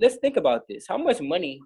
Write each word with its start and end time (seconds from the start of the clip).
let's 0.00 0.16
think 0.16 0.36
about 0.36 0.62
this. 0.68 0.86
How 0.88 0.98
much 0.98 1.20
money 1.20 1.60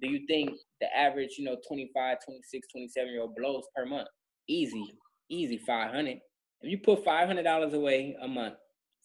do 0.00 0.08
you 0.08 0.26
think 0.26 0.50
the 0.80 0.86
average, 0.96 1.36
you 1.38 1.44
know, 1.44 1.56
25, 1.66 2.18
26, 2.24 2.68
27 2.72 3.12
year 3.12 3.22
old 3.22 3.34
blows 3.36 3.64
per 3.76 3.84
month? 3.84 4.08
Easy, 4.48 4.94
easy 5.28 5.58
500. 5.58 6.18
If 6.62 6.70
you 6.70 6.78
put 6.78 7.04
$500 7.04 7.72
away 7.72 8.16
a 8.20 8.28
month 8.28 8.54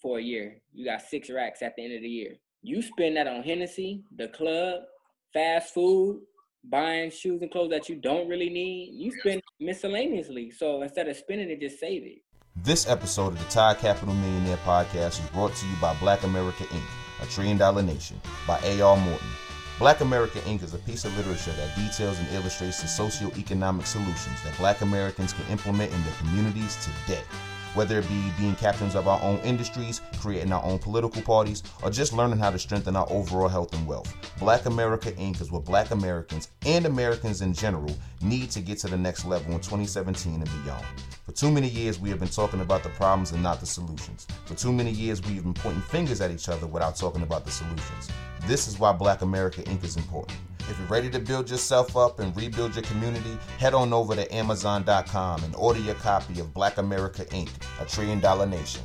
for 0.02 0.20
a 0.20 0.22
year, 0.22 0.58
you 0.72 0.86
got 0.86 1.02
six 1.02 1.30
racks 1.30 1.62
at 1.62 1.74
the 1.76 1.84
end 1.84 1.96
of 1.96 2.02
the 2.02 2.10
year. 2.10 2.36
You 2.62 2.82
spend 2.82 3.18
that 3.18 3.28
on 3.28 3.44
Hennessy, 3.44 4.04
the 4.16 4.30
club, 4.30 4.82
fast 5.34 5.74
food, 5.74 6.22
buying 6.64 7.12
shoes 7.12 7.42
and 7.42 7.52
clothes 7.52 7.72
that 7.72 7.90
you 7.90 7.96
don't 7.96 8.30
really 8.30 8.50
need. 8.50 8.94
You 8.94 9.12
spend 9.20 9.42
miscellaneously. 9.60 10.52
So 10.52 10.82
instead 10.82 11.10
of 11.10 11.18
spending 11.18 11.50
it, 11.50 11.60
just 11.60 11.80
save 11.80 12.04
it. 12.04 12.20
This 12.56 12.88
episode 12.88 13.34
of 13.34 13.40
the 13.40 13.46
Todd 13.46 13.80
Capital 13.80 14.14
Millionaire 14.14 14.58
Podcast 14.58 15.24
is 15.24 15.30
brought 15.32 15.56
to 15.56 15.66
you 15.66 15.76
by 15.82 15.94
Black 15.96 16.24
America 16.24 16.64
Inc., 16.66 17.03
a 17.24 17.26
Trillion 17.28 17.58
Dollar 17.58 17.82
Nation, 17.82 18.20
by 18.46 18.60
A.R. 18.64 18.98
Morton. 18.98 19.28
Black 19.80 20.02
America 20.02 20.40
Inc. 20.40 20.62
is 20.62 20.74
a 20.74 20.78
piece 20.80 21.06
of 21.06 21.18
literature 21.18 21.54
that 21.54 21.76
details 21.76 22.20
and 22.20 22.30
illustrates 22.30 22.82
the 22.82 22.88
socio-economic 22.88 23.86
solutions 23.86 24.44
that 24.44 24.56
black 24.58 24.82
Americans 24.82 25.34
can 25.34 25.46
implement 25.48 25.92
in 25.92 26.04
their 26.04 26.14
communities 26.20 26.78
today 26.86 27.24
whether 27.76 28.00
it 28.00 28.08
be 28.08 28.32
being 28.38 28.56
captains 28.56 28.96
of 28.96 29.08
our 29.08 29.22
own 29.22 29.40
industries, 29.40 30.02
creating 30.20 30.52
our 30.52 30.64
own 30.64 30.80
political 30.80 31.22
parties, 31.22 31.64
or 31.82 31.90
just 31.90 32.14
learning 32.14 32.40
how 32.40 32.52
to 32.52 32.60
strengthen 32.60 32.96
our 32.96 33.08
overall 33.10 33.48
health 33.48 33.74
and 33.74 33.88
wealth. 33.88 34.14
Black 34.40 34.66
America 34.66 35.12
Inc. 35.14 35.42
is 35.42 35.52
what 35.52 35.66
black 35.66 35.92
Americans 35.92 36.50
and 36.66 36.86
Americans 36.86 37.42
in 37.42 37.54
general 37.54 37.96
need 38.22 38.52
to 38.52 38.62
get 38.62 38.78
to 38.80 38.88
the 38.88 38.98
next 38.98 39.26
level 39.26 39.54
in 39.54 39.60
2017 39.60 40.36
and 40.36 40.64
beyond. 40.64 40.86
For 41.26 41.32
too 41.32 41.52
many 41.52 41.70
years, 41.70 42.00
we 42.00 42.10
have 42.10 42.20
been 42.20 42.28
talking 42.28 42.60
about 42.62 42.84
the 42.84 42.90
problems 42.90 43.32
and 43.32 43.42
not 43.42 43.60
the 43.60 43.66
solutions. 43.66 44.28
For 44.46 44.56
too 44.56 44.74
many 44.74 44.92
years, 44.92 45.22
we 45.22 45.36
have 45.36 45.44
been 45.44 45.54
pointing 45.54 45.82
fingers 45.84 46.20
at 46.20 46.32
each 46.32 46.50
other 46.50 46.68
without 46.68 46.96
talking 46.98 47.22
about 47.22 47.46
the 47.46 47.52
solutions. 47.52 48.10
This 48.46 48.68
is 48.68 48.78
why 48.78 48.92
Black 48.92 49.22
America 49.22 49.62
Inc. 49.64 49.86
is 49.86 49.96
important. 49.96 50.38
If 50.70 50.78
you're 50.78 50.88
ready 50.88 51.10
to 51.12 51.20
build 51.20 51.50
yourself 51.50 51.96
up 51.96 52.20
and 52.20 52.36
rebuild 52.36 52.76
your 52.76 52.84
community, 52.84 53.38
head 53.58 53.74
on 53.74 53.94
over 53.94 54.16
to 54.16 54.36
Amazon.com 54.36 55.44
and 55.46 55.56
order 55.56 55.80
your 55.80 55.96
copy 55.96 56.42
of 56.42 56.54
Black 56.54 56.78
America 56.78 57.24
Inc., 57.26 57.50
a 57.80 57.86
trillion 57.86 58.20
dollar 58.20 58.46
nation. 58.46 58.84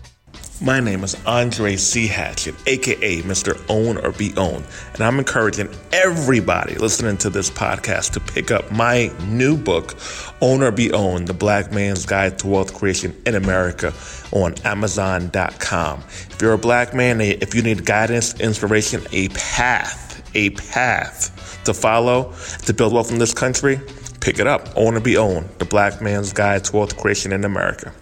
My 0.61 0.81
name 0.81 1.05
is 1.05 1.17
Andre 1.25 1.77
C. 1.77 2.09
Hatchett, 2.09 2.57
aka 2.67 3.23
Mr. 3.23 3.65
Own 3.69 3.97
or 3.97 4.11
Be 4.11 4.35
Owned, 4.37 4.65
and 4.93 5.03
I'm 5.03 5.21
encouraging 5.21 5.69
everybody 5.93 6.75
listening 6.75 7.17
to 7.19 7.31
this 7.31 7.49
podcast 7.49 8.15
to 8.15 8.21
pick 8.21 8.51
up 8.51 8.73
my 8.73 9.13
new 9.29 9.57
book, 9.57 9.97
Own 10.41 10.65
or 10.65 10.73
Be 10.73 10.93
Owned 10.93 11.29
The 11.29 11.33
Black 11.33 11.71
Man's 11.71 12.05
Guide 12.05 12.41
to 12.41 12.49
Wealth 12.49 12.75
Creation 12.75 13.15
in 13.25 13.37
America, 13.37 13.95
on 14.33 14.57
Amazon.com. 14.65 16.01
If 16.01 16.39
you're 16.43 16.55
a 16.55 16.59
black 16.59 16.93
man, 16.93 17.21
eh, 17.21 17.37
if 17.41 17.55
you 17.55 17.63
need 17.63 17.87
guidance, 17.87 18.39
inspiration, 18.41 19.07
a 19.13 19.29
path, 19.29 20.29
a 20.35 20.51
path 20.51 21.63
to 21.67 21.73
follow 21.73 22.35
to 22.67 22.75
build 22.75 22.93
wealth 22.93 23.13
in 23.13 23.19
this 23.19 23.33
country, 23.33 23.81
pick 24.21 24.41
it 24.41 24.49
up. 24.49 24.69
Own 24.75 24.97
or 24.97 25.01
be 25.01 25.17
owned. 25.17 25.49
The 25.59 25.65
Black 25.67 26.03
Man's 26.03 26.33
Guide 26.33 26.65
to 26.65 26.77
Wealth 26.77 26.97
Creation 26.97 27.31
in 27.33 27.45
America. 27.45 27.93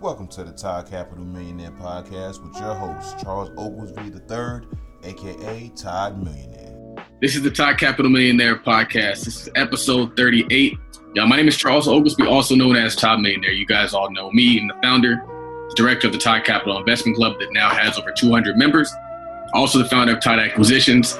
Welcome 0.00 0.28
to 0.28 0.44
the 0.44 0.52
Todd 0.52 0.88
Capital 0.88 1.24
Millionaire 1.24 1.72
Podcast 1.72 2.40
with 2.40 2.54
your 2.60 2.72
host, 2.72 3.18
Charles 3.18 3.50
Oglesby 3.58 4.02
III, 4.02 4.60
aka 5.02 5.72
Todd 5.74 6.22
Millionaire. 6.22 6.94
This 7.20 7.34
is 7.34 7.42
the 7.42 7.50
Todd 7.50 7.78
Capital 7.78 8.08
Millionaire 8.08 8.54
Podcast. 8.54 9.24
This 9.24 9.42
is 9.42 9.48
episode 9.56 10.16
38. 10.16 10.78
Y'all, 11.14 11.26
my 11.26 11.34
name 11.34 11.48
is 11.48 11.56
Charles 11.56 11.88
Oglesby, 11.88 12.28
also 12.28 12.54
known 12.54 12.76
as 12.76 12.94
Todd 12.94 13.18
Millionaire. 13.18 13.50
You 13.50 13.66
guys 13.66 13.92
all 13.92 14.08
know 14.12 14.30
me. 14.30 14.60
I'm 14.60 14.68
the 14.68 14.74
founder, 14.84 15.20
director 15.74 16.06
of 16.06 16.12
the 16.12 16.20
Todd 16.20 16.44
Capital 16.44 16.78
Investment 16.78 17.16
Club 17.16 17.36
that 17.40 17.52
now 17.52 17.68
has 17.68 17.98
over 17.98 18.12
200 18.12 18.56
members. 18.56 18.94
Also 19.52 19.80
the 19.80 19.88
founder 19.88 20.14
of 20.14 20.22
Todd 20.22 20.38
Acquisitions, 20.38 21.16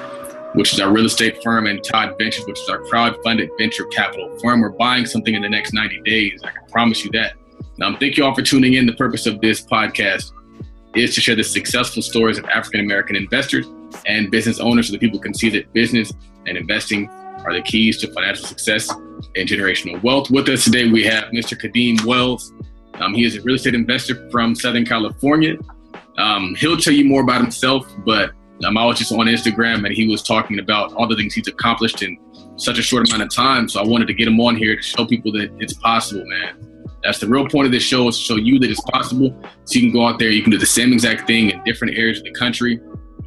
which 0.53 0.71
is 0.71 0.79
our 0.79 0.89
real 0.89 1.05
estate 1.05 1.43
firm, 1.43 1.67
and 1.67 1.83
Todd 1.83 2.15
Ventures, 2.17 2.45
which 2.45 2.61
is 2.61 2.69
our 2.69 2.79
crowd-funded 2.85 3.49
venture 3.57 3.83
capital 3.87 4.39
firm. 4.39 4.61
We're 4.61 4.69
buying 4.69 5.05
something 5.05 5.33
in 5.33 5.41
the 5.41 5.49
next 5.49 5.73
90 5.73 5.99
days. 6.03 6.41
I 6.45 6.51
can 6.51 6.65
promise 6.71 7.03
you 7.03 7.11
that. 7.11 7.33
Um, 7.81 7.97
thank 7.97 8.17
you 8.17 8.25
all 8.25 8.35
for 8.35 8.41
tuning 8.41 8.73
in. 8.73 8.85
The 8.85 8.93
purpose 8.93 9.25
of 9.25 9.39
this 9.39 9.61
podcast 9.61 10.31
is 10.95 11.15
to 11.15 11.21
share 11.21 11.35
the 11.35 11.43
successful 11.43 12.01
stories 12.01 12.37
of 12.37 12.45
African 12.45 12.81
American 12.81 13.15
investors 13.15 13.67
and 14.05 14.29
business 14.29 14.59
owners 14.59 14.87
so 14.87 14.93
that 14.93 14.99
people 14.99 15.19
can 15.19 15.33
see 15.33 15.49
that 15.51 15.71
business 15.73 16.11
and 16.45 16.57
investing 16.57 17.07
are 17.09 17.53
the 17.53 17.61
keys 17.61 17.97
to 17.99 18.11
financial 18.13 18.45
success 18.45 18.89
and 18.89 19.47
generational 19.47 20.01
wealth. 20.03 20.29
With 20.29 20.49
us 20.49 20.65
today, 20.65 20.89
we 20.89 21.03
have 21.05 21.25
Mr. 21.25 21.57
Kadeem 21.57 22.03
Wells. 22.05 22.51
Um, 22.95 23.13
he 23.13 23.23
is 23.23 23.37
a 23.37 23.41
real 23.41 23.55
estate 23.55 23.75
investor 23.75 24.29
from 24.29 24.55
Southern 24.55 24.85
California. 24.85 25.55
Um, 26.17 26.55
he'll 26.55 26.77
tell 26.77 26.93
you 26.93 27.05
more 27.05 27.21
about 27.21 27.39
himself, 27.41 27.87
but 28.05 28.31
um, 28.65 28.77
I 28.77 28.85
was 28.85 28.99
just 28.99 29.13
on 29.13 29.27
Instagram 29.27 29.85
and 29.85 29.93
he 29.93 30.07
was 30.07 30.21
talking 30.21 30.59
about 30.59 30.91
all 30.93 31.07
the 31.07 31.15
things 31.15 31.33
he's 31.33 31.47
accomplished 31.47 32.03
in 32.03 32.17
such 32.57 32.77
a 32.77 32.81
short 32.81 33.07
amount 33.07 33.23
of 33.23 33.33
time. 33.33 33.69
So 33.69 33.79
I 33.79 33.85
wanted 33.85 34.07
to 34.07 34.13
get 34.13 34.27
him 34.27 34.39
on 34.41 34.57
here 34.57 34.75
to 34.75 34.81
show 34.81 35.05
people 35.05 35.31
that 35.33 35.49
it's 35.59 35.73
possible, 35.73 36.25
man. 36.25 36.68
That's 37.03 37.19
the 37.19 37.27
real 37.27 37.47
point 37.47 37.65
of 37.65 37.71
this 37.71 37.83
show 37.83 38.07
is 38.07 38.17
to 38.17 38.23
show 38.23 38.35
you 38.35 38.59
that 38.59 38.69
it's 38.69 38.81
possible. 38.81 39.33
So 39.65 39.79
you 39.79 39.81
can 39.81 39.93
go 39.93 40.05
out 40.05 40.19
there, 40.19 40.29
you 40.29 40.41
can 40.41 40.51
do 40.51 40.57
the 40.57 40.65
same 40.65 40.91
exact 40.91 41.27
thing 41.27 41.51
in 41.51 41.63
different 41.63 41.97
areas 41.97 42.19
of 42.19 42.25
the 42.25 42.31
country, 42.31 42.79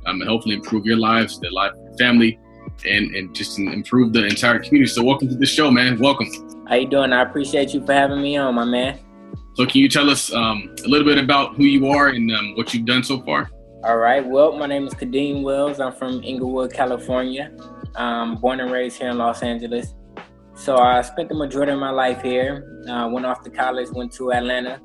um, 0.06 0.20
and 0.20 0.28
hopefully 0.28 0.54
improve 0.54 0.84
your 0.84 0.98
lives, 0.98 1.40
the 1.40 1.50
life 1.50 1.72
of 1.72 1.78
your 1.78 1.96
family, 1.98 2.38
and 2.84 3.14
and 3.14 3.34
just 3.34 3.58
improve 3.58 4.12
the 4.12 4.26
entire 4.26 4.58
community. 4.58 4.92
So 4.92 5.02
welcome 5.02 5.28
to 5.28 5.36
the 5.36 5.46
show, 5.46 5.70
man. 5.70 5.98
Welcome. 5.98 6.28
How 6.68 6.74
you 6.76 6.88
doing? 6.88 7.12
I 7.12 7.22
appreciate 7.22 7.72
you 7.72 7.84
for 7.84 7.92
having 7.92 8.20
me 8.20 8.36
on, 8.36 8.54
my 8.54 8.64
man. 8.64 8.98
So 9.54 9.66
can 9.66 9.80
you 9.80 9.88
tell 9.88 10.08
us 10.08 10.32
um, 10.32 10.74
a 10.84 10.88
little 10.88 11.06
bit 11.06 11.18
about 11.18 11.56
who 11.56 11.64
you 11.64 11.88
are 11.88 12.08
and 12.08 12.30
um, 12.32 12.54
what 12.56 12.72
you've 12.72 12.86
done 12.86 13.02
so 13.02 13.20
far? 13.22 13.50
All 13.84 13.98
right. 13.98 14.24
Well, 14.24 14.56
my 14.56 14.66
name 14.66 14.86
is 14.86 14.94
Kadeem 14.94 15.42
Wells. 15.42 15.80
I'm 15.80 15.92
from 15.92 16.22
Inglewood, 16.22 16.72
California. 16.72 17.52
I'm 17.94 18.36
born 18.36 18.60
and 18.60 18.70
raised 18.70 18.98
here 18.98 19.10
in 19.10 19.18
Los 19.18 19.42
Angeles. 19.42 19.94
So 20.54 20.76
I 20.76 21.00
spent 21.02 21.28
the 21.28 21.34
majority 21.34 21.72
of 21.72 21.78
my 21.78 21.90
life 21.90 22.22
here. 22.22 22.84
Uh, 22.88 23.08
went 23.08 23.26
off 23.26 23.42
to 23.42 23.50
college, 23.50 23.88
went 23.90 24.12
to 24.14 24.32
Atlanta. 24.32 24.80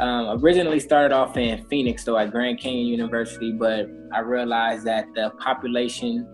Um, 0.00 0.42
originally 0.42 0.80
started 0.80 1.14
off 1.14 1.36
in 1.36 1.64
Phoenix, 1.68 2.04
though 2.04 2.18
at 2.18 2.32
Grand 2.32 2.58
Canyon 2.58 2.86
University, 2.86 3.52
but 3.52 3.86
I 4.12 4.20
realized 4.20 4.84
that 4.86 5.06
the 5.14 5.30
population 5.38 6.26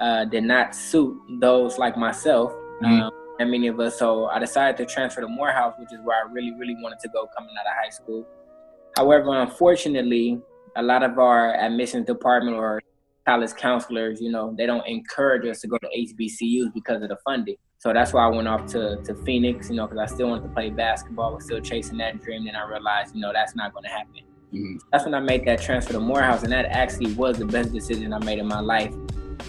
uh, 0.00 0.26
did 0.26 0.44
not 0.44 0.74
suit 0.74 1.16
those 1.40 1.78
like 1.78 1.96
myself 1.96 2.52
mm-hmm. 2.82 3.02
um, 3.02 3.12
and 3.38 3.50
many 3.50 3.68
of 3.68 3.80
us. 3.80 3.98
So 3.98 4.26
I 4.26 4.38
decided 4.38 4.76
to 4.78 4.92
transfer 4.92 5.22
to 5.22 5.28
Morehouse, 5.28 5.74
which 5.78 5.92
is 5.92 6.00
where 6.04 6.22
I 6.22 6.30
really, 6.30 6.52
really 6.58 6.76
wanted 6.82 6.98
to 7.00 7.08
go 7.08 7.26
coming 7.36 7.54
out 7.58 7.66
of 7.66 7.72
high 7.82 7.90
school. 7.90 8.26
However, 8.96 9.40
unfortunately, 9.40 10.40
a 10.76 10.82
lot 10.82 11.02
of 11.02 11.18
our 11.18 11.54
admissions 11.54 12.06
department 12.06 12.56
or 12.56 12.82
college 13.26 13.54
counselors, 13.54 14.20
you 14.20 14.30
know, 14.30 14.54
they 14.56 14.66
don't 14.66 14.86
encourage 14.86 15.46
us 15.46 15.60
to 15.60 15.68
go 15.68 15.78
to 15.78 15.88
HBCUs 15.88 16.72
because 16.74 17.02
of 17.02 17.08
the 17.08 17.16
funding. 17.24 17.56
So 17.78 17.92
that's 17.92 18.12
why 18.12 18.24
I 18.24 18.28
went 18.28 18.48
off 18.48 18.66
to, 18.68 18.96
to 19.04 19.14
Phoenix, 19.14 19.68
you 19.68 19.76
know, 19.76 19.86
because 19.86 20.10
I 20.10 20.12
still 20.12 20.28
wanted 20.28 20.44
to 20.44 20.48
play 20.48 20.70
basketball, 20.70 21.34
was 21.34 21.44
still 21.44 21.60
chasing 21.60 21.98
that 21.98 22.22
dream. 22.22 22.46
Then 22.46 22.56
I 22.56 22.66
realized, 22.66 23.14
you 23.14 23.20
know, 23.20 23.32
that's 23.32 23.54
not 23.54 23.72
going 23.72 23.84
to 23.84 23.90
happen. 23.90 24.22
Mm-hmm. 24.52 24.76
That's 24.90 25.04
when 25.04 25.14
I 25.14 25.20
made 25.20 25.44
that 25.46 25.60
transfer 25.60 25.92
to 25.92 26.00
Morehouse, 26.00 26.42
and 26.42 26.52
that 26.52 26.66
actually 26.66 27.12
was 27.14 27.38
the 27.38 27.44
best 27.44 27.72
decision 27.72 28.12
I 28.12 28.18
made 28.18 28.38
in 28.38 28.46
my 28.46 28.60
life. 28.60 28.94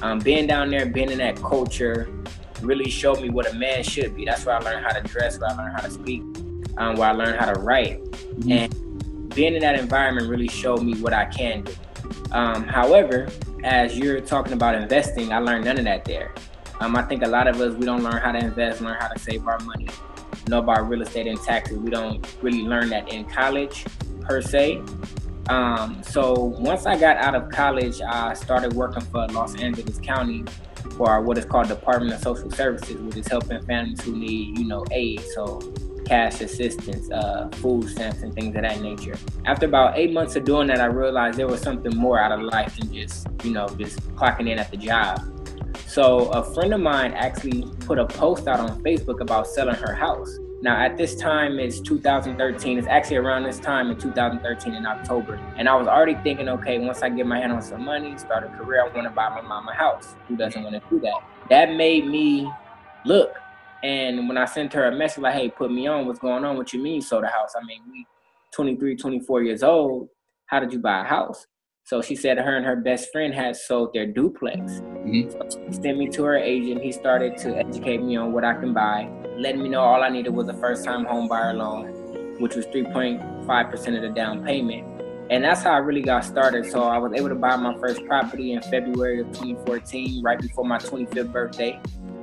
Um, 0.02 0.20
being 0.20 0.46
down 0.48 0.70
there, 0.70 0.86
being 0.86 1.12
in 1.12 1.20
that 1.20 1.38
culture, 1.38 2.10
really 2.62 2.90
showed 2.90 3.22
me 3.22 3.30
what 3.30 3.52
a 3.52 3.56
man 3.56 3.84
should 3.84 4.16
be. 4.16 4.26
That's 4.26 4.46
where 4.46 4.56
I 4.56 4.59
learned 4.59 4.86
how 4.86 4.94
to 4.94 5.02
dress, 5.08 5.40
where 5.40 5.50
I 5.50 5.54
learned 5.56 5.74
how 5.74 5.82
to 5.82 5.92
speak, 5.92 6.22
um, 6.78 6.96
where 6.96 7.09
I 7.09 7.12
learned 7.12 7.40
how 7.40 7.52
to 7.54 7.59
write, 7.59 8.04
mm-hmm. 8.04 8.52
and 8.52 9.36
being 9.36 9.54
in 9.54 9.62
that 9.62 9.80
environment 9.80 10.28
really 10.30 10.48
showed 10.48 10.82
me 10.82 11.00
what 11.00 11.14
I 11.14 11.26
can 11.26 11.64
do. 11.64 11.74
Um, 12.32 12.64
however, 12.64 13.30
as 13.64 13.98
you're 13.98 14.20
talking 14.20 14.54
about 14.54 14.76
investing, 14.76 15.32
I 15.32 15.38
learned 15.38 15.66
none 15.66 15.78
of 15.78 15.86
that 15.86 16.06
there. 16.06 16.34
Um, 16.80 16.96
I 16.96 17.02
think 17.04 17.24
a 17.24 17.28
lot 17.28 17.48
of 17.48 17.60
us 17.60 17.76
we 17.76 17.86
don't 17.86 18.04
learn 18.04 18.18
how 18.18 18.32
to 18.32 18.40
invest, 18.40 18.82
learn 18.82 18.98
how 19.00 19.08
to 19.08 19.20
save 19.20 19.48
our 19.48 19.60
money, 19.60 19.88
know 20.48 20.60
about 20.60 20.88
real 20.88 21.02
estate 21.02 21.28
and 21.28 21.42
taxes. 21.42 21.78
We 21.78 21.90
don't 21.90 22.26
really 22.42 22.64
learn 22.64 22.90
that 22.90 23.12
in 23.12 23.26
college 23.26 23.86
per 24.22 24.42
se. 24.42 24.82
Um, 25.50 26.02
so 26.04 26.34
once 26.34 26.86
I 26.86 27.00
got 27.00 27.18
out 27.18 27.34
of 27.36 27.50
college, 27.50 28.02
I 28.02 28.34
started 28.34 28.74
working 28.74 29.04
for 29.04 29.26
Los 29.28 29.56
Angeles 29.56 29.98
County 30.00 30.44
for 30.97 31.22
what 31.22 31.38
is 31.38 31.46
called 31.46 31.68
Department 31.68 32.14
of 32.14 32.22
Social 32.22 32.52
Services, 32.52 33.00
which 33.02 33.18
is 33.18 33.28
helping 33.28 33.62
families 33.66 34.02
who 34.02 34.16
need, 34.16 34.58
you 34.58 34.66
know, 34.66 34.85
aid. 34.91 35.22
So 35.34 35.59
cash 36.06 36.40
assistance, 36.41 37.12
uh, 37.12 37.50
food 37.53 37.90
stamps, 37.90 38.22
and 38.22 38.34
things 38.34 38.56
of 38.56 38.62
that 38.62 38.80
nature. 38.82 39.16
After 39.46 39.66
about 39.66 39.97
eight 39.97 40.14
months 40.14 40.35
of 40.35 40.46
doing 40.46 40.68
that, 40.68 40.80
I 40.80 40.85
realized 40.85 41.38
there 41.38 41.47
was 41.47 41.62
something 41.62 41.96
more 41.96 42.20
out 42.20 42.32
of 42.32 42.41
life 42.41 42.78
than 42.78 42.94
just, 42.94 43.28
you 43.44 43.52
know, 43.52 43.68
just 43.78 44.00
clocking 44.16 44.50
in 44.50 44.58
at 44.58 44.72
the 44.72 44.78
job. 44.78 45.22
So 45.85 46.29
a 46.29 46.44
friend 46.53 46.74
of 46.74 46.79
mine 46.79 47.14
actually 47.14 47.64
put 47.82 48.00
a 48.00 48.06
post 48.06 48.47
out 48.47 48.59
on 48.59 48.82
Facebook 48.84 49.22
about 49.22 49.47
selling 49.47 49.76
her 49.76 49.94
house. 49.94 50.38
Now, 50.62 50.84
at 50.84 50.97
this 50.97 51.16
time, 51.16 51.59
it's 51.59 51.79
2013. 51.82 52.79
It's 52.79 52.88
actually 52.88 53.18
around 53.18 53.44
this 53.44 53.59
time 53.59 53.91
in 53.91 53.97
2013 53.97 54.74
in 54.74 54.85
October. 54.88 55.35
And 55.56 55.70
I 55.70 55.76
was 55.76 55.88
already 55.88 56.16
thinking, 56.24 56.50
okay, 56.50 56.79
once 56.79 57.03
I 57.03 57.09
get 57.09 57.28
my 57.28 57.40
hand 57.40 57.52
on 57.52 57.62
some 57.62 57.85
money, 57.85 58.18
start 58.18 58.44
a 58.44 58.47
career, 58.58 58.84
I 58.84 58.94
want 58.94 59.08
to 59.08 59.12
buy 59.12 59.29
my 59.29 59.41
mama 59.41 59.72
a 59.72 59.76
house. 59.76 60.16
Who 60.28 60.35
doesn't 60.35 60.64
want 60.64 60.74
to 60.74 60.82
do 60.90 61.00
that? 61.02 61.20
That 61.50 61.76
made 61.76 62.08
me 62.08 62.52
look, 63.06 63.35
and 63.84 64.28
when 64.28 64.38
I 64.38 64.46
sent 64.46 64.73
her 64.73 64.85
a 64.85 64.96
message 64.96 65.22
like, 65.22 65.35
hey, 65.35 65.50
put 65.50 65.72
me 65.72 65.88
on, 65.88 66.08
what's 66.08 66.20
going 66.20 66.44
on? 66.44 66.58
What 66.58 66.73
you 66.73 66.82
mean 66.82 67.02
sold 67.02 67.23
a 67.23 67.28
house? 67.28 67.53
I 67.56 67.64
mean, 67.64 67.82
we 67.91 68.06
23, 68.52 68.96
24 68.96 69.44
years 69.44 69.64
old. 69.64 70.09
How 70.47 70.59
did 70.59 70.73
you 70.73 70.80
buy 70.80 71.02
a 71.02 71.03
house? 71.03 71.46
So 71.87 72.01
she 72.01 72.17
said 72.17 72.37
her 72.37 72.57
and 72.57 72.66
her 72.66 72.75
best 72.75 73.13
friend 73.13 73.34
had 73.34 73.55
sold 73.55 73.93
their 73.93 74.05
duplex. 74.05 74.59
Mm-hmm. 74.59 75.29
So 75.29 75.67
she 75.69 75.73
sent 75.73 75.97
me 75.97 76.09
to 76.09 76.23
her 76.25 76.35
agent. 76.35 76.84
He 76.84 76.91
started 76.91 77.37
to 77.37 77.55
educate 77.55 78.03
me 78.03 78.17
on 78.17 78.34
what 78.34 78.43
I 78.43 78.55
can 78.55 78.73
buy, 78.73 79.09
letting 79.37 79.63
me 79.63 79.69
know 79.69 79.79
all 79.79 80.03
I 80.03 80.09
needed 80.09 80.31
was 80.31 80.49
a 80.49 80.53
first 80.55 80.84
time 80.84 81.05
home 81.05 81.29
buyer 81.29 81.53
loan, 81.53 81.85
which 82.41 82.55
was 82.55 82.66
3.5% 82.66 83.95
of 83.95 84.01
the 84.01 84.09
down 84.09 84.43
payment. 84.43 84.85
And 85.29 85.41
that's 85.41 85.63
how 85.63 85.72
I 85.72 85.78
really 85.78 86.01
got 86.01 86.25
started. 86.25 86.69
So 86.69 86.84
I 86.84 86.97
was 86.97 87.13
able 87.13 87.29
to 87.29 87.35
buy 87.35 87.55
my 87.55 87.73
first 87.79 88.05
property 88.05 88.51
in 88.51 88.61
February 88.63 89.22
of 89.22 89.28
2014, 89.28 90.22
right 90.22 90.41
before 90.41 90.66
my 90.66 90.79
25th 90.79 91.31
birthday, 91.31 91.79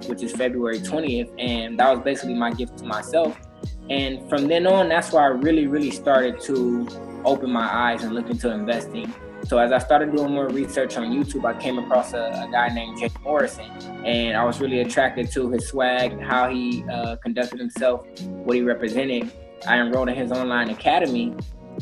which 0.08 0.22
is 0.22 0.32
February 0.32 0.80
20th. 0.80 1.32
And 1.38 1.78
that 1.78 1.90
was 1.90 2.04
basically 2.04 2.34
my 2.34 2.52
gift 2.52 2.76
to 2.80 2.84
myself. 2.84 3.40
And 3.88 4.28
from 4.28 4.46
then 4.46 4.66
on, 4.66 4.90
that's 4.90 5.10
where 5.10 5.22
I 5.22 5.28
really, 5.28 5.66
really 5.66 5.90
started 5.90 6.38
to 6.42 6.86
open 7.24 7.50
my 7.50 7.64
eyes 7.64 8.02
and 8.02 8.14
look 8.14 8.28
into 8.28 8.50
investing. 8.50 9.10
So 9.46 9.58
as 9.58 9.72
I 9.72 9.78
started 9.78 10.16
doing 10.16 10.32
more 10.32 10.48
research 10.48 10.96
on 10.96 11.10
YouTube, 11.10 11.44
I 11.44 11.60
came 11.60 11.78
across 11.78 12.14
a, 12.14 12.46
a 12.46 12.48
guy 12.50 12.68
named 12.68 12.98
Jay 12.98 13.10
Morrison, 13.22 13.70
and 14.04 14.38
I 14.38 14.44
was 14.44 14.58
really 14.58 14.80
attracted 14.80 15.30
to 15.32 15.50
his 15.50 15.68
swag, 15.68 16.18
how 16.18 16.48
he 16.48 16.82
uh, 16.90 17.16
conducted 17.16 17.58
himself, 17.58 18.06
what 18.22 18.56
he 18.56 18.62
represented. 18.62 19.30
I 19.68 19.78
enrolled 19.78 20.08
in 20.08 20.14
his 20.14 20.32
online 20.32 20.70
academy, 20.70 21.34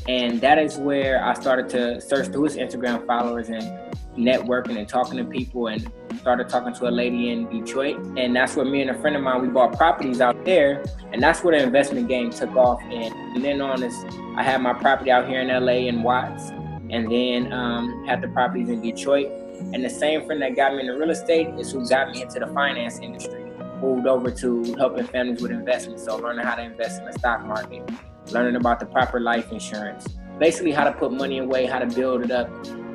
and 0.09 0.41
that 0.41 0.59
is 0.59 0.77
where 0.77 1.25
I 1.25 1.35
started 1.35 1.69
to 1.71 2.01
search 2.01 2.29
through 2.29 2.45
his 2.45 2.57
Instagram 2.57 3.07
followers 3.07 3.49
and 3.49 3.63
networking 4.17 4.77
and 4.77 4.89
talking 4.89 5.17
to 5.19 5.25
people 5.25 5.69
and 5.69 5.91
started 6.19 6.49
talking 6.49 6.75
to 6.75 6.89
a 6.89 6.91
lady 6.91 7.31
in 7.31 7.49
Detroit. 7.49 7.97
And 8.17 8.35
that's 8.35 8.57
where 8.57 8.65
me 8.65 8.83
and 8.83 8.91
a 8.91 9.01
friend 9.01 9.15
of 9.15 9.23
mine, 9.23 9.41
we 9.41 9.49
bought 9.49 9.77
properties 9.77 10.21
out 10.21 10.45
there. 10.45 10.83
And 11.13 11.23
that's 11.23 11.43
where 11.43 11.57
the 11.57 11.65
investment 11.65 12.09
game 12.09 12.31
took 12.31 12.55
off. 12.57 12.83
And, 12.83 13.15
and 13.15 13.45
then 13.45 13.61
on 13.61 13.81
this, 13.81 13.95
I 14.37 14.43
had 14.43 14.61
my 14.61 14.73
property 14.75 15.11
out 15.11 15.29
here 15.29 15.41
in 15.41 15.49
LA 15.49 15.89
in 15.89 16.03
Watts 16.03 16.53
and 16.93 17.11
then 17.11 17.53
um, 17.53 18.05
had 18.07 18.21
the 18.21 18.29
properties 18.29 18.69
in 18.69 18.83
Detroit. 18.83 19.29
And 19.73 19.83
the 19.83 19.91
same 19.91 20.25
friend 20.27 20.43
that 20.43 20.55
got 20.55 20.75
me 20.75 20.81
into 20.81 20.93
real 20.93 21.11
estate 21.11 21.49
is 21.59 21.73
who 21.73 21.89
got 21.89 22.11
me 22.11 22.23
into 22.23 22.39
the 22.39 22.47
finance 22.49 22.99
industry, 22.99 23.51
moved 23.81 24.07
over 24.07 24.31
to 24.31 24.75
helping 24.75 25.07
families 25.07 25.41
with 25.41 25.53
investments. 25.53 26.05
So 26.05 26.17
learning 26.17 26.45
how 26.45 26.57
to 26.57 26.63
invest 26.63 27.01
in 27.01 27.07
the 27.07 27.13
stock 27.15 27.45
market, 27.45 27.89
learning 28.31 28.57
about 28.57 28.79
the 28.79 28.87
proper 28.87 29.21
life 29.21 29.51
insurance, 29.51 30.07
basically 30.39 30.73
how 30.73 30.85
to 30.85 30.93
put 30.93 31.13
money 31.13 31.39
away, 31.39 31.65
how 31.65 31.79
to 31.79 31.87
build 31.87 32.25
it 32.25 32.31
up. 32.31 32.49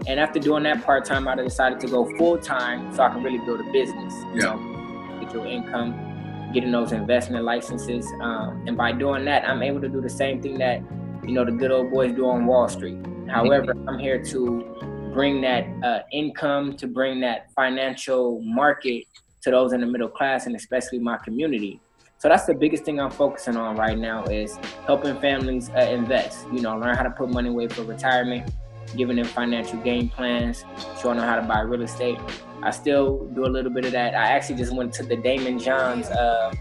And 0.08 0.20
after 0.20 0.40
doing 0.40 0.64
that 0.64 0.86
part 0.86 1.04
time, 1.04 1.28
I 1.28 1.36
decided 1.36 1.80
to 1.80 1.88
go 1.88 2.06
full 2.18 2.38
time 2.38 2.94
so 2.94 3.04
I 3.04 3.10
can 3.10 3.24
really 3.24 3.40
build 3.40 3.62
a 3.62 3.72
business. 3.72 4.14
You 4.14 4.36
yeah. 4.36 4.54
know, 4.54 5.20
get 5.22 5.34
your 5.34 5.46
income, 5.48 6.52
getting 6.54 6.72
those 6.72 6.92
investment 6.92 7.46
licenses, 7.46 8.06
um, 8.22 8.64
and 8.68 8.78
by 8.78 8.92
doing 8.92 9.26
that, 9.26 9.48
I'm 9.48 9.64
able 9.64 9.82
to 9.82 9.90
do 9.90 10.02
the 10.02 10.10
same 10.10 10.42
thing 10.42 10.60
that 10.60 10.82
you 11.24 11.34
know 11.34 11.44
the 11.44 11.52
good 11.52 11.72
old 11.72 11.92
boys 11.92 12.14
do 12.14 12.30
on 12.30 12.46
Wall 12.46 12.70
Street. 12.70 12.98
However, 13.30 13.74
mm-hmm. 13.74 13.90
I'm 13.90 14.00
here 14.00 14.24
to 14.26 15.12
bring 15.14 15.42
that 15.42 15.66
uh, 15.84 16.00
income, 16.12 16.78
to 16.78 16.88
bring 16.88 17.20
that 17.22 17.52
financial 17.54 18.42
market 18.44 19.06
to 19.42 19.52
those 19.52 19.74
in 19.74 19.82
the 19.82 19.88
middle 19.88 20.10
class, 20.10 20.46
and 20.46 20.56
especially 20.56 21.00
my 21.00 21.18
community. 21.18 21.80
So 22.20 22.30
that's 22.30 22.46
the 22.46 22.56
biggest 22.56 22.84
thing 22.84 23.00
I'm 23.00 23.12
focusing 23.12 23.56
on 23.56 23.76
right 23.76 23.98
now 23.98 24.24
is 24.26 24.58
helping 24.86 25.20
families 25.20 25.70
uh, 25.70 25.82
invest. 25.82 26.48
You 26.52 26.62
know, 26.62 26.76
learn 26.78 26.96
how 26.96 27.04
to 27.04 27.12
put 27.12 27.30
money 27.30 27.50
away 27.50 27.68
for 27.68 27.84
retirement, 27.84 28.52
giving 28.96 29.18
them 29.18 29.26
financial 29.26 29.80
game 29.80 30.10
plans, 30.10 30.66
showing 31.02 31.18
them 31.18 31.28
how 31.28 31.36
to 31.36 31.44
buy 31.44 31.62
real 31.62 31.84
estate. 31.84 32.18
I 32.64 32.72
still 32.72 33.26
do 33.36 33.46
a 33.46 33.48
little 33.48 33.72
bit 33.72 33.86
of 33.86 33.92
that. 33.92 34.16
I 34.16 34.30
actually 34.30 34.56
just 34.56 34.76
went 34.76 34.94
to 34.94 35.04
the 35.04 35.16
Daymond 35.16 35.64
John's 35.64 36.08
uh, 36.08 36.54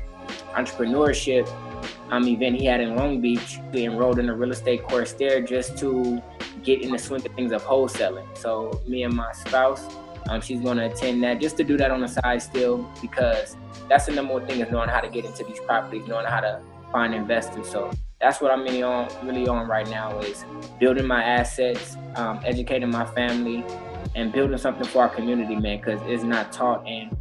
entrepreneurship 0.52 1.48
um, 2.10 2.28
event 2.28 2.56
he 2.56 2.66
had 2.66 2.80
in 2.80 2.94
Long 2.94 3.20
Beach. 3.20 3.58
We 3.72 3.84
enrolled 3.84 4.18
in 4.18 4.28
a 4.28 4.34
real 4.34 4.52
estate 4.52 4.82
course 4.82 5.12
there 5.12 5.40
just 5.40 5.78
to 5.78 6.22
get 6.62 6.82
in 6.82 6.90
the 6.90 6.98
swing 6.98 7.24
of 7.24 7.32
things 7.34 7.52
of 7.52 7.62
wholesaling. 7.62 8.26
So 8.36 8.80
me 8.86 9.02
and 9.04 9.14
my 9.14 9.32
spouse, 9.32 9.86
um, 10.28 10.40
she's 10.40 10.60
going 10.60 10.78
to 10.78 10.86
attend 10.86 11.22
that 11.22 11.40
just 11.40 11.56
to 11.58 11.64
do 11.64 11.76
that 11.76 11.90
on 11.90 12.00
the 12.00 12.08
side 12.08 12.42
still 12.42 12.90
because 13.00 13.56
that's 13.88 14.06
the 14.06 14.12
number 14.12 14.34
one 14.34 14.46
thing 14.46 14.60
is 14.60 14.70
knowing 14.70 14.88
how 14.88 15.00
to 15.00 15.08
get 15.08 15.24
into 15.24 15.44
these 15.44 15.60
properties, 15.60 16.06
knowing 16.08 16.26
how 16.26 16.40
to 16.40 16.60
find 16.92 17.14
investors. 17.14 17.68
So 17.68 17.90
that's 18.20 18.40
what 18.40 18.50
I'm 18.50 18.62
really 18.62 18.82
on, 18.82 19.08
really 19.24 19.46
on 19.46 19.68
right 19.68 19.88
now 19.88 20.18
is 20.20 20.44
building 20.80 21.06
my 21.06 21.22
assets, 21.22 21.96
um, 22.16 22.40
educating 22.44 22.90
my 22.90 23.04
family, 23.04 23.64
and 24.14 24.32
building 24.32 24.56
something 24.56 24.86
for 24.86 25.02
our 25.02 25.08
community, 25.08 25.56
man, 25.56 25.78
because 25.78 26.00
it's 26.06 26.22
not 26.22 26.52
taught. 26.52 26.86
And 26.86 27.16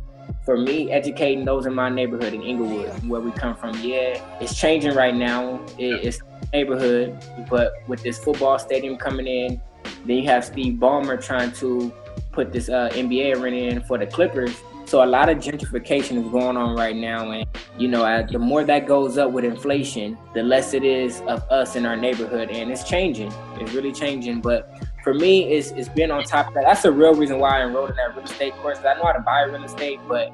for 0.45 0.57
me, 0.57 0.91
educating 0.91 1.43
those 1.43 1.65
in 1.65 1.73
my 1.73 1.89
neighborhood 1.89 2.33
in 2.33 2.41
Inglewood, 2.41 2.89
where 3.07 3.19
we 3.19 3.31
come 3.31 3.55
from, 3.55 3.77
yeah, 3.81 4.21
it's 4.39 4.57
changing 4.57 4.93
right 4.93 5.13
now. 5.13 5.59
It, 5.77 6.05
it's 6.05 6.21
neighborhood, 6.53 7.17
but 7.49 7.73
with 7.87 8.01
this 8.03 8.17
football 8.17 8.59
stadium 8.59 8.97
coming 8.97 9.27
in, 9.27 9.61
then 10.05 10.17
you 10.17 10.25
have 10.25 10.45
Steve 10.45 10.79
Ballmer 10.79 11.21
trying 11.21 11.51
to 11.53 11.93
put 12.31 12.51
this 12.51 12.69
uh, 12.69 12.89
NBA 12.93 13.37
arena 13.37 13.57
in 13.57 13.81
for 13.83 13.97
the 13.97 14.05
Clippers. 14.05 14.55
So 14.85 15.03
a 15.03 15.05
lot 15.05 15.29
of 15.29 15.39
gentrification 15.39 16.23
is 16.23 16.31
going 16.31 16.57
on 16.57 16.75
right 16.75 16.95
now, 16.95 17.31
and 17.31 17.47
you 17.77 17.87
know, 17.87 18.05
uh, 18.05 18.21
the 18.21 18.37
more 18.37 18.63
that 18.63 18.87
goes 18.87 19.17
up 19.17 19.31
with 19.31 19.43
inflation, 19.43 20.15
the 20.35 20.43
less 20.43 20.75
it 20.75 20.83
is 20.83 21.21
of 21.21 21.41
us 21.49 21.75
in 21.75 21.87
our 21.87 21.95
neighborhood, 21.95 22.51
and 22.51 22.71
it's 22.71 22.83
changing. 22.83 23.33
It's 23.59 23.73
really 23.73 23.91
changing. 23.91 24.41
But 24.41 24.71
for 25.03 25.15
me, 25.15 25.51
it's 25.51 25.71
it's 25.71 25.89
been 25.89 26.11
on 26.11 26.23
top 26.23 26.49
of 26.49 26.53
that. 26.53 26.65
That's 26.65 26.83
the 26.83 26.91
real 26.91 27.15
reason 27.15 27.39
why 27.39 27.61
I 27.61 27.65
enrolled 27.65 27.89
in 27.89 27.95
that 27.95 28.15
real 28.15 28.25
estate 28.25 28.53
course. 28.57 28.77
I 28.79 28.93
know 28.93 29.05
how 29.05 29.13
to 29.13 29.21
buy 29.21 29.41
real 29.41 29.63
estate, 29.63 29.99
but 30.07 30.31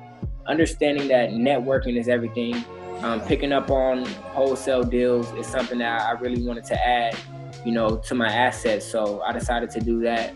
understanding 0.48 1.08
that 1.08 1.30
networking 1.30 1.98
is 1.98 2.10
everything. 2.10 2.56
Um, 3.04 3.20
picking 3.22 3.52
up 3.52 3.72
on 3.72 4.06
wholesale 4.06 4.84
deals 4.84 5.32
is 5.34 5.48
something 5.48 5.80
that 5.80 6.02
I 6.02 6.12
really 6.20 6.46
wanted 6.46 6.66
to 6.66 6.88
add, 6.88 7.18
you 7.66 7.72
know, 7.72 7.98
to 7.98 8.16
my 8.16 8.28
assets. 8.28 8.86
So 8.86 9.22
I 9.22 9.32
decided 9.32 9.72
to 9.72 9.80
do 9.80 10.02
that. 10.02 10.34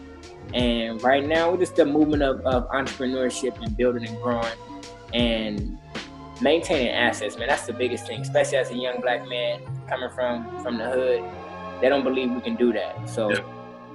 And 0.53 1.01
right 1.03 1.25
now, 1.25 1.51
we're 1.51 1.57
just 1.57 1.75
the 1.75 1.85
movement 1.85 2.23
of, 2.23 2.41
of 2.41 2.67
entrepreneurship 2.69 3.61
and 3.61 3.75
building 3.77 4.07
and 4.07 4.17
growing 4.21 4.57
and 5.13 5.77
maintaining 6.41 6.89
assets, 6.89 7.37
man. 7.37 7.47
That's 7.47 7.65
the 7.65 7.73
biggest 7.73 8.07
thing, 8.07 8.21
especially 8.21 8.57
as 8.57 8.71
a 8.71 8.75
young 8.75 8.99
black 9.01 9.27
man 9.27 9.61
coming 9.87 10.09
from 10.09 10.61
from 10.61 10.77
the 10.77 10.85
hood. 10.89 11.23
They 11.81 11.89
don't 11.89 12.03
believe 12.03 12.31
we 12.31 12.41
can 12.41 12.55
do 12.55 12.73
that. 12.73 13.09
So 13.09 13.31
yeah. 13.31 13.43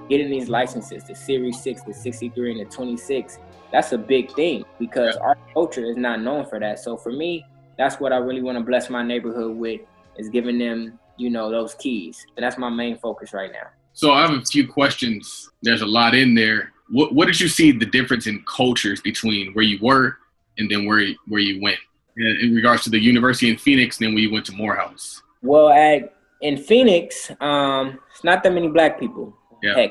getting 0.08 0.30
these 0.30 0.48
licenses, 0.48 1.04
the 1.04 1.14
Series 1.14 1.60
6, 1.62 1.82
the 1.82 1.94
63, 1.94 2.52
and 2.52 2.60
the 2.60 2.64
26, 2.72 3.38
that's 3.72 3.92
a 3.92 3.98
big 3.98 4.32
thing 4.32 4.64
because 4.78 5.16
yeah. 5.16 5.22
our 5.22 5.38
culture 5.54 5.84
is 5.84 5.96
not 5.96 6.20
known 6.20 6.46
for 6.46 6.60
that. 6.60 6.78
So 6.78 6.96
for 6.96 7.12
me, 7.12 7.46
that's 7.80 7.98
what 7.98 8.12
I 8.12 8.18
really 8.18 8.42
want 8.42 8.58
to 8.58 8.64
bless 8.64 8.90
my 8.90 9.02
neighborhood 9.02 9.56
with 9.56 9.80
is 10.18 10.28
giving 10.28 10.58
them, 10.58 10.98
you 11.16 11.30
know, 11.30 11.50
those 11.50 11.74
keys. 11.76 12.26
And 12.36 12.44
that's 12.44 12.58
my 12.58 12.68
main 12.68 12.98
focus 12.98 13.32
right 13.32 13.50
now. 13.50 13.68
So 13.94 14.12
I 14.12 14.20
have 14.20 14.32
a 14.32 14.42
few 14.42 14.68
questions. 14.68 15.48
There's 15.62 15.80
a 15.80 15.86
lot 15.86 16.14
in 16.14 16.34
there. 16.34 16.72
What, 16.90 17.14
what 17.14 17.26
did 17.26 17.40
you 17.40 17.48
see 17.48 17.72
the 17.72 17.86
difference 17.86 18.26
in 18.26 18.44
cultures 18.46 19.00
between 19.00 19.54
where 19.54 19.64
you 19.64 19.78
were 19.80 20.18
and 20.58 20.70
then 20.70 20.84
where 20.84 21.06
where 21.26 21.40
you 21.40 21.62
went 21.62 21.78
in, 22.18 22.36
in 22.42 22.54
regards 22.54 22.84
to 22.84 22.90
the 22.90 22.98
university 22.98 23.48
in 23.48 23.56
Phoenix, 23.56 23.98
and 23.98 24.06
then 24.06 24.14
when 24.14 24.22
you 24.22 24.30
went 24.30 24.44
to 24.46 24.52
Morehouse? 24.52 25.22
Well, 25.42 25.70
at 25.70 26.14
in 26.42 26.58
Phoenix, 26.58 27.30
um, 27.40 27.98
it's 28.12 28.24
not 28.24 28.42
that 28.42 28.52
many 28.52 28.68
black 28.68 29.00
people. 29.00 29.34
Yeah. 29.62 29.74
Heck, 29.74 29.90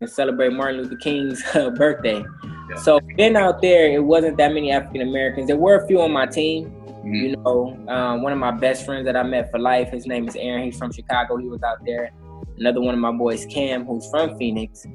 and 0.00 0.10
celebrate 0.10 0.52
Martin 0.52 0.82
Luther 0.82 0.96
King's 0.96 1.42
uh, 1.54 1.70
birthday. 1.70 2.22
Yeah. 2.70 2.76
So 2.82 3.00
being 3.00 3.36
out 3.36 3.60
there, 3.60 3.92
it 3.92 4.02
wasn't 4.02 4.36
that 4.38 4.52
many 4.52 4.72
African 4.72 5.02
Americans. 5.02 5.46
There 5.46 5.56
were 5.56 5.82
a 5.82 5.86
few 5.86 6.00
on 6.00 6.12
my 6.12 6.26
team, 6.26 6.72
Mm-hmm. 7.00 7.14
You 7.14 7.36
know, 7.36 7.76
um, 7.88 8.22
one 8.22 8.32
of 8.32 8.38
my 8.38 8.50
best 8.50 8.84
friends 8.84 9.04
that 9.06 9.16
I 9.16 9.22
met 9.22 9.50
for 9.50 9.58
life, 9.58 9.90
his 9.90 10.06
name 10.06 10.28
is 10.28 10.36
Aaron. 10.36 10.64
He's 10.64 10.76
from 10.76 10.92
Chicago. 10.92 11.36
He 11.36 11.48
was 11.48 11.62
out 11.62 11.78
there. 11.84 12.10
Another 12.58 12.80
one 12.82 12.94
of 12.94 13.00
my 13.00 13.12
boys, 13.12 13.46
Cam, 13.46 13.86
who's 13.86 14.08
from 14.10 14.36
Phoenix. 14.36 14.86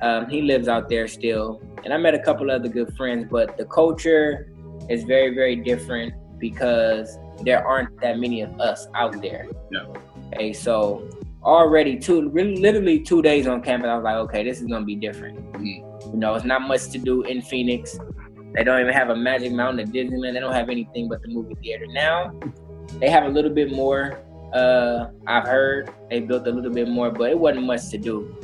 Um, 0.00 0.28
he 0.28 0.42
lives 0.42 0.66
out 0.66 0.88
there 0.88 1.06
still. 1.06 1.62
And 1.84 1.94
I 1.94 1.96
met 1.96 2.14
a 2.14 2.18
couple 2.18 2.50
other 2.50 2.68
good 2.68 2.96
friends, 2.96 3.28
but 3.30 3.56
the 3.56 3.64
culture 3.64 4.52
is 4.90 5.04
very, 5.04 5.32
very 5.34 5.54
different 5.54 6.14
because 6.40 7.16
there 7.44 7.64
aren't 7.64 8.00
that 8.00 8.18
many 8.18 8.40
of 8.40 8.60
us 8.60 8.88
out 8.96 9.22
there. 9.22 9.46
Yeah. 9.70 9.86
Okay, 10.34 10.52
so 10.52 11.08
already 11.44 11.98
two, 11.98 12.28
really, 12.30 12.56
literally 12.56 13.00
two 13.00 13.22
days 13.22 13.46
on 13.46 13.62
campus, 13.62 13.88
I 13.88 13.94
was 13.94 14.04
like, 14.04 14.16
okay, 14.16 14.44
this 14.44 14.60
is 14.60 14.66
gonna 14.66 14.84
be 14.84 14.96
different. 14.96 15.38
Mm-hmm. 15.52 16.10
You 16.12 16.18
know, 16.18 16.34
it's 16.34 16.44
not 16.44 16.62
much 16.62 16.88
to 16.90 16.98
do 16.98 17.22
in 17.22 17.42
Phoenix. 17.42 17.98
They 18.54 18.64
don't 18.64 18.80
even 18.80 18.92
have 18.92 19.08
a 19.10 19.16
Magic 19.16 19.52
Mountain 19.52 19.80
at 19.80 19.94
Disneyland. 19.94 20.34
They 20.34 20.40
don't 20.40 20.52
have 20.52 20.68
anything 20.68 21.08
but 21.08 21.22
the 21.22 21.28
movie 21.28 21.54
theater. 21.62 21.86
Now 21.86 22.32
they 23.00 23.08
have 23.08 23.24
a 23.24 23.28
little 23.28 23.50
bit 23.50 23.72
more. 23.72 24.18
Uh, 24.52 25.06
I've 25.26 25.44
heard 25.44 25.90
they 26.10 26.20
built 26.20 26.46
a 26.46 26.50
little 26.50 26.70
bit 26.70 26.88
more, 26.88 27.10
but 27.10 27.30
it 27.30 27.38
wasn't 27.38 27.64
much 27.64 27.88
to 27.90 27.98
do. 27.98 28.36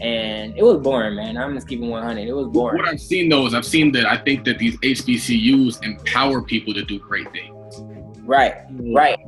And 0.00 0.56
it 0.56 0.62
was 0.62 0.78
boring, 0.78 1.16
man. 1.16 1.36
I'm 1.36 1.54
just 1.54 1.68
keeping 1.68 1.90
100. 1.90 2.26
It 2.26 2.32
was 2.32 2.48
boring. 2.48 2.78
What 2.78 2.88
I've 2.88 3.00
seen 3.00 3.28
though 3.28 3.46
is 3.46 3.52
I've 3.52 3.66
seen 3.66 3.92
that 3.92 4.06
I 4.06 4.16
think 4.16 4.44
that 4.46 4.58
these 4.58 4.78
HBCUs 4.78 5.84
empower 5.84 6.40
people 6.40 6.72
to 6.72 6.82
do 6.82 6.98
great 6.98 7.30
things. 7.32 7.82
Right, 8.22 8.54
right. 8.70 9.18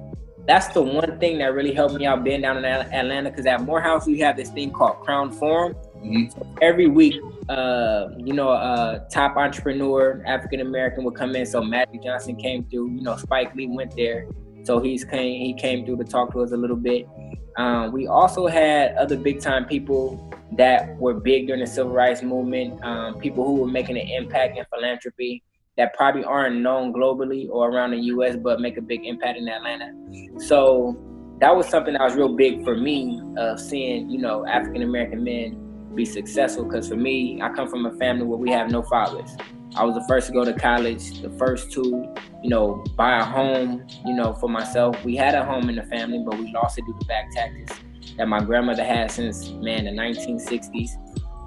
That's 0.46 0.68
the 0.68 0.82
one 0.82 1.18
thing 1.20 1.38
that 1.38 1.52
really 1.52 1.74
helped 1.74 1.94
me 1.94 2.06
out 2.06 2.24
being 2.24 2.40
down 2.40 2.56
in 2.56 2.64
Atlanta 2.64 3.30
because 3.30 3.46
at 3.46 3.62
Morehouse 3.62 4.06
we 4.06 4.18
have 4.20 4.36
this 4.36 4.48
thing 4.50 4.70
called 4.70 5.00
Crown 5.00 5.30
Forum. 5.30 5.76
Mm-hmm. 6.02 6.58
Every 6.60 6.88
week 6.88 7.20
uh, 7.48 8.08
you 8.18 8.32
know, 8.32 8.50
a 8.50 9.06
top 9.10 9.36
entrepreneur, 9.36 10.22
African 10.26 10.60
American 10.60 11.04
would 11.04 11.14
come 11.14 11.34
in. 11.34 11.46
So 11.46 11.62
Magic 11.62 12.02
Johnson 12.02 12.36
came 12.36 12.64
through. 12.64 12.90
You 12.90 13.02
know, 13.02 13.16
Spike 13.16 13.54
Lee 13.54 13.66
went 13.66 13.96
there, 13.96 14.26
so 14.64 14.80
he's 14.80 15.04
came 15.04 15.40
he 15.40 15.54
came 15.54 15.84
through 15.84 15.98
to 15.98 16.04
talk 16.04 16.32
to 16.32 16.40
us 16.40 16.52
a 16.52 16.56
little 16.56 16.76
bit. 16.76 17.08
Um, 17.56 17.92
we 17.92 18.06
also 18.06 18.46
had 18.46 18.94
other 18.96 19.16
big 19.16 19.40
time 19.40 19.66
people 19.66 20.32
that 20.56 20.96
were 20.96 21.14
big 21.14 21.46
during 21.46 21.60
the 21.60 21.66
civil 21.66 21.92
rights 21.92 22.22
movement, 22.22 22.82
um, 22.84 23.18
people 23.18 23.44
who 23.44 23.56
were 23.56 23.66
making 23.66 23.98
an 23.98 24.08
impact 24.08 24.56
in 24.56 24.64
philanthropy 24.72 25.42
that 25.76 25.94
probably 25.94 26.22
aren't 26.24 26.56
known 26.56 26.92
globally 26.92 27.48
or 27.50 27.70
around 27.70 27.92
the 27.92 27.98
US, 27.98 28.36
but 28.36 28.60
make 28.60 28.76
a 28.76 28.82
big 28.82 29.04
impact 29.04 29.38
in 29.38 29.48
Atlanta. 29.48 29.92
So 30.38 30.96
that 31.40 31.54
was 31.54 31.66
something 31.66 31.94
that 31.94 32.02
was 32.02 32.14
real 32.14 32.36
big 32.36 32.62
for 32.62 32.76
me 32.76 33.20
of 33.36 33.58
seeing, 33.58 34.08
you 34.10 34.18
know, 34.18 34.46
African 34.46 34.82
American 34.82 35.24
men 35.24 35.61
be 35.94 36.04
successful. 36.04 36.64
Because 36.64 36.88
for 36.88 36.96
me, 36.96 37.40
I 37.42 37.48
come 37.50 37.68
from 37.68 37.86
a 37.86 37.92
family 37.92 38.24
where 38.24 38.38
we 38.38 38.50
have 38.50 38.70
no 38.70 38.82
fathers. 38.82 39.36
I 39.74 39.84
was 39.84 39.94
the 39.94 40.04
first 40.06 40.26
to 40.26 40.32
go 40.32 40.44
to 40.44 40.52
college, 40.52 41.20
the 41.22 41.30
first 41.30 41.72
to, 41.72 42.14
you 42.42 42.50
know, 42.50 42.84
buy 42.96 43.18
a 43.18 43.24
home, 43.24 43.86
you 44.04 44.14
know, 44.14 44.34
for 44.34 44.48
myself. 44.48 45.02
We 45.04 45.16
had 45.16 45.34
a 45.34 45.44
home 45.44 45.70
in 45.70 45.76
the 45.76 45.84
family, 45.84 46.22
but 46.24 46.38
we 46.38 46.52
lost 46.52 46.78
it 46.78 46.84
due 46.84 46.96
to 46.98 47.06
back 47.06 47.30
taxes 47.32 47.70
that 48.16 48.28
my 48.28 48.40
grandmother 48.40 48.84
had 48.84 49.10
since 49.10 49.50
man 49.50 49.84
the 49.84 49.90
1960s. 49.90 50.90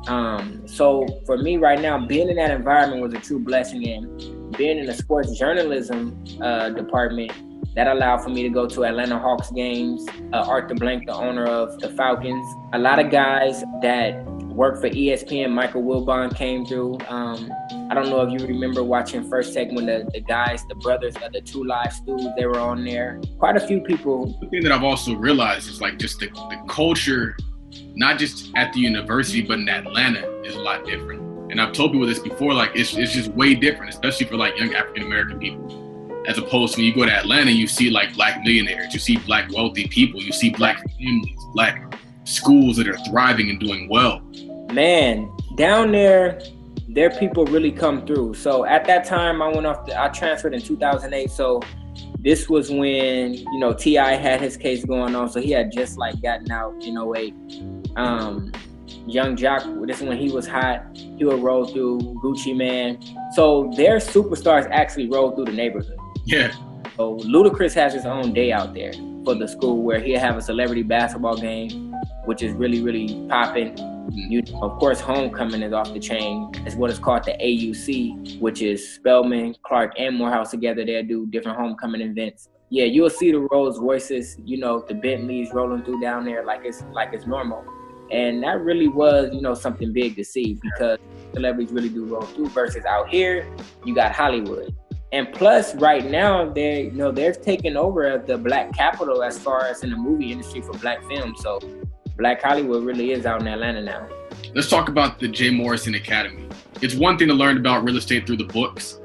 Um, 0.08 0.68
so 0.68 1.06
for 1.26 1.38
me 1.38 1.58
right 1.58 1.80
now, 1.80 2.04
being 2.06 2.30
in 2.30 2.36
that 2.38 2.52
environment 2.52 3.02
was 3.02 3.14
a 3.14 3.20
true 3.20 3.40
blessing, 3.40 3.88
and 3.88 4.58
being 4.58 4.78
in 4.78 4.86
the 4.86 4.94
sports 4.94 5.38
journalism 5.38 6.24
uh, 6.42 6.70
department 6.70 7.32
that 7.76 7.88
allowed 7.88 8.20
for 8.20 8.30
me 8.30 8.42
to 8.44 8.50
go 8.50 8.68
to 8.68 8.86
Atlanta 8.86 9.20
Hawks 9.20 9.52
games. 9.52 10.06
Uh, 10.32 10.46
Arthur 10.48 10.76
Blank, 10.76 11.08
the 11.08 11.14
owner 11.14 11.46
of 11.46 11.80
the 11.80 11.90
Falcons, 11.90 12.48
a 12.74 12.80
lot 12.80 13.00
of 13.00 13.12
guys 13.12 13.64
that 13.82 14.26
worked 14.56 14.80
for 14.80 14.90
ESPN. 14.90 15.52
Michael 15.52 15.84
Wilbon 15.84 16.36
came 16.36 16.66
through. 16.66 16.98
Um, 17.08 17.52
I 17.90 17.94
don't 17.94 18.10
know 18.10 18.22
if 18.22 18.32
you 18.32 18.48
remember 18.48 18.84
watching 18.84 19.30
First 19.30 19.54
Take 19.54 19.72
when 19.72 19.86
the, 19.86 20.10
the 20.14 20.22
guys, 20.22 20.66
the 20.68 20.76
brothers, 20.76 21.16
uh, 21.18 21.30
the 21.32 21.42
2 21.42 21.64
Live 21.64 21.94
Stews, 21.94 22.26
they 22.38 22.46
were 22.46 22.60
on 22.60 22.86
there. 22.86 23.22
Quite 23.38 23.58
a 23.58 23.68
few 23.68 23.82
people. 23.82 24.38
The 24.40 24.48
thing 24.48 24.64
that 24.64 24.72
I've 24.72 24.84
also 24.84 25.14
realized 25.14 25.70
is 25.70 25.82
like 25.82 26.00
just 26.00 26.20
the, 26.20 26.28
the 26.28 26.64
culture, 26.70 27.38
not 27.96 28.18
just 28.18 28.52
at 28.56 28.72
the 28.74 28.80
university, 28.80 29.42
but 29.42 29.60
in 29.60 29.68
Atlanta 29.68 30.28
is 30.44 30.56
a 30.56 30.62
lot 30.62 30.86
different. 30.86 31.22
And 31.52 31.62
I've 31.62 31.74
told 31.74 31.92
people 31.92 32.08
this 32.08 32.20
before, 32.20 32.54
like 32.54 32.72
it's, 32.76 32.96
it's 32.96 33.14
just 33.14 33.32
way 33.32 33.56
different, 33.56 33.94
especially 33.94 34.26
for 34.26 34.38
like 34.38 34.58
young 34.58 34.74
African 34.74 35.04
American 35.04 35.38
people. 35.38 35.84
As 36.28 36.40
opposed 36.40 36.74
to 36.74 36.80
when 36.80 36.88
you 36.88 36.96
go 36.96 37.06
to 37.06 37.12
Atlanta, 37.12 37.52
you 37.52 37.68
see 37.68 37.92
like 37.92 38.16
black 38.16 38.40
millionaires, 38.44 38.94
you 38.94 39.00
see 39.00 39.18
black 39.18 39.52
wealthy 39.52 39.88
people, 39.88 40.20
you 40.20 40.32
see 40.32 40.50
black 40.50 40.78
families, 40.98 41.40
black 41.54 41.96
schools 42.26 42.78
that 42.78 42.88
are 42.88 42.98
thriving 43.10 43.50
and 43.50 43.60
doing 43.60 43.88
well. 43.90 44.22
Man, 44.76 45.32
down 45.56 45.94
there, 45.94 46.42
their 46.90 47.10
people 47.10 47.46
really 47.46 47.72
come 47.72 48.06
through. 48.06 48.34
So 48.34 48.66
at 48.66 48.84
that 48.88 49.06
time, 49.06 49.42
I 49.42 49.48
went 49.48 49.66
off. 49.66 49.86
The, 49.86 49.98
I 49.98 50.10
transferred 50.10 50.54
in 50.54 50.60
2008. 50.60 51.32
So 51.32 51.62
this 52.20 52.50
was 52.50 52.70
when 52.70 53.36
you 53.36 53.60
know 53.60 53.72
T.I. 53.72 54.16
had 54.16 54.42
his 54.42 54.58
case 54.58 54.84
going 54.84 55.16
on. 55.16 55.30
So 55.30 55.40
he 55.40 55.52
had 55.52 55.72
just 55.72 55.98
like 55.98 56.22
gotten 56.22 56.52
out 56.52 56.74
in 56.84 56.98
08. 56.98 57.34
Um, 57.96 58.52
Young 59.08 59.38
Joc, 59.38 59.88
this 59.88 60.02
is 60.02 60.08
when 60.10 60.18
he 60.18 60.30
was 60.30 60.46
hot. 60.46 60.84
He 60.94 61.24
would 61.24 61.42
roll 61.42 61.66
through 61.66 62.00
Gucci 62.22 62.54
Mane. 62.54 63.00
So 63.34 63.72
their 63.78 64.00
superstars 64.00 64.68
actually 64.72 65.08
roll 65.10 65.32
through 65.32 65.46
the 65.46 65.54
neighborhood. 65.54 65.98
Yeah. 66.26 66.52
So 66.98 67.16
Ludacris 67.20 67.74
has 67.76 67.94
his 67.94 68.06
own 68.06 68.34
day 68.34 68.52
out 68.52 68.74
there 68.74 68.92
for 69.24 69.36
the 69.36 69.48
school 69.48 69.84
where 69.84 70.02
he'll 70.02 70.20
have 70.20 70.36
a 70.36 70.42
celebrity 70.42 70.84
basketball 70.84 71.38
game, 71.38 71.94
which 72.26 72.44
is 72.44 72.52
really, 72.54 72.82
really 72.82 73.26
popping. 73.30 73.95
You, 74.12 74.44
of 74.62 74.80
course, 74.80 75.00
homecoming 75.00 75.62
is 75.62 75.74
off 75.74 75.94
the 75.94 76.00
chain. 76.00 76.52
It's 76.66 76.76
what 76.76 76.92
is 76.92 77.00
called 77.00 77.24
the 77.24 77.32
AUC, 77.32 78.40
which 78.40 78.62
is 78.62 78.96
Spelman, 78.96 79.56
Clark, 79.64 79.94
and 79.98 80.16
Morehouse 80.16 80.52
together. 80.52 80.86
They 80.86 81.02
do 81.04 81.26
different 81.28 81.58
homecoming 81.58 82.02
events. 82.02 82.50
Yeah, 82.70 82.86
you'll 82.86 83.10
see 83.10 83.32
the 83.32 83.48
Rolls 83.52 83.80
Royces, 83.80 84.38
you 84.44 84.58
know, 84.58 84.84
the 84.88 84.96
Bentleys 84.96 85.54
rolling 85.54 85.84
through 85.84 86.02
down 86.02 86.26
there 86.26 86.44
like 86.46 86.62
it's 86.64 86.84
like 86.92 87.14
it's 87.14 87.26
normal. 87.26 87.64
And 88.12 88.44
that 88.44 88.62
really 88.62 88.88
was, 88.88 89.34
you 89.34 89.42
know, 89.42 89.54
something 89.54 89.92
big 89.92 90.16
to 90.16 90.24
see 90.24 90.60
because 90.62 91.00
celebrities 91.34 91.72
really 91.72 91.90
do 91.90 92.06
roll 92.06 92.22
through. 92.22 92.50
Versus 92.50 92.86
out 92.86 93.10
here, 93.10 93.48
you 93.84 93.96
got 93.96 94.12
Hollywood. 94.12 94.76
And 95.12 95.32
plus, 95.34 95.76
right 95.76 96.06
now, 96.06 96.50
they 96.50 96.84
you 96.84 96.92
know 96.92 97.12
they're 97.12 97.34
taking 97.34 97.78
over 97.78 98.22
the 98.26 98.38
black 98.38 98.74
capital 98.74 99.24
as 99.24 99.40
far 99.40 99.66
as 99.66 99.84
in 99.84 99.90
the 99.92 99.96
movie 99.96 100.32
industry 100.32 100.62
for 100.62 100.74
black 100.74 101.04
films. 101.08 101.42
So 101.42 101.60
Black 102.18 102.42
Hollywood 102.42 102.86
really 102.86 103.12
is 103.12 103.26
out 103.26 103.42
in 103.42 103.48
Atlanta 103.48 103.82
now. 103.82 104.08
Let's 104.54 104.70
talk 104.70 104.88
about 104.88 105.20
the 105.20 105.28
Jay 105.28 105.50
Morrison 105.50 105.96
Academy. 105.96 106.48
It's 106.82 106.96
one 106.96 107.18
thing 107.18 107.28
to 107.28 107.34
learn 107.34 107.58
about 107.58 107.84
real 107.84 107.98
estate 107.98 108.26
through 108.26 108.38
the 108.38 108.46
books. 108.46 109.02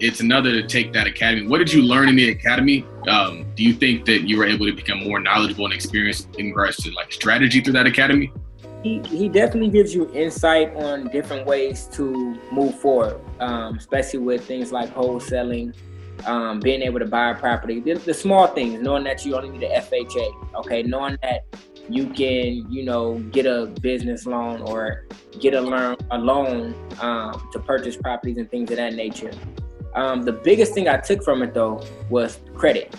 It's 0.00 0.20
another 0.20 0.50
to 0.52 0.66
take 0.66 0.92
that 0.92 1.06
academy. 1.06 1.46
What 1.46 1.58
did 1.58 1.72
you 1.72 1.82
learn 1.82 2.08
in 2.08 2.16
the 2.16 2.30
academy? 2.30 2.84
Um, 3.08 3.46
do 3.54 3.62
you 3.62 3.72
think 3.74 4.06
that 4.06 4.28
you 4.28 4.38
were 4.38 4.44
able 4.44 4.66
to 4.66 4.72
become 4.72 5.04
more 5.04 5.20
knowledgeable 5.20 5.66
and 5.66 5.74
experienced 5.74 6.34
in 6.36 6.50
regards 6.50 6.76
to 6.78 6.90
like 6.92 7.12
strategy 7.12 7.60
through 7.60 7.74
that 7.74 7.86
academy? 7.86 8.32
He, 8.82 9.00
he 9.00 9.28
definitely 9.28 9.70
gives 9.70 9.94
you 9.94 10.10
insight 10.12 10.74
on 10.76 11.08
different 11.08 11.46
ways 11.46 11.86
to 11.92 12.38
move 12.52 12.78
forward, 12.78 13.20
um, 13.40 13.76
especially 13.76 14.20
with 14.20 14.44
things 14.44 14.70
like 14.70 14.92
wholesaling, 14.94 15.74
um, 16.26 16.60
being 16.60 16.82
able 16.82 17.00
to 17.00 17.06
buy 17.06 17.30
a 17.30 17.34
property, 17.34 17.80
the, 17.80 17.94
the, 17.94 18.14
small 18.14 18.46
things, 18.48 18.80
knowing 18.80 19.04
that 19.04 19.24
you 19.24 19.36
only 19.36 19.50
need 19.50 19.64
an 19.64 19.82
FHA, 19.82 20.54
okay, 20.54 20.82
knowing 20.82 21.18
that 21.22 21.44
you 21.88 22.06
can, 22.06 22.70
you 22.70 22.84
know, 22.84 23.18
get 23.30 23.46
a 23.46 23.66
business 23.80 24.26
loan 24.26 24.62
or 24.62 25.06
get 25.40 25.54
a 25.54 25.60
loan, 25.60 25.96
a 26.10 26.18
loan 26.18 26.74
um, 27.00 27.48
to 27.52 27.58
purchase 27.58 27.96
properties 27.96 28.36
and 28.36 28.50
things 28.50 28.70
of 28.70 28.76
that 28.76 28.94
nature. 28.94 29.30
Um, 29.94 30.22
the 30.22 30.32
biggest 30.32 30.74
thing 30.74 30.88
I 30.88 30.98
took 30.98 31.22
from 31.24 31.42
it 31.42 31.54
though 31.54 31.82
was 32.10 32.38
credit. 32.54 32.94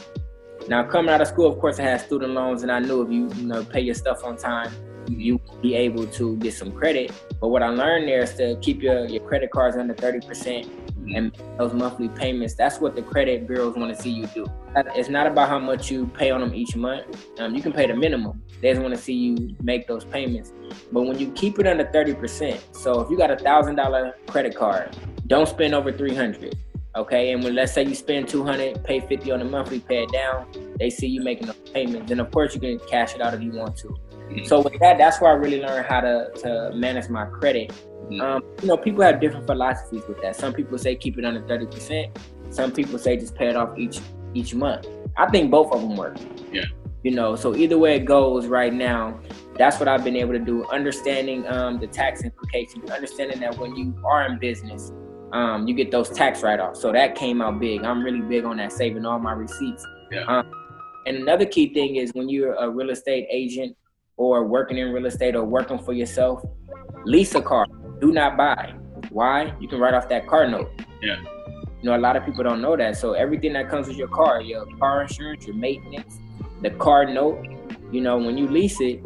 Now 0.68 0.84
coming 0.84 1.12
out 1.12 1.22
of 1.22 1.28
school, 1.28 1.48
of 1.52 1.60
course, 1.60 1.80
I 1.80 1.84
had 1.84 2.02
student 2.02 2.34
loans, 2.34 2.64
and 2.64 2.72
I 2.72 2.80
knew 2.80 3.02
if 3.02 3.12
you, 3.12 3.30
you 3.42 3.48
know, 3.48 3.64
pay 3.64 3.82
your 3.82 3.96
stuff 3.96 4.24
on 4.24 4.38
time, 4.38 4.72
you 5.12 5.40
be 5.62 5.76
able 5.76 6.06
to 6.08 6.38
get 6.38 6.54
some 6.54 6.72
credit. 6.72 7.12
But 7.40 7.50
what 7.50 7.64
I 7.64 7.70
learned 7.70 8.08
there 8.08 8.24
is 8.24 8.34
to 8.36 8.58
keep 8.62 8.82
your, 8.82 9.06
your 9.06 9.26
credit 9.28 9.52
cards 9.52 9.78
under 9.78 9.94
30% 9.94 10.70
and 11.16 11.36
those 11.58 11.74
monthly 11.74 12.10
payments. 12.10 12.54
That's 12.54 12.80
what 12.80 12.96
the 12.96 13.02
credit 13.02 13.48
bureaus 13.48 13.76
want 13.76 13.96
to 13.96 14.02
see 14.02 14.10
you 14.10 14.28
do. 14.28 14.46
It's 14.76 15.10
not 15.10 15.28
about 15.28 15.50
how 15.50 15.60
much 15.60 15.90
you 15.90 16.08
pay 16.08 16.32
on 16.32 16.42
them 16.42 16.54
each 16.54 16.76
month. 16.76 17.26
Um, 17.40 17.56
you 17.56 17.62
can 17.62 17.74
pay 17.74 17.88
the 17.88 17.96
minimum. 17.96 18.44
They 18.62 18.72
just 18.72 18.82
want 18.82 18.94
to 18.94 19.02
see 19.02 19.14
you 19.14 19.56
make 19.62 19.88
those 19.88 20.06
payments. 20.06 20.52
But 20.92 21.04
when 21.04 21.18
you 21.18 21.32
keep 21.32 21.60
it 21.60 21.68
under 21.68 21.86
30%, 21.86 22.76
so 22.76 23.02
if 23.02 23.10
you 23.10 23.18
got 23.18 23.32
a 23.32 23.38
thousand 23.38 23.76
dollar 23.76 24.16
credit 24.28 24.56
card, 24.56 24.96
don't 25.28 25.48
spend 25.48 25.74
over 25.74 25.92
300. 25.92 26.56
Okay, 26.96 27.32
and 27.32 27.44
when 27.44 27.54
let's 27.54 27.72
say 27.72 27.84
you 27.84 27.94
spend 27.94 28.28
200, 28.28 28.84
pay 28.84 29.00
50 29.00 29.32
on 29.32 29.40
the 29.40 29.46
monthly, 29.46 29.80
pay 29.80 30.04
it 30.04 30.12
down. 30.12 30.48
They 30.80 30.90
see 30.90 31.08
you 31.08 31.22
making 31.22 31.48
those 31.48 31.56
payments, 31.72 32.10
then 32.10 32.20
of 32.20 32.32
course 32.32 32.56
you 32.56 32.60
can 32.60 32.80
cash 32.90 33.14
it 33.14 33.22
out 33.22 33.34
if 33.34 33.42
you 33.42 33.52
want 33.52 33.78
to. 33.78 33.96
Mm-hmm. 34.30 34.46
So 34.46 34.62
with 34.62 34.80
that, 34.80 34.98
that's 34.98 35.20
where 35.20 35.32
I 35.32 35.36
really 35.36 35.62
learned 35.62 35.86
how 35.88 36.02
to 36.02 36.32
to 36.44 36.72
manage 36.74 37.10
my 37.10 37.26
credit 37.26 37.72
Mm-hmm. 38.10 38.22
Um, 38.22 38.44
you 38.62 38.68
know, 38.68 38.78
people 38.78 39.04
have 39.04 39.22
different 39.22 39.46
philosophies 39.46 40.02
with 40.08 40.20
that. 40.22 40.36
Some 40.36 40.54
people 40.54 40.78
say 40.78 40.96
keep 40.96 41.18
it 41.18 41.26
under 41.26 41.46
thirty 41.48 41.68
percent. 41.68 42.18
Some 42.50 42.72
people 42.72 42.98
say 42.98 43.18
just 43.18 43.36
pay 43.36 43.50
it 43.50 43.56
off 43.56 43.78
each 43.78 44.00
each 44.34 44.56
month. 44.56 44.88
I 45.18 45.30
think 45.30 45.52
both 45.52 45.72
of 45.72 45.82
them 45.82 45.96
work. 45.96 46.18
Yeah. 46.52 46.66
You 47.04 47.12
know, 47.12 47.36
so 47.36 47.56
either 47.56 47.78
way 47.78 47.96
it 47.96 48.06
goes 48.06 48.48
right 48.48 48.74
now, 48.74 49.20
that's 49.58 49.80
what 49.80 49.88
I've 49.88 50.04
been 50.04 50.16
able 50.16 50.34
to 50.34 50.40
do. 50.40 50.66
Understanding 50.66 51.48
um, 51.48 51.80
the 51.80 51.88
tax 51.88 52.24
implications, 52.24 52.90
understanding 52.90 53.40
that 53.40 53.58
when 53.58 53.76
you 53.76 53.96
are 54.04 54.26
in 54.26 54.38
business, 54.38 54.92
um, 55.32 55.66
you 55.66 55.74
get 55.76 55.92
those 55.92 56.10
tax 56.10 56.44
write-offs. 56.44 56.82
So 56.82 56.92
that 56.92 57.16
came 57.16 57.42
out 57.42 57.60
big. 57.60 57.84
I'm 57.84 58.04
really 58.04 58.20
big 58.20 58.44
on 58.44 58.58
that, 58.58 58.74
saving 58.74 59.06
all 59.06 59.18
my 59.18 59.32
receipts. 59.32 59.86
Yeah. 60.12 60.24
Um, 60.24 60.52
and 61.06 61.16
another 61.16 61.46
key 61.46 61.74
thing 61.74 61.96
is 61.96 62.12
when 62.14 62.28
you're 62.28 62.56
a 62.56 62.70
real 62.70 62.90
estate 62.90 63.28
agent 63.32 63.78
or 64.20 64.46
working 64.46 64.78
in 64.78 64.92
real 64.92 65.08
estate 65.08 65.36
or 65.36 65.44
working 65.44 65.80
for 65.80 65.94
yourself, 65.94 66.44
lease 67.06 67.34
a 67.34 67.42
car 67.42 67.66
do 68.00 68.12
not 68.12 68.38
buy. 68.38 68.74
Why? 69.10 69.54
You 69.60 69.68
can 69.68 69.80
write 69.80 69.94
off 69.94 70.10
that 70.10 70.28
car 70.28 70.48
note. 70.48 70.72
Yeah. 71.02 71.20
You 71.82 71.90
know, 71.90 71.96
a 71.96 71.98
lot 71.98 72.16
of 72.16 72.26
people 72.26 72.44
don't 72.44 72.62
know 72.62 72.76
that. 72.76 72.98
So 72.98 73.14
everything 73.14 73.54
that 73.54 73.70
comes 73.70 73.88
with 73.88 73.98
your 73.98 74.08
car, 74.08 74.42
your 74.42 74.66
car 74.78 75.02
insurance, 75.02 75.46
your 75.46 75.56
maintenance, 75.56 76.20
the 76.62 76.72
car 76.72 77.06
note, 77.06 77.46
you 77.92 78.02
know, 78.02 78.18
when 78.18 78.38
you 78.38 78.48
lease 78.48 78.82
it, 78.82 79.02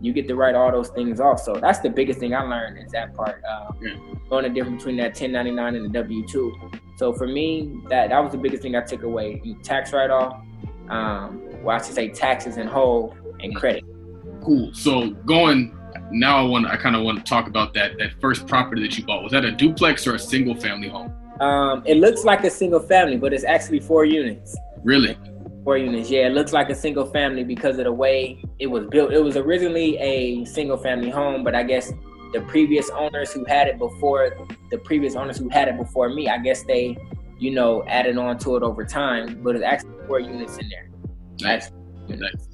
you 0.00 0.12
get 0.12 0.26
to 0.28 0.34
write 0.34 0.54
all 0.54 0.70
those 0.70 0.88
things 0.88 1.20
off. 1.20 1.40
So 1.40 1.54
that's 1.54 1.78
the 1.78 1.88
biggest 1.88 2.18
thing 2.18 2.34
I 2.34 2.42
learned 2.42 2.84
is 2.84 2.92
that 2.92 3.14
part. 3.14 3.42
Uh, 3.48 3.72
yeah. 3.80 3.94
Knowing 4.30 4.44
the 4.44 4.50
difference 4.50 4.82
between 4.82 4.96
that 4.96 5.08
1099 5.08 5.76
and 5.76 5.84
the 5.84 5.88
W 5.88 6.26
two. 6.26 6.54
So 6.96 7.12
for 7.12 7.26
me, 7.26 7.80
that 7.88 8.10
that 8.10 8.18
was 8.18 8.32
the 8.32 8.38
biggest 8.38 8.62
thing 8.62 8.74
I 8.74 8.80
took 8.80 9.04
away: 9.04 9.40
tax 9.62 9.92
write 9.92 10.10
off. 10.10 10.44
Um, 10.88 11.48
well, 11.62 11.76
I 11.76 11.82
should 11.82 11.94
say 11.94 12.08
taxes 12.08 12.56
and 12.56 12.68
whole 12.68 13.16
and 13.40 13.54
credit. 13.54 13.84
Cool. 14.44 14.72
So 14.74 15.10
going 15.10 15.76
now 16.10 16.38
I 16.38 16.42
want 16.42 16.66
I 16.66 16.76
kind 16.76 16.96
of 16.96 17.02
want 17.02 17.18
to 17.18 17.24
talk 17.24 17.46
about 17.46 17.74
that 17.74 17.98
that 17.98 18.20
first 18.20 18.46
property 18.46 18.82
that 18.82 18.98
you 18.98 19.04
bought. 19.04 19.22
Was 19.22 19.32
that 19.32 19.44
a 19.44 19.52
duplex 19.52 20.06
or 20.06 20.14
a 20.14 20.18
single 20.18 20.54
family 20.54 20.88
home? 20.88 21.12
Um, 21.40 21.82
it 21.86 21.96
looks 21.96 22.24
like 22.24 22.44
a 22.44 22.50
single 22.50 22.80
family, 22.80 23.16
but 23.16 23.32
it's 23.32 23.44
actually 23.44 23.80
four 23.80 24.04
units. 24.04 24.56
Really? 24.84 25.16
Four 25.64 25.78
units. 25.78 26.10
Yeah, 26.10 26.26
it 26.26 26.34
looks 26.34 26.52
like 26.52 26.70
a 26.70 26.74
single 26.74 27.06
family 27.06 27.44
because 27.44 27.78
of 27.78 27.84
the 27.84 27.92
way 27.92 28.42
it 28.58 28.66
was 28.66 28.86
built. 28.86 29.12
It 29.12 29.22
was 29.22 29.36
originally 29.36 29.96
a 29.98 30.44
single 30.44 30.76
family 30.76 31.10
home, 31.10 31.42
but 31.42 31.54
I 31.54 31.62
guess 31.62 31.92
the 32.32 32.40
previous 32.42 32.90
owners 32.90 33.32
who 33.32 33.44
had 33.44 33.68
it 33.68 33.78
before 33.78 34.30
the 34.70 34.78
previous 34.78 35.16
owners 35.16 35.38
who 35.38 35.48
had 35.48 35.68
it 35.68 35.76
before 35.76 36.08
me, 36.08 36.28
I 36.28 36.38
guess 36.38 36.62
they, 36.64 36.96
you 37.38 37.50
know, 37.50 37.84
added 37.86 38.16
on 38.18 38.38
to 38.38 38.56
it 38.56 38.62
over 38.62 38.84
time. 38.84 39.42
But 39.42 39.56
it's 39.56 39.64
actually 39.64 39.94
four 40.06 40.20
units 40.20 40.58
in 40.58 40.68
there. 40.68 40.90
Nice. 41.40 41.70
nice. 42.08 42.48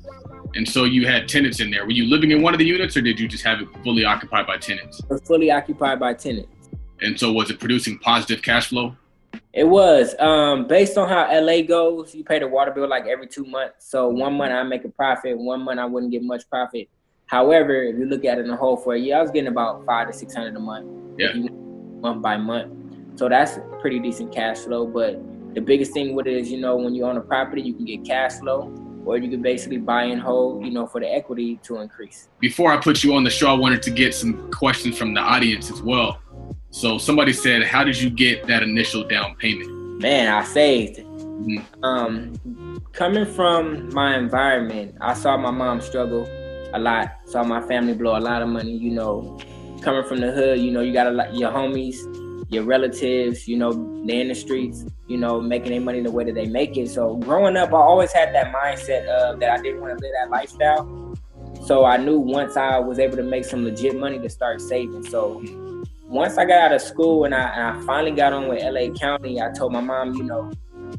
And 0.55 0.67
so 0.69 0.85
you 0.85 1.07
had 1.07 1.29
tenants 1.29 1.61
in 1.61 1.71
there. 1.71 1.85
Were 1.85 1.91
you 1.91 2.07
living 2.07 2.31
in 2.31 2.43
one 2.43 2.55
of 2.55 2.59
the 2.59 2.65
units, 2.65 2.97
or 2.97 3.03
did 3.03 3.21
you 3.21 3.29
just 3.29 3.45
have 3.45 3.61
it 3.61 3.69
fully 3.85 4.05
occupied 4.05 4.47
by 4.47 4.57
tenants? 4.57 5.01
Was 5.09 5.21
fully 5.23 5.51
occupied 5.51 6.01
by 6.01 6.15
tenants. 6.15 6.71
And 7.01 7.19
so 7.19 7.33
was 7.33 7.51
it 7.51 7.61
producing 7.61 7.99
positive 7.99 8.43
cash 8.43 8.69
flow? 8.69 8.97
It 9.53 9.65
was. 9.65 10.19
Um, 10.19 10.67
based 10.67 10.97
on 10.97 11.09
how 11.09 11.29
LA 11.33 11.63
goes, 11.63 12.15
you 12.15 12.25
pay 12.25 12.39
the 12.39 12.49
water 12.49 12.73
bill 12.73 12.89
like 12.89 13.07
every 13.07 13.27
two 13.27 13.45
months. 13.45 13.89
So 13.89 14.09
one 14.09 14.35
month 14.35 14.53
I 14.53 14.63
make 14.63 14.85
a 14.85 14.89
profit, 14.89 15.39
one 15.39 15.63
month 15.63 15.79
I 15.79 15.85
wouldn't 15.85 16.13
get 16.13 16.23
much 16.23 16.49
profit. 16.49 16.89
However, 17.27 17.83
if 17.83 17.99
you 17.99 18.07
look 18.07 18.25
at 18.25 18.39
it 18.39 18.43
in 18.43 18.49
the 18.49 18.57
whole 18.57 18.77
for 18.77 18.95
a 18.95 18.99
year, 18.99 19.19
I 19.19 19.23
was 19.23 19.31
getting 19.31 19.49
about 19.49 19.85
five 19.85 20.07
to 20.09 20.13
six 20.13 20.35
hundred 20.35 20.57
a 20.57 20.61
month. 20.61 20.89
Yeah. 21.19 21.33
Month 22.01 22.23
by 22.23 22.37
month. 22.37 23.19
So 23.19 23.29
that's 23.29 23.59
pretty 23.81 23.99
decent 23.99 24.33
cash 24.33 24.59
flow. 24.59 24.87
But 24.87 25.21
the 25.55 25.61
biggest 25.61 25.93
thing 25.93 26.15
with 26.15 26.27
it 26.27 26.37
is, 26.37 26.51
you 26.51 26.61
know, 26.61 26.77
when 26.77 26.95
you 26.95 27.05
own 27.05 27.17
a 27.17 27.21
property, 27.21 27.61
you 27.61 27.75
can 27.75 27.85
get 27.85 28.05
cash 28.05 28.33
flow 28.35 28.88
or 29.05 29.19
you 29.19 29.29
can 29.31 29.43
basically 29.43 29.79
buy 29.79 30.05
and 30.05 30.21
hold, 30.21 30.65
you 30.65 30.71
know, 30.71 30.87
for 30.87 31.01
the 31.01 31.09
equity 31.13 31.59
to 31.65 31.79
increase. 31.79 32.29
Before 32.41 32.73
I 32.73 32.77
put 32.77 33.03
you 33.03 33.15
on 33.15 33.25
the 33.25 33.31
show, 33.31 33.49
I 33.49 33.55
wanted 33.55 33.83
to 33.83 33.91
get 33.91 34.15
some 34.15 34.51
questions 34.51 34.97
from 34.99 35.15
the 35.15 35.21
audience 35.21 35.71
as 35.71 35.83
well. 35.83 36.19
So 36.71 36.99
somebody 36.99 37.33
said, 37.33 37.63
"How 37.63 37.85
did 37.85 38.01
you 38.01 38.11
get 38.11 38.47
that 38.47 38.63
initial 38.63 39.05
down 39.05 39.37
payment?" 39.37 40.01
Man, 40.01 40.33
I 40.33 40.45
saved. 40.45 40.99
Mm-hmm. 40.99 41.85
Um, 41.85 42.83
coming 42.93 43.27
from 43.27 43.93
my 43.95 44.17
environment, 44.17 44.97
I 45.01 45.15
saw 45.15 45.37
my 45.37 45.51
mom 45.51 45.81
struggle 45.81 46.29
a 46.75 46.79
lot. 46.79 47.17
Saw 47.27 47.43
my 47.45 47.61
family 47.67 47.95
blow 47.95 48.17
a 48.17 48.21
lot 48.21 48.43
of 48.43 48.49
money. 48.49 48.77
You 48.77 48.93
know, 48.93 49.39
coming 49.81 50.05
from 50.05 50.19
the 50.21 50.31
hood, 50.31 50.59
you 50.59 50.71
know, 50.71 50.81
you 50.81 50.93
got 50.93 51.07
a 51.07 51.11
lot 51.11 51.35
your 51.35 51.51
homies, 51.51 51.97
your 52.49 52.65
relatives. 52.65 53.47
You 53.47 53.59
know, 53.59 53.73
they 54.07 54.21
in 54.21 54.29
the 54.29 54.35
streets. 54.35 54.85
You 55.07 55.17
know, 55.17 55.41
making 55.41 55.71
their 55.71 55.81
money 55.81 56.01
the 56.01 56.11
way 56.11 56.25
that 56.25 56.35
they 56.35 56.47
make 56.47 56.77
it. 56.77 56.91
So 56.91 57.17
growing 57.17 57.57
up, 57.57 57.73
I 57.73 57.77
always 57.77 58.13
had 58.13 58.35
that 58.35 58.53
mindset 58.53 59.07
of 59.07 59.41
that 59.41 59.59
I 59.59 59.63
didn't 59.63 59.81
want 59.81 59.99
to 59.99 60.05
live 60.05 60.13
that 60.21 60.31
lifestyle. 60.31 61.17
So 61.65 61.85
I 61.85 61.97
knew 61.97 62.19
once 62.19 62.57
I 62.57 62.79
was 62.79 62.99
able 62.99 63.17
to 63.17 63.23
make 63.23 63.45
some 63.45 63.65
legit 63.65 63.99
money 63.99 64.19
to 64.19 64.29
start 64.29 64.61
saving. 64.61 65.05
So 65.07 65.43
once 66.07 66.39
I 66.39 66.45
got 66.45 66.59
out 66.59 66.73
of 66.73 66.81
school 66.81 67.25
and 67.25 67.35
I, 67.35 67.49
and 67.51 67.79
I 67.79 67.87
finally 67.87 68.13
got 68.13 68.33
on 68.33 68.49
with 68.49 68.63
LA 68.63 68.93
County, 68.95 69.41
I 69.41 69.51
told 69.53 69.73
my 69.73 69.81
mom, 69.81 70.15
you 70.15 70.25
know, 70.25 70.51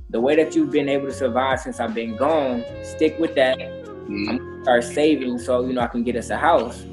the 0.10 0.20
way 0.20 0.36
that 0.36 0.56
you've 0.56 0.72
been 0.72 0.90
able 0.90 1.08
to 1.08 1.14
survive 1.14 1.60
since 1.60 1.80
I've 1.80 1.94
been 1.94 2.16
gone, 2.16 2.64
stick 2.84 3.18
with 3.20 3.36
that. 3.36 3.58
Mm-hmm. 3.58 4.30
I'm 4.30 4.38
gonna 4.38 4.64
start 4.64 4.84
saving 4.84 5.40
so 5.40 5.66
you 5.66 5.74
know 5.74 5.82
I 5.82 5.88
can 5.88 6.04
get 6.04 6.16
us 6.16 6.30
a 6.30 6.38
house. 6.38 6.84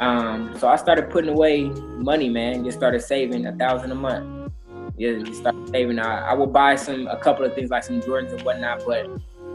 Um, 0.00 0.54
so 0.58 0.68
I 0.68 0.76
started 0.76 1.10
putting 1.10 1.30
away 1.30 1.64
money, 1.64 2.28
man. 2.28 2.64
Just 2.64 2.78
started 2.78 3.02
saving 3.02 3.46
a 3.46 3.52
thousand 3.52 3.92
a 3.92 3.94
month. 3.94 4.52
Yeah, 4.96 5.18
just 5.18 5.40
started 5.40 5.68
saving. 5.68 5.98
I, 5.98 6.30
I 6.30 6.34
would 6.34 6.52
buy 6.52 6.74
some 6.76 7.06
a 7.06 7.16
couple 7.16 7.44
of 7.44 7.54
things 7.54 7.70
like 7.70 7.84
some 7.84 8.00
Jordans 8.00 8.32
and 8.32 8.42
whatnot, 8.42 8.82
but 8.86 9.08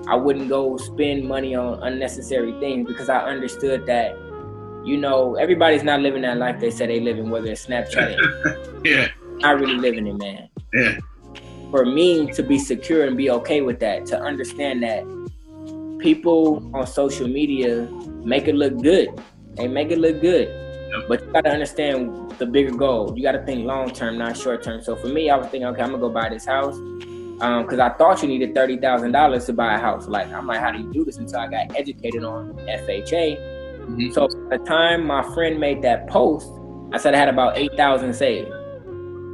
I 0.08 0.16
wouldn't 0.16 0.50
go 0.50 0.78
spend 0.78 1.28
money 1.28 1.56
on 1.56 1.82
unnecessary 1.84 2.52
things 2.60 2.88
because 2.88 3.10
I 3.10 3.26
understood 3.26 3.86
that 3.88 4.16
you 4.86 4.98
know, 4.98 5.36
everybody's 5.36 5.84
not 5.84 6.00
living 6.00 6.22
that 6.22 6.38
life 6.38 6.60
they 6.60 6.70
say 6.70 6.86
they 6.86 7.00
live 7.00 7.18
in, 7.18 7.30
whether 7.30 7.48
it's 7.48 7.66
Snapchat. 7.66 8.82
yeah. 8.86 9.08
Not 9.40 9.60
really 9.60 9.78
living 9.78 10.06
it, 10.08 10.14
man. 10.14 10.48
Yeah. 10.74 11.00
For 11.72 11.86
me 11.86 12.32
to 12.34 12.44
be 12.44 12.60
secure 12.60 13.06
and 13.06 13.18
be 13.18 13.30
okay 13.32 13.62
with 13.62 13.80
that, 13.80 14.06
to 14.08 14.20
understand 14.20 14.84
that 14.84 15.04
people 16.00 16.70
on 16.76 16.86
social 16.86 17.28
media 17.28 17.90
make 18.24 18.48
it 18.48 18.56
look 18.56 18.80
good. 18.82 19.10
They 19.56 19.68
make 19.68 19.92
it 19.92 20.00
look 20.00 20.22
good. 20.22 20.48
Yep. 20.48 21.08
But 21.08 21.26
you 21.26 21.32
gotta 21.34 21.50
understand 21.50 22.32
the 22.38 22.46
bigger 22.46 22.76
goal. 22.76 23.14
You 23.16 23.24
gotta 23.24 23.44
think 23.46 23.66
long 23.66 23.92
term, 23.92 24.18
not 24.18 24.38
short 24.38 24.64
term. 24.64 24.82
So 24.82 24.96
for 24.96 25.08
me, 25.08 25.30
I 25.30 25.38
was 25.38 25.48
thinking, 25.48 25.66
okay, 25.68 25.82
I'm 25.82 25.92
gonna 25.92 26.02
go 26.02 26.10
buy 26.10 26.30
this 26.30 26.46
house. 26.46 26.78
Um, 27.42 27.68
cause 27.68 27.80
I 27.80 27.90
thought 27.90 28.22
you 28.22 28.30
needed 28.30 28.56
thirty 28.56 28.78
thousand 28.78 29.12
dollars 29.12 29.46
to 29.48 29.54
buy 29.54 29.76
a 29.76 29.80
house. 29.80 30.08
Like 30.08 30.32
I'm 30.32 30.48
like, 30.48 30.62
how 30.62 30.72
do 30.72 30.80
you 30.80 30.92
do 30.94 31.04
this? 31.04 31.18
Until 31.18 31.40
I 31.40 31.48
got 31.48 31.76
educated 31.76 32.24
on 32.24 32.54
FHA 32.54 33.56
Mm-hmm. 33.86 34.12
So 34.14 34.28
by 34.50 34.58
the 34.58 34.64
time 34.64 35.06
my 35.06 35.22
friend 35.34 35.60
made 35.60 35.84
that 35.84 36.08
post, 36.08 36.50
I 36.92 36.98
said 36.98 37.14
I 37.14 37.18
had 37.18 37.30
about 37.30 37.58
eight 37.58 37.76
thousand 37.78 38.14
saved. 38.16 38.50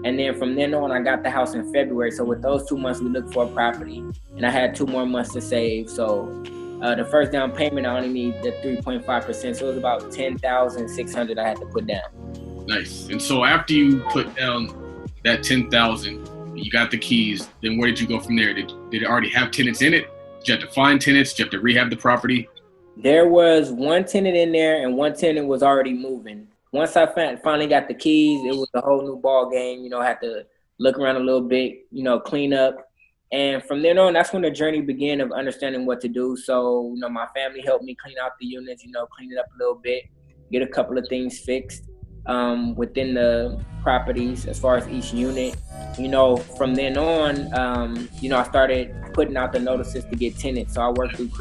And 0.04 0.18
then 0.20 0.38
from 0.38 0.56
then 0.56 0.74
on, 0.74 0.92
I 0.92 1.00
got 1.02 1.24
the 1.24 1.30
house 1.30 1.54
in 1.54 1.72
February. 1.72 2.12
So 2.12 2.26
with 2.26 2.42
those 2.42 2.68
two 2.68 2.78
months, 2.78 3.00
we 3.00 3.10
looked 3.10 3.34
for 3.34 3.46
a 3.46 3.48
property, 3.48 4.04
and 4.36 4.46
I 4.46 4.50
had 4.50 4.76
two 4.76 4.88
more 4.88 5.06
months 5.06 5.32
to 5.34 5.42
save. 5.42 5.90
So 5.90 6.44
uh, 6.82 6.96
the 6.96 7.06
first 7.06 7.32
down 7.32 7.52
payment, 7.52 7.86
I 7.86 7.98
only 7.98 8.10
need 8.10 8.42
the 8.42 8.52
three 8.62 8.82
point 8.82 9.06
five 9.06 9.26
percent. 9.26 9.58
So 9.58 9.66
it 9.66 9.70
was 9.70 9.78
about 9.78 10.12
ten 10.12 10.38
thousand 10.38 10.90
six 10.90 11.14
hundred 11.14 11.38
I 11.38 11.48
had 11.48 11.58
to 11.58 11.66
put 11.68 11.88
down. 11.88 12.66
Nice. 12.68 13.08
And 13.10 13.22
so 13.22 13.44
after 13.44 13.74
you 13.74 14.00
put 14.10 14.34
down 14.36 15.08
that 15.24 15.44
ten 15.44 15.70
thousand, 15.70 16.28
you 16.58 16.72
got 16.72 16.92
the 16.92 16.98
keys. 16.98 17.50
Then 17.62 17.78
where 17.78 17.90
did 17.90 18.00
you 18.00 18.08
go 18.08 18.20
from 18.20 18.36
there? 18.36 18.54
Did 18.54 18.72
did 18.90 19.04
it 19.04 19.08
already 19.08 19.30
have 19.30 19.52
tenants 19.52 19.82
in 19.82 19.94
it? 19.94 20.08
Did 20.40 20.48
you 20.48 20.54
have 20.56 20.64
to 20.68 20.74
find 20.74 21.00
tenants? 21.00 21.34
Did 21.34 21.40
you 21.40 21.46
have 21.46 21.52
to 21.52 21.60
rehab 21.60 21.90
the 21.90 21.98
property? 21.98 22.50
There 22.98 23.28
was 23.28 23.72
one 23.72 24.06
tenant 24.06 24.36
in 24.36 24.52
there, 24.52 24.86
and 24.86 24.98
one 24.98 25.16
tenant 25.16 25.48
was 25.48 25.64
already 25.64 25.94
moving. 25.94 26.48
Once 26.72 26.96
I 26.96 27.06
finally 27.06 27.68
got 27.68 27.88
the 27.88 27.94
keys, 27.94 28.46
it 28.46 28.56
was 28.58 28.70
a 28.74 28.82
whole 28.82 29.02
new 29.02 29.18
ball 29.18 29.50
game. 29.50 29.84
You 29.84 29.90
know, 29.90 30.00
I 30.00 30.08
had 30.08 30.22
to 30.22 30.46
look 30.78 30.98
around 30.98 31.16
a 31.18 31.20
little 31.20 31.42
bit, 31.42 31.86
you 31.92 32.04
know, 32.04 32.20
clean 32.20 32.54
up. 32.54 32.91
And 33.32 33.64
from 33.64 33.82
then 33.82 33.98
on, 33.98 34.14
that's 34.14 34.34
when 34.34 34.42
the 34.42 34.52
journey 34.52 34.82
began 34.82 35.22
of 35.22 35.32
understanding 35.32 35.86
what 35.86 36.02
to 36.02 36.10
do. 36.10 36.36
So, 36.36 36.92
you 36.94 37.00
know, 37.00 37.10
my 37.10 37.28
family 37.34 37.62
helped 37.62 37.86
me 37.86 37.96
clean 37.96 38.16
out 38.22 38.32
the 38.40 38.46
units, 38.46 38.84
you 38.84 38.92
know, 38.92 39.06
clean 39.06 39.32
it 39.32 39.38
up 39.38 39.46
a 39.56 39.58
little 39.58 39.80
bit, 39.82 40.04
get 40.52 40.62
a 40.62 40.68
couple 40.68 40.98
of 40.98 41.06
things 41.08 41.40
fixed 41.40 41.84
um, 42.26 42.76
within 42.76 43.14
the 43.14 43.64
properties 43.82 44.46
as 44.46 44.60
far 44.60 44.76
as 44.76 44.88
each 44.90 45.14
unit. 45.14 45.56
You 45.98 46.10
know, 46.10 46.38
from 46.38 46.76
then 46.76 46.98
on, 46.98 47.58
um, 47.58 48.10
you 48.20 48.30
know, 48.30 48.38
I 48.38 48.44
started 48.44 48.94
putting 49.14 49.38
out 49.38 49.54
the 49.54 49.60
notices 49.60 50.04
to 50.06 50.16
get 50.16 50.38
tenants. 50.38 50.74
So 50.74 50.82
I 50.82 50.90
worked 50.90 51.16
through 51.16 51.32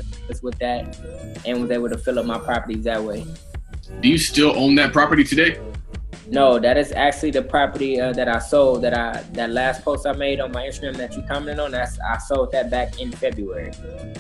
with 0.42 0.59
that 0.59 0.96
and 1.44 1.61
was 1.61 1.70
able 1.72 1.88
to 1.88 1.98
fill 1.98 2.20
up 2.20 2.26
my 2.26 2.38
properties 2.38 2.85
that 2.85 3.03
way. 3.03 3.26
Do 4.00 4.09
you 4.09 4.18
still 4.18 4.57
own 4.57 4.76
that 4.76 4.92
property 4.92 5.24
today? 5.24 5.61
No, 6.31 6.61
that 6.61 6.79
is 6.79 6.93
actually 6.93 7.33
the 7.33 7.43
property 7.43 8.01
uh, 8.01 8.12
that 8.12 8.29
I 8.29 8.38
sold. 8.38 8.83
That 8.83 8.97
I 8.97 9.23
that 9.33 9.51
last 9.51 9.85
post 9.85 10.07
I 10.07 10.12
made 10.12 10.40
on 10.40 10.53
my 10.53 10.62
Instagram 10.62 10.97
that 10.97 11.16
you 11.16 11.23
commented 11.23 11.59
on. 11.59 11.73
That's 11.73 11.99
I 12.01 12.19
sold 12.19 12.53
that 12.53 12.71
back 12.71 13.01
in 13.01 13.11
February. 13.11 13.73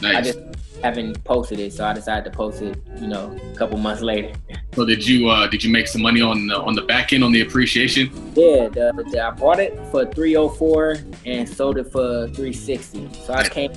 Nice. 0.02 0.16
I 0.16 0.20
just 0.20 0.40
haven't 0.82 1.22
posted 1.24 1.60
it, 1.60 1.72
so 1.72 1.84
I 1.84 1.92
decided 1.92 2.24
to 2.24 2.36
post 2.36 2.62
it. 2.62 2.76
You 2.98 3.06
know, 3.06 3.38
a 3.52 3.56
couple 3.56 3.78
months 3.78 4.02
later. 4.02 4.32
So 4.74 4.84
did 4.84 5.06
you 5.06 5.28
uh, 5.28 5.46
did 5.46 5.62
you 5.62 5.70
make 5.70 5.86
some 5.86 6.02
money 6.02 6.20
on 6.20 6.48
the, 6.48 6.58
on 6.58 6.74
the 6.74 6.82
back 6.82 7.12
end 7.12 7.22
on 7.22 7.30
the 7.30 7.42
appreciation? 7.42 8.10
Yeah, 8.34 8.68
the, 8.68 8.92
the, 9.12 9.24
I 9.24 9.30
bought 9.30 9.60
it 9.60 9.78
for 9.92 10.04
three 10.06 10.34
hundred 10.34 10.56
four 10.56 10.96
and 11.24 11.48
sold 11.48 11.78
it 11.78 11.92
for 11.92 12.28
three 12.28 12.52
sixty. 12.52 13.08
So 13.24 13.34
I 13.34 13.48
came 13.48 13.72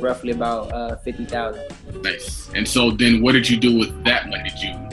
roughly 0.00 0.32
about 0.32 0.72
uh, 0.72 0.96
fifty 0.96 1.24
thousand. 1.24 1.62
Nice. 2.02 2.50
And 2.52 2.66
so 2.66 2.90
then, 2.90 3.22
what 3.22 3.32
did 3.32 3.48
you 3.48 3.56
do 3.56 3.78
with 3.78 4.04
that 4.04 4.28
money? 4.28 4.50
Did 4.50 4.60
you 4.60 4.88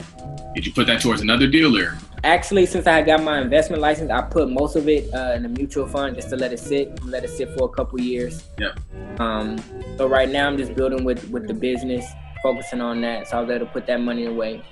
did 0.54 0.64
you 0.64 0.72
put 0.72 0.86
that 0.86 1.00
towards 1.00 1.20
another 1.20 1.48
dealer? 1.48 1.98
Actually, 2.22 2.64
since 2.66 2.86
I 2.86 3.02
got 3.02 3.22
my 3.22 3.40
investment 3.40 3.82
license, 3.82 4.10
I 4.10 4.22
put 4.22 4.48
most 4.48 4.76
of 4.76 4.88
it 4.88 5.12
uh, 5.12 5.34
in 5.34 5.44
a 5.44 5.48
mutual 5.48 5.86
fund 5.86 6.14
just 6.14 6.30
to 6.30 6.36
let 6.36 6.52
it 6.52 6.60
sit, 6.60 7.04
let 7.04 7.24
it 7.24 7.30
sit 7.30 7.50
for 7.56 7.64
a 7.64 7.68
couple 7.68 8.00
years. 8.00 8.48
Yeah. 8.58 8.74
Um. 9.18 9.58
So 9.96 10.06
right 10.06 10.28
now, 10.28 10.46
I'm 10.46 10.56
just 10.56 10.74
building 10.74 11.04
with 11.04 11.28
with 11.30 11.48
the 11.48 11.54
business, 11.54 12.06
focusing 12.42 12.80
on 12.80 13.00
that. 13.02 13.28
So 13.28 13.38
I 13.38 13.40
was 13.40 13.50
able 13.50 13.66
to 13.66 13.72
put 13.72 13.86
that 13.86 14.00
money 14.00 14.26
away. 14.26 14.62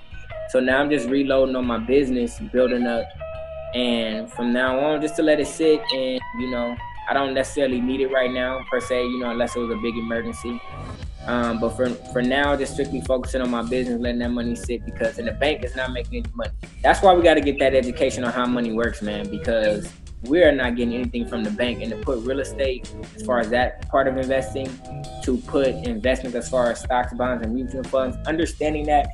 So 0.51 0.61
now 0.61 0.81
I'm 0.81 0.89
just 0.89 1.09
reloading 1.09 1.57
on 1.57 1.67
my 1.67 1.79
business, 1.79 2.39
building 2.39 2.87
up, 2.87 3.07
and 3.75 4.33
from 4.33 4.53
now 4.53 4.79
on, 4.79 5.01
just 5.03 5.17
to 5.17 5.23
let 5.23 5.41
it 5.41 5.49
sit. 5.49 5.81
And 5.93 6.21
you 6.39 6.51
know, 6.51 6.77
I 7.11 7.13
don't 7.13 7.35
necessarily 7.35 7.81
need 7.81 8.01
it 8.01 8.09
right 8.13 8.31
now 8.31 8.65
per 8.71 8.81
se. 8.81 9.03
You 9.03 9.19
know, 9.19 9.31
unless 9.31 9.57
it 9.57 9.59
was 9.59 9.71
a 9.71 9.81
big 9.83 9.97
emergency. 9.97 10.61
Um, 11.27 11.61
but 11.61 11.71
for 11.71 11.89
for 12.13 12.21
now, 12.21 12.57
just 12.57 12.73
strictly 12.73 13.01
focusing 13.01 13.41
on 13.41 13.51
my 13.51 13.63
business, 13.63 14.01
letting 14.01 14.19
that 14.21 14.31
money 14.31 14.57
sit 14.57 14.85
because 14.85 15.19
in 15.19 15.27
the 15.27 15.33
bank 15.33 15.65
is 15.65 15.77
not 15.77 15.93
making 15.93 16.25
any 16.25 16.35
money. 16.35 16.51
That's 16.83 17.01
why 17.01 17.15
we 17.15 17.23
got 17.23 17.35
to 17.35 17.41
get 17.41 17.59
that 17.61 17.75
education 17.75 18.25
on 18.25 18.33
how 18.33 18.47
money 18.47 18.73
works, 18.73 19.03
man. 19.03 19.31
Because 19.31 19.93
we 20.25 20.43
are 20.43 20.53
not 20.53 20.77
getting 20.77 20.95
anything 20.95 21.27
from 21.27 21.43
the 21.43 21.51
bank, 21.51 21.83
and 21.83 21.91
to 21.91 21.97
put 21.97 22.19
real 22.21 22.41
estate 22.41 22.93
as 23.17 23.23
far 23.23 23.41
as 23.41 23.51
that 23.51 23.89
part 23.89 24.09
of 24.09 24.17
investing, 24.17 24.69
to 25.23 25.37
put 25.39 25.69
investments 25.69 26.37
as 26.37 26.49
far 26.49 26.71
as 26.71 26.81
stocks, 26.81 27.13
bonds, 27.15 27.45
and 27.45 27.55
mutual 27.55 27.83
funds, 27.85 28.17
understanding 28.27 28.87
that, 28.87 29.09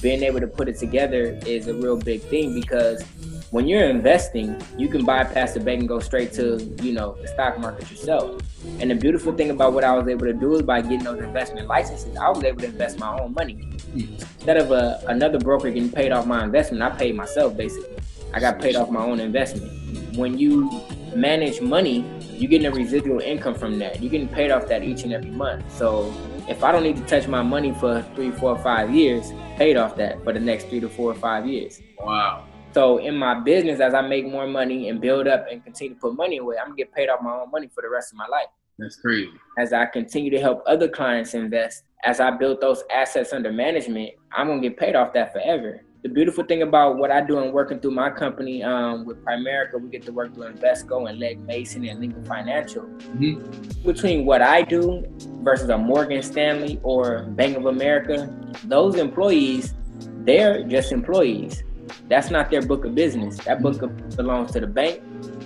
being 0.00 0.22
able 0.22 0.38
to 0.38 0.46
put 0.46 0.68
it 0.68 0.78
together 0.78 1.38
is 1.44 1.66
a 1.66 1.74
real 1.74 1.96
big 1.96 2.20
thing 2.22 2.54
because 2.54 3.02
when 3.50 3.66
you're 3.66 3.88
investing, 3.88 4.60
you 4.76 4.88
can 4.88 5.04
bypass 5.04 5.54
the 5.54 5.60
bank 5.60 5.80
and 5.80 5.88
go 5.88 6.00
straight 6.00 6.32
to, 6.34 6.62
you 6.82 6.92
know, 6.92 7.16
the 7.22 7.28
stock 7.28 7.58
market 7.58 7.90
yourself. 7.90 8.42
And 8.80 8.90
the 8.90 8.94
beautiful 8.94 9.32
thing 9.32 9.50
about 9.50 9.72
what 9.72 9.84
I 9.84 9.96
was 9.96 10.06
able 10.06 10.26
to 10.26 10.34
do 10.34 10.54
is 10.56 10.62
by 10.62 10.82
getting 10.82 11.04
those 11.04 11.20
investment 11.20 11.66
licenses, 11.66 12.16
I 12.16 12.28
was 12.28 12.44
able 12.44 12.60
to 12.60 12.66
invest 12.66 12.98
my 12.98 13.18
own 13.18 13.32
money. 13.32 13.58
Instead 13.94 14.58
of 14.58 14.70
a, 14.70 15.02
another 15.06 15.38
broker 15.38 15.70
getting 15.70 15.90
paid 15.90 16.12
off 16.12 16.26
my 16.26 16.44
investment, 16.44 16.82
I 16.82 16.90
paid 16.90 17.16
myself 17.16 17.56
basically. 17.56 17.96
I 18.34 18.40
got 18.40 18.60
paid 18.60 18.76
off 18.76 18.90
my 18.90 19.02
own 19.02 19.20
investment. 19.20 20.16
When 20.16 20.38
you 20.38 20.70
manage 21.14 21.62
money, 21.62 22.04
you're 22.32 22.50
getting 22.50 22.66
a 22.66 22.70
residual 22.70 23.20
income 23.20 23.54
from 23.54 23.78
that. 23.78 24.02
You're 24.02 24.10
getting 24.10 24.28
paid 24.28 24.50
off 24.50 24.68
that 24.68 24.82
each 24.82 25.04
and 25.04 25.12
every 25.14 25.30
month. 25.30 25.72
So 25.72 26.12
if 26.48 26.62
I 26.62 26.70
don't 26.70 26.82
need 26.82 26.96
to 26.96 27.04
touch 27.04 27.26
my 27.26 27.42
money 27.42 27.72
for 27.72 28.04
three, 28.14 28.30
four, 28.30 28.58
five 28.58 28.94
years, 28.94 29.32
paid 29.56 29.78
off 29.78 29.96
that 29.96 30.22
for 30.22 30.34
the 30.34 30.40
next 30.40 30.68
three 30.68 30.80
to 30.80 30.88
four 30.88 31.10
or 31.10 31.14
five 31.14 31.46
years. 31.46 31.80
Wow. 31.98 32.44
So 32.72 32.98
in 32.98 33.16
my 33.16 33.40
business, 33.40 33.80
as 33.80 33.94
I 33.94 34.02
make 34.02 34.26
more 34.26 34.46
money 34.46 34.88
and 34.88 35.00
build 35.00 35.26
up 35.26 35.46
and 35.50 35.62
continue 35.64 35.94
to 35.94 36.00
put 36.00 36.14
money 36.14 36.38
away, 36.38 36.56
I'm 36.58 36.68
gonna 36.68 36.76
get 36.76 36.92
paid 36.92 37.08
off 37.08 37.20
my 37.22 37.32
own 37.32 37.50
money 37.50 37.68
for 37.74 37.82
the 37.82 37.88
rest 37.88 38.12
of 38.12 38.18
my 38.18 38.26
life. 38.26 38.48
That's 38.78 38.96
crazy. 38.96 39.30
As 39.58 39.72
I 39.72 39.86
continue 39.86 40.30
to 40.30 40.40
help 40.40 40.62
other 40.66 40.88
clients 40.88 41.34
invest, 41.34 41.84
as 42.04 42.20
I 42.20 42.30
build 42.30 42.60
those 42.60 42.84
assets 42.94 43.32
under 43.32 43.50
management, 43.50 44.10
I'm 44.32 44.46
gonna 44.46 44.60
get 44.60 44.76
paid 44.76 44.94
off 44.94 45.12
that 45.14 45.32
forever. 45.32 45.82
The 46.02 46.08
beautiful 46.08 46.44
thing 46.44 46.62
about 46.62 46.96
what 46.96 47.10
I 47.10 47.20
do 47.20 47.38
and 47.38 47.52
working 47.52 47.80
through 47.80 47.90
my 47.90 48.08
company 48.08 48.62
um, 48.62 49.04
with 49.04 49.24
Primerica, 49.24 49.80
we 49.80 49.88
get 49.88 50.02
to 50.02 50.12
work 50.12 50.32
through 50.32 50.52
Invesco 50.52 51.10
and 51.10 51.18
Leg 51.18 51.40
Mason 51.40 51.84
and 51.88 51.98
Lincoln 51.98 52.24
Financial. 52.24 52.84
Mm-hmm. 52.84 53.82
Between 53.82 54.24
what 54.24 54.40
I 54.40 54.62
do 54.62 55.04
versus 55.42 55.70
a 55.70 55.76
Morgan 55.76 56.22
Stanley 56.22 56.78
or 56.84 57.24
Bank 57.30 57.56
of 57.56 57.66
America, 57.66 58.32
those 58.64 58.94
employees, 58.94 59.74
they're 60.18 60.62
just 60.62 60.92
employees. 60.92 61.64
That's 62.08 62.30
not 62.30 62.50
their 62.50 62.62
book 62.62 62.84
of 62.84 62.94
business. 62.94 63.38
That 63.44 63.62
book 63.62 63.80
belongs 64.16 64.52
to 64.52 64.60
the 64.60 64.66
bank 64.66 65.02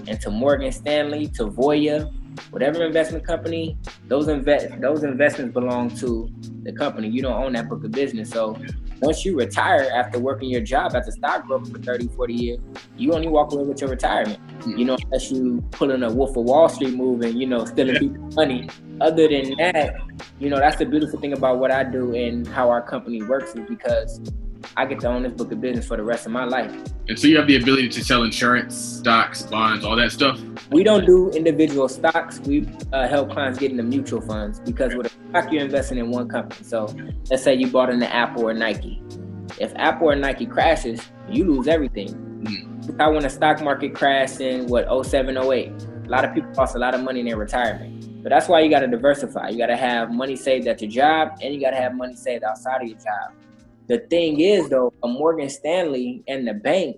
and 0.07 0.21
to 0.21 0.31
Morgan 0.31 0.73
Stanley, 0.73 1.29
to 1.29 1.47
Voya, 1.47 2.13
whatever 2.51 2.85
investment 2.85 3.27
company, 3.27 3.77
those 4.09 4.29
invest 4.29 4.81
those 4.81 5.05
investments 5.05 5.53
belong 5.53 5.95
to 5.97 6.29
the 6.63 6.73
company. 6.73 7.09
You 7.09 7.23
don't 7.23 7.33
own 7.33 7.53
that 7.55 7.69
book 7.69 7.85
of 7.85 7.91
business. 7.91 8.31
So 8.31 8.57
once 9.01 9.25
you 9.25 9.37
retire 9.37 9.91
after 9.95 10.19
working 10.19 10.49
your 10.49 10.61
job 10.61 10.95
as 10.95 11.09
a 11.09 11.13
stockbroker 11.13 11.67
for 11.67 11.79
30, 11.79 12.09
40 12.09 12.35
years, 12.35 12.61
you 12.97 13.13
only 13.13 13.29
walk 13.29 13.53
away 13.53 13.65
with 13.65 13.81
your 13.81 13.91
retirement. 13.91 14.39
Mm-hmm. 14.61 14.79
You 14.79 14.85
know, 14.85 14.99
unless 15.05 15.31
you 15.31 15.63
pulling 15.73 16.03
a 16.03 16.13
Wolf 16.13 16.37
of 16.37 16.45
Wall 16.45 16.69
Street 16.69 16.95
move 16.95 17.23
and, 17.23 17.39
you 17.39 17.47
know, 17.47 17.65
stealing 17.65 17.95
yeah. 17.95 18.01
people's 18.01 18.37
money. 18.37 18.69
Other 19.01 19.29
than 19.29 19.55
that, 19.59 19.97
you 20.39 20.49
know, 20.49 20.59
that's 20.59 20.77
the 20.77 20.87
beautiful 20.87 21.19
thing 21.19 21.33
about 21.33 21.59
what 21.59 21.73
I 21.73 21.83
do 21.83 22.15
and 22.15 22.47
how 22.47 22.71
our 22.71 22.83
company 22.83 23.23
works 23.23 23.55
is 23.57 23.69
because 23.69 24.21
I 24.77 24.87
get 24.87 25.01
to 25.01 25.09
own 25.09 25.23
this 25.23 25.33
book 25.33 25.53
of 25.53 25.61
business 25.61 25.87
for 25.87 25.97
the 25.97 26.03
rest 26.03 26.27
of 26.27 26.33
my 26.33 26.45
life. 26.45 26.73
And 27.09 27.19
so 27.19 27.27
you 27.27 27.37
have 27.39 27.47
the 27.47 27.57
ability 27.57 27.89
to 27.91 28.05
sell 28.05 28.23
insurance, 28.23 28.75
stocks, 28.75 29.43
bonds, 29.43 29.85
all 29.85 29.97
that 29.97 30.13
stuff? 30.13 30.41
We 30.71 30.83
don't 30.83 31.05
do 31.05 31.31
individual 31.31 31.89
stocks. 31.89 32.41
We 32.41 32.69
uh, 32.93 33.09
help 33.09 33.33
clients 33.33 33.59
get 33.59 33.71
into 33.71 33.83
mutual 33.83 34.21
funds 34.21 34.61
because 34.61 34.95
with 34.95 35.07
a 35.07 35.31
stock, 35.31 35.53
you're 35.53 35.65
investing 35.65 35.99
in 35.99 36.11
one 36.11 36.29
company. 36.29 36.65
So 36.65 36.95
let's 37.31 37.43
say 37.43 37.55
you 37.55 37.69
bought 37.69 37.91
into 37.91 38.13
Apple 38.13 38.49
or 38.49 38.55
Nike. 38.55 39.03
If 39.61 39.73
Apple 39.77 40.11
or 40.11 40.17
Nike 40.17 40.47
crashes, 40.47 41.01
you 41.29 41.45
lose 41.45 41.69
everything. 41.69 42.09
Mm. 42.45 43.01
I 43.01 43.09
when 43.09 43.23
the 43.23 43.31
stock 43.31 43.63
market 43.63 43.95
crashed 43.95 44.41
in 44.41 44.67
what 44.67 44.87
07, 45.07 45.37
08, 45.37 45.43
a 45.45 46.09
lot 46.09 46.25
of 46.25 46.35
people 46.35 46.51
lost 46.57 46.75
a 46.75 46.79
lot 46.79 46.95
of 46.95 47.03
money 47.03 47.21
in 47.21 47.27
their 47.27 47.37
retirement. 47.37 48.23
But 48.23 48.31
that's 48.31 48.49
why 48.49 48.61
you 48.61 48.71
got 48.71 48.81
to 48.81 48.87
diversify. 48.87 49.49
You 49.49 49.59
got 49.59 49.67
to 49.67 49.77
have 49.77 50.13
money 50.13 50.37
saved 50.37 50.67
at 50.69 50.81
your 50.81 50.91
job, 50.91 51.39
and 51.43 51.53
you 51.53 51.61
got 51.61 51.71
to 51.71 51.77
have 51.77 51.95
money 51.95 52.15
saved 52.15 52.45
outside 52.45 52.83
of 52.83 52.89
your 52.89 52.99
job. 52.99 53.33
The 53.93 53.99
thing 53.99 54.41
is, 54.41 54.71
though, 54.71 54.91
a 55.03 55.07
Morgan 55.07 55.51
Stanley 55.51 56.25
and 56.27 56.49
the 56.49 56.55
bank, 56.55 56.97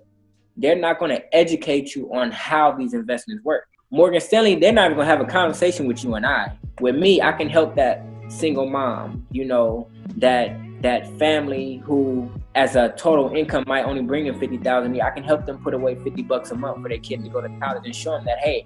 they're 0.55 0.77
not 0.77 0.97
going 0.97 1.11
to 1.11 1.35
educate 1.35 1.93
you 1.93 2.09
on 2.13 2.31
how 2.31 2.71
these 2.71 2.93
investments 2.93 3.43
work. 3.43 3.65
Morgan 3.91 4.21
Stanley, 4.21 4.55
they're 4.55 4.71
not 4.71 4.85
even 4.85 4.95
going 4.95 5.05
to 5.05 5.11
have 5.11 5.19
a 5.19 5.29
conversation 5.29 5.87
with 5.87 6.05
you 6.05 6.15
and 6.15 6.25
I. 6.25 6.57
With 6.79 6.95
me, 6.95 7.21
I 7.21 7.33
can 7.33 7.49
help 7.49 7.75
that 7.75 8.05
single 8.29 8.69
mom, 8.69 9.27
you 9.29 9.43
know, 9.43 9.89
that 10.15 10.57
that 10.83 11.11
family 11.19 11.83
who 11.83 12.31
as 12.55 12.77
a 12.77 12.93
total 12.95 13.35
income 13.35 13.65
might 13.67 13.83
only 13.83 14.01
bring 14.01 14.27
in 14.27 14.39
50,000 14.39 15.01
I 15.01 15.09
can 15.09 15.25
help 15.25 15.45
them 15.45 15.61
put 15.61 15.73
away 15.73 15.95
50 15.95 16.23
bucks 16.23 16.51
a 16.51 16.55
month 16.55 16.81
for 16.81 16.87
their 16.87 16.99
kid 16.99 17.23
to 17.23 17.29
go 17.29 17.41
to 17.41 17.49
college 17.59 17.83
and 17.83 17.93
show 17.93 18.11
them 18.11 18.23
that 18.23 18.37
hey, 18.39 18.65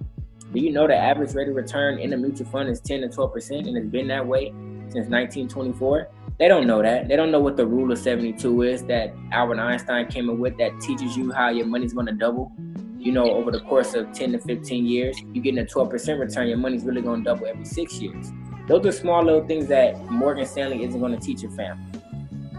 do 0.53 0.59
you 0.59 0.71
know 0.71 0.85
the 0.85 0.95
average 0.95 1.33
rate 1.33 1.49
of 1.49 1.55
return 1.55 1.97
in 1.97 2.13
a 2.13 2.17
mutual 2.17 2.45
fund 2.47 2.69
is 2.69 2.79
10 2.79 3.01
to 3.01 3.07
12% 3.07 3.67
and 3.67 3.75
it's 3.75 3.87
been 3.87 4.07
that 4.09 4.25
way 4.25 4.49
since 4.87 5.07
1924? 5.07 6.07
They 6.39 6.47
don't 6.47 6.67
know 6.67 6.81
that. 6.81 7.09
They 7.09 7.17
don't 7.17 7.31
know 7.31 7.41
what 7.41 7.57
the 7.57 7.67
rule 7.67 7.91
of 7.91 7.97
72 7.97 8.61
is 8.61 8.83
that 8.85 9.13
Albert 9.33 9.59
Einstein 9.59 10.07
came 10.07 10.29
up 10.29 10.37
with 10.37 10.57
that 10.57 10.71
teaches 10.79 11.17
you 11.17 11.33
how 11.33 11.49
your 11.49 11.65
money's 11.65 11.91
going 11.91 12.05
to 12.05 12.13
double. 12.13 12.53
You 12.97 13.11
know, 13.11 13.29
over 13.29 13.51
the 13.51 13.59
course 13.59 13.93
of 13.93 14.13
10 14.13 14.31
to 14.31 14.39
15 14.39 14.85
years, 14.85 15.19
you're 15.33 15.43
getting 15.43 15.59
a 15.59 15.65
12% 15.65 16.17
return, 16.17 16.47
your 16.47 16.57
money's 16.57 16.85
really 16.85 17.01
going 17.01 17.25
to 17.25 17.29
double 17.29 17.45
every 17.45 17.65
six 17.65 17.99
years. 17.99 18.31
Those 18.67 18.85
are 18.85 18.91
small 18.93 19.21
little 19.21 19.45
things 19.45 19.67
that 19.67 19.99
Morgan 20.09 20.45
Stanley 20.45 20.85
isn't 20.85 20.97
going 20.97 21.11
to 21.11 21.19
teach 21.19 21.41
your 21.41 21.51
family. 21.51 21.83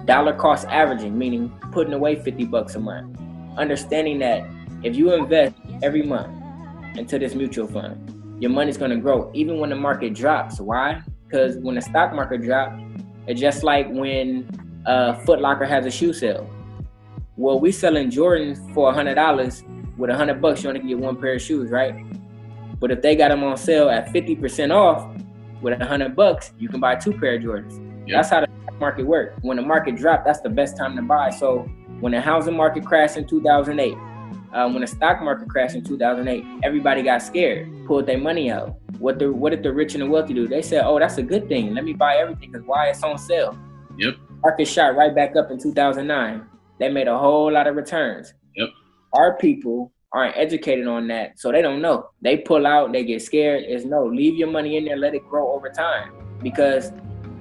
Dollar 0.04 0.34
cost 0.34 0.66
averaging, 0.68 1.16
meaning 1.16 1.50
putting 1.72 1.94
away 1.94 2.16
50 2.16 2.44
bucks 2.46 2.74
a 2.74 2.80
month. 2.80 3.18
Understanding 3.56 4.18
that 4.18 4.44
if 4.82 4.94
you 4.94 5.14
invest 5.14 5.54
every 5.82 6.02
month 6.02 6.36
into 6.98 7.18
this 7.18 7.34
mutual 7.34 7.66
fund, 7.66 8.42
your 8.42 8.50
money's 8.50 8.76
going 8.76 8.90
to 8.90 8.98
grow 8.98 9.30
even 9.32 9.58
when 9.58 9.70
the 9.70 9.76
market 9.76 10.12
drops. 10.12 10.60
Why? 10.60 11.00
Because 11.26 11.56
when 11.58 11.76
the 11.76 11.82
stock 11.82 12.12
market 12.12 12.42
drops, 12.42 12.82
it's 13.30 13.40
just 13.40 13.62
like 13.62 13.88
when 13.90 14.48
uh, 14.86 15.14
Foot 15.24 15.40
Locker 15.40 15.64
has 15.64 15.86
a 15.86 15.90
shoe 15.90 16.12
sale. 16.12 16.50
Well, 17.36 17.60
we 17.60 17.70
selling 17.70 18.10
Jordans 18.10 18.58
for 18.74 18.90
a 18.90 18.92
hundred 18.92 19.14
dollars. 19.14 19.62
With 19.96 20.10
a 20.10 20.16
hundred 20.16 20.40
bucks, 20.40 20.62
you 20.62 20.70
only 20.70 20.80
get 20.80 20.98
one 20.98 21.16
pair 21.16 21.34
of 21.34 21.42
shoes, 21.42 21.70
right? 21.70 21.94
But 22.80 22.90
if 22.90 23.02
they 23.02 23.14
got 23.14 23.28
them 23.28 23.44
on 23.44 23.56
sale 23.56 23.88
at 23.88 24.10
fifty 24.10 24.34
percent 24.34 24.72
off, 24.72 25.08
with 25.62 25.80
a 25.80 25.86
hundred 25.86 26.16
bucks, 26.16 26.52
you 26.58 26.68
can 26.68 26.80
buy 26.80 26.96
two 26.96 27.12
pair 27.12 27.36
of 27.36 27.42
Jordans. 27.42 27.78
Yep. 28.08 28.16
That's 28.16 28.30
how 28.30 28.40
the 28.40 28.48
market 28.80 29.06
works. 29.06 29.38
When 29.42 29.56
the 29.56 29.62
market 29.62 29.96
dropped, 29.96 30.24
that's 30.24 30.40
the 30.40 30.48
best 30.48 30.76
time 30.76 30.96
to 30.96 31.02
buy. 31.02 31.30
So 31.30 31.70
when 32.00 32.12
the 32.12 32.20
housing 32.20 32.56
market 32.56 32.84
crashed 32.84 33.16
in 33.16 33.28
2008, 33.28 33.94
uh, 34.52 34.68
when 34.68 34.80
the 34.80 34.86
stock 34.86 35.22
market 35.22 35.48
crashed 35.48 35.74
in 35.74 35.84
2008, 35.84 36.44
everybody 36.62 37.02
got 37.02 37.22
scared, 37.22 37.68
pulled 37.86 38.06
their 38.06 38.18
money 38.18 38.50
out. 38.50 38.76
What 38.98 39.18
the 39.18 39.32
what 39.32 39.50
did 39.50 39.62
the 39.62 39.72
rich 39.72 39.94
and 39.94 40.02
the 40.02 40.06
wealthy 40.06 40.34
do? 40.34 40.48
They 40.48 40.62
said, 40.62 40.84
"Oh, 40.84 40.98
that's 40.98 41.18
a 41.18 41.22
good 41.22 41.48
thing. 41.48 41.74
Let 41.74 41.84
me 41.84 41.92
buy 41.92 42.16
everything 42.16 42.50
because 42.52 42.66
why 42.66 42.88
it's 42.88 43.02
on 43.02 43.16
sale." 43.16 43.56
Yep. 43.96 44.16
Market 44.42 44.66
shot 44.66 44.96
right 44.96 45.14
back 45.14 45.36
up 45.36 45.50
in 45.50 45.58
2009. 45.58 46.46
They 46.78 46.88
made 46.88 47.08
a 47.08 47.16
whole 47.16 47.52
lot 47.52 47.66
of 47.66 47.76
returns. 47.76 48.34
Yep. 48.56 48.68
Our 49.12 49.36
people 49.36 49.92
aren't 50.12 50.36
educated 50.36 50.86
on 50.86 51.06
that, 51.08 51.38
so 51.38 51.52
they 51.52 51.62
don't 51.62 51.80
know. 51.80 52.08
They 52.20 52.38
pull 52.38 52.66
out, 52.66 52.92
they 52.92 53.04
get 53.04 53.22
scared. 53.22 53.64
It's 53.66 53.84
no, 53.84 54.04
leave 54.04 54.36
your 54.36 54.50
money 54.50 54.76
in 54.76 54.84
there, 54.84 54.96
let 54.96 55.14
it 55.14 55.28
grow 55.28 55.52
over 55.52 55.68
time. 55.68 56.12
Because 56.42 56.92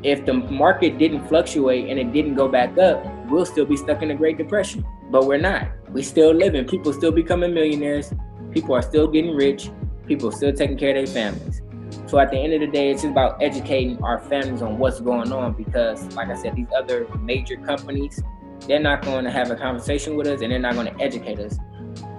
if 0.03 0.25
the 0.25 0.33
market 0.33 0.97
didn't 0.97 1.27
fluctuate 1.27 1.89
and 1.89 1.99
it 1.99 2.13
didn't 2.13 2.35
go 2.35 2.47
back 2.47 2.77
up, 2.77 3.03
we'll 3.29 3.45
still 3.45 3.65
be 3.65 3.77
stuck 3.77 4.01
in 4.01 4.09
the 4.09 4.13
Great 4.13 4.37
Depression. 4.37 4.85
But 5.09 5.25
we're 5.25 5.37
not. 5.37 5.67
We 5.91 6.03
still 6.03 6.33
living. 6.33 6.65
People 6.65 6.93
still 6.93 7.11
becoming 7.11 7.53
millionaires. 7.53 8.13
People 8.51 8.75
are 8.75 8.81
still 8.81 9.07
getting 9.07 9.35
rich. 9.35 9.69
People 10.07 10.31
still 10.31 10.53
taking 10.53 10.77
care 10.77 10.89
of 10.89 10.95
their 10.95 11.07
families. 11.07 11.61
So 12.07 12.19
at 12.19 12.31
the 12.31 12.37
end 12.37 12.53
of 12.53 12.61
the 12.61 12.67
day, 12.67 12.91
it's 12.91 13.03
about 13.03 13.41
educating 13.41 14.01
our 14.03 14.19
families 14.19 14.61
on 14.61 14.77
what's 14.77 14.99
going 14.99 15.31
on 15.31 15.53
because, 15.53 16.03
like 16.15 16.29
I 16.29 16.35
said, 16.35 16.55
these 16.55 16.67
other 16.75 17.07
major 17.19 17.57
companies, 17.57 18.21
they're 18.67 18.79
not 18.79 19.03
going 19.03 19.25
to 19.25 19.31
have 19.31 19.51
a 19.51 19.55
conversation 19.55 20.15
with 20.15 20.27
us 20.27 20.41
and 20.41 20.51
they're 20.51 20.59
not 20.59 20.73
going 20.73 20.93
to 20.93 21.03
educate 21.03 21.39
us. 21.39 21.57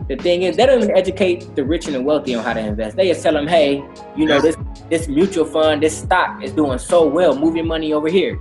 The 0.09 0.17
thing 0.17 0.43
is, 0.43 0.57
they 0.57 0.67
don't 0.67 0.83
even 0.83 0.97
educate 0.97 1.55
the 1.55 1.65
rich 1.65 1.87
and 1.87 1.95
the 1.95 2.03
wealthy 2.03 2.35
on 2.35 2.43
how 2.43 2.53
to 2.53 2.61
invest. 2.61 2.97
They 2.97 3.09
just 3.09 3.23
tell 3.23 3.33
them, 3.33 3.47
hey, 3.47 3.85
you 4.17 4.27
know, 4.27 4.41
this 4.41 4.57
this 4.89 5.07
mutual 5.07 5.45
fund, 5.45 5.83
this 5.85 5.97
stock 5.97 6.43
is 6.43 6.51
doing 6.51 6.79
so 6.79 7.07
well. 7.07 7.39
Move 7.39 7.55
your 7.55 7.65
money 7.65 7.93
over 7.93 8.09
here. 8.09 8.41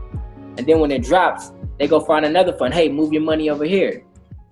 And 0.58 0.66
then 0.66 0.80
when 0.80 0.90
it 0.90 1.04
drops, 1.04 1.52
they 1.78 1.88
go 1.88 2.00
find 2.00 2.26
another 2.26 2.54
fund. 2.58 2.74
Hey, 2.74 2.90
move 2.90 3.14
your 3.14 3.22
money 3.22 3.52
over 3.52 3.66
here. 3.66 4.04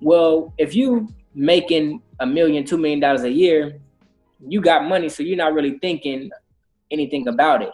Well, 0.02 0.54
if 0.58 0.76
you 0.76 1.10
making 1.34 2.02
a 2.20 2.26
million, 2.26 2.66
two 2.66 2.78
million 2.78 3.00
dollars 3.00 3.24
a 3.24 3.32
year, 3.32 3.80
you 4.46 4.62
got 4.62 4.86
money, 4.86 5.10
so 5.10 5.24
you're 5.24 5.38
not 5.38 5.54
really 5.54 5.80
thinking 5.80 6.30
anything 6.92 7.28
about 7.28 7.62
it. 7.62 7.72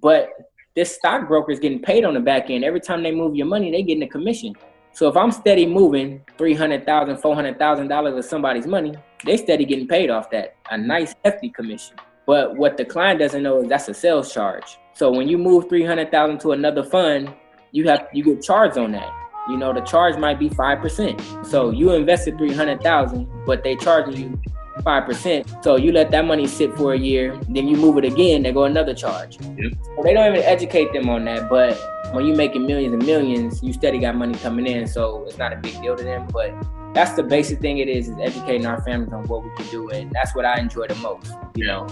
But 0.00 0.30
this 0.74 0.94
stockbroker 0.94 1.50
is 1.52 1.58
getting 1.58 1.80
paid 1.80 2.04
on 2.04 2.14
the 2.14 2.20
back 2.20 2.50
end. 2.50 2.64
Every 2.64 2.80
time 2.80 3.02
they 3.02 3.12
move 3.12 3.34
your 3.34 3.46
money, 3.46 3.70
they 3.70 3.82
getting 3.82 4.02
a 4.02 4.08
commission. 4.08 4.54
So 4.92 5.08
if 5.08 5.16
I'm 5.16 5.30
steady 5.30 5.66
moving 5.66 6.22
three 6.38 6.54
hundred 6.54 6.84
thousand, 6.84 7.18
four 7.18 7.34
hundred 7.34 7.58
thousand 7.58 7.88
dollars 7.88 8.16
of 8.16 8.24
somebody's 8.24 8.66
money, 8.66 8.94
they 9.24 9.36
steady 9.36 9.64
getting 9.64 9.88
paid 9.88 10.10
off 10.10 10.30
that. 10.30 10.56
A 10.70 10.78
nice 10.78 11.14
hefty 11.24 11.48
commission. 11.50 11.96
But 12.26 12.56
what 12.56 12.76
the 12.76 12.84
client 12.84 13.20
doesn't 13.20 13.42
know 13.42 13.62
is 13.62 13.68
that's 13.68 13.88
a 13.88 13.94
sales 13.94 14.32
charge. 14.32 14.78
So 14.94 15.10
when 15.10 15.28
you 15.28 15.38
move 15.38 15.68
three 15.68 15.84
hundred 15.84 16.10
thousand 16.10 16.40
to 16.40 16.52
another 16.52 16.82
fund, 16.82 17.32
you 17.72 17.88
have 17.88 18.08
you 18.12 18.24
get 18.24 18.42
charged 18.42 18.78
on 18.78 18.92
that 18.92 19.25
you 19.48 19.56
know 19.56 19.72
the 19.72 19.80
charge 19.82 20.16
might 20.18 20.38
be 20.38 20.48
5% 20.50 21.46
so 21.46 21.70
you 21.70 21.92
invested 21.92 22.38
300000 22.38 23.28
but 23.46 23.62
they 23.62 23.76
charging 23.76 24.16
you 24.16 24.40
5% 24.80 25.64
so 25.64 25.76
you 25.76 25.92
let 25.92 26.10
that 26.10 26.26
money 26.26 26.46
sit 26.46 26.74
for 26.76 26.92
a 26.92 26.98
year 26.98 27.40
then 27.48 27.66
you 27.66 27.76
move 27.76 27.96
it 27.98 28.04
again 28.04 28.42
they 28.42 28.52
go 28.52 28.64
another 28.64 28.94
charge. 28.94 29.38
Yep. 29.40 29.72
so 29.96 30.02
they 30.02 30.12
don't 30.12 30.34
even 30.34 30.44
educate 30.46 30.92
them 30.92 31.08
on 31.08 31.24
that 31.24 31.48
but 31.48 31.78
when 32.12 32.26
you're 32.26 32.36
making 32.36 32.66
millions 32.66 32.92
and 32.92 33.04
millions 33.04 33.62
you 33.62 33.72
steady 33.72 33.98
got 33.98 34.14
money 34.14 34.34
coming 34.38 34.66
in 34.66 34.86
so 34.86 35.24
it's 35.24 35.38
not 35.38 35.52
a 35.52 35.56
big 35.56 35.80
deal 35.80 35.96
to 35.96 36.04
them. 36.04 36.26
But 36.32 36.54
that's 36.96 37.12
the 37.12 37.22
basic 37.22 37.60
thing 37.60 37.76
it 37.76 37.88
is 37.88 38.08
is 38.08 38.16
educating 38.22 38.64
our 38.64 38.80
families 38.82 39.12
on 39.12 39.22
what 39.24 39.44
we 39.44 39.50
can 39.56 39.66
do 39.70 39.90
and 39.90 40.10
that's 40.12 40.34
what 40.34 40.46
i 40.46 40.58
enjoy 40.58 40.86
the 40.86 40.94
most 40.94 41.30
you 41.54 41.66
know 41.66 41.86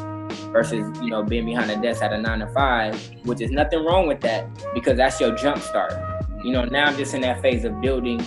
versus 0.51 0.99
you 1.03 1.11
know 1.11 1.23
being 1.23 1.45
behind 1.45 1.71
a 1.71 1.77
desk 1.77 2.03
at 2.03 2.11
a 2.11 2.19
nine 2.19 2.38
to 2.38 2.47
five 2.55 2.95
which 3.25 3.43
is 3.43 3.51
nothing 3.51 3.85
wrong 3.85 4.09
with 4.09 4.23
that 4.23 4.49
because 4.73 4.97
that's 4.97 5.21
your 5.21 5.35
jump 5.37 5.61
start 5.61 5.93
you 6.44 6.52
know, 6.52 6.64
now 6.64 6.85
I'm 6.85 6.96
just 6.96 7.14
in 7.14 7.22
that 7.22 7.40
phase 7.40 7.64
of 7.64 7.80
building. 7.80 8.20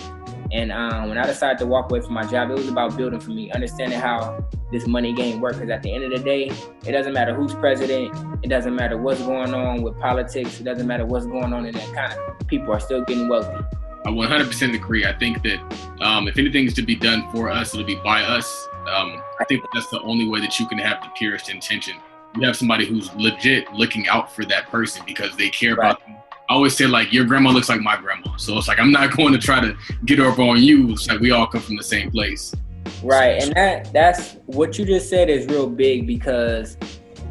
And 0.50 0.72
um, 0.72 1.10
when 1.10 1.18
I 1.18 1.26
decided 1.26 1.58
to 1.58 1.66
walk 1.66 1.90
away 1.90 2.00
from 2.00 2.14
my 2.14 2.26
job, 2.26 2.50
it 2.50 2.54
was 2.54 2.68
about 2.68 2.96
building 2.96 3.20
for 3.20 3.30
me, 3.30 3.50
understanding 3.52 4.00
how 4.00 4.42
this 4.72 4.86
money 4.86 5.12
game 5.12 5.40
works. 5.40 5.56
Because 5.56 5.70
at 5.70 5.82
the 5.82 5.92
end 5.92 6.04
of 6.04 6.10
the 6.10 6.18
day, 6.18 6.50
it 6.86 6.92
doesn't 6.92 7.12
matter 7.12 7.34
who's 7.34 7.54
president, 7.54 8.16
it 8.42 8.48
doesn't 8.48 8.74
matter 8.74 8.96
what's 8.96 9.20
going 9.20 9.54
on 9.54 9.82
with 9.82 9.98
politics, 9.98 10.58
it 10.58 10.64
doesn't 10.64 10.86
matter 10.86 11.06
what's 11.06 11.26
going 11.26 11.52
on 11.52 11.66
in 11.66 11.74
the 11.74 11.90
economy. 11.90 12.22
People 12.46 12.72
are 12.72 12.80
still 12.80 13.04
getting 13.04 13.28
wealthy. 13.28 13.62
I 14.06 14.10
100% 14.10 14.74
agree. 14.74 15.04
I 15.04 15.12
think 15.12 15.42
that 15.42 15.60
um, 16.00 16.28
if 16.28 16.38
anything 16.38 16.64
is 16.64 16.74
to 16.74 16.82
be 16.82 16.96
done 16.96 17.30
for 17.30 17.50
us, 17.50 17.74
it'll 17.74 17.86
be 17.86 17.96
by 17.96 18.22
us. 18.22 18.68
Um, 18.88 19.22
I 19.38 19.44
think 19.44 19.64
that's 19.74 19.88
the 19.90 20.00
only 20.00 20.26
way 20.26 20.40
that 20.40 20.58
you 20.58 20.66
can 20.66 20.78
have 20.78 21.02
the 21.02 21.10
purest 21.14 21.50
intention 21.50 21.94
you 22.36 22.46
have 22.46 22.56
somebody 22.56 22.86
who's 22.86 23.12
legit 23.14 23.72
looking 23.72 24.08
out 24.08 24.32
for 24.32 24.44
that 24.44 24.68
person 24.68 25.02
because 25.06 25.36
they 25.36 25.48
care 25.48 25.74
right. 25.74 25.90
about 25.90 26.06
them. 26.06 26.16
I 26.48 26.54
always 26.54 26.74
say 26.74 26.86
like 26.86 27.12
your 27.12 27.26
grandma 27.26 27.50
looks 27.50 27.68
like 27.68 27.82
my 27.82 27.96
grandma, 27.96 28.36
so 28.36 28.56
it's 28.56 28.68
like 28.68 28.80
I'm 28.80 28.90
not 28.90 29.14
going 29.16 29.32
to 29.32 29.38
try 29.38 29.60
to 29.60 29.76
get 30.06 30.18
over 30.18 30.42
on 30.42 30.62
you. 30.62 30.92
It's 30.92 31.06
like 31.06 31.20
we 31.20 31.30
all 31.30 31.46
come 31.46 31.60
from 31.60 31.76
the 31.76 31.82
same 31.82 32.10
place. 32.10 32.54
Right, 33.02 33.42
and 33.42 33.54
that 33.54 33.92
that's 33.92 34.36
what 34.46 34.78
you 34.78 34.86
just 34.86 35.10
said 35.10 35.28
is 35.28 35.46
real 35.46 35.68
big 35.68 36.06
because, 36.06 36.78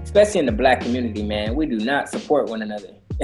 especially 0.03 0.41
in 0.41 0.45
the 0.45 0.51
black 0.51 0.81
community, 0.81 1.23
man, 1.23 1.55
we 1.55 1.65
do 1.65 1.79
not 1.79 2.09
support 2.09 2.47
one 2.47 2.61
another. 2.61 2.93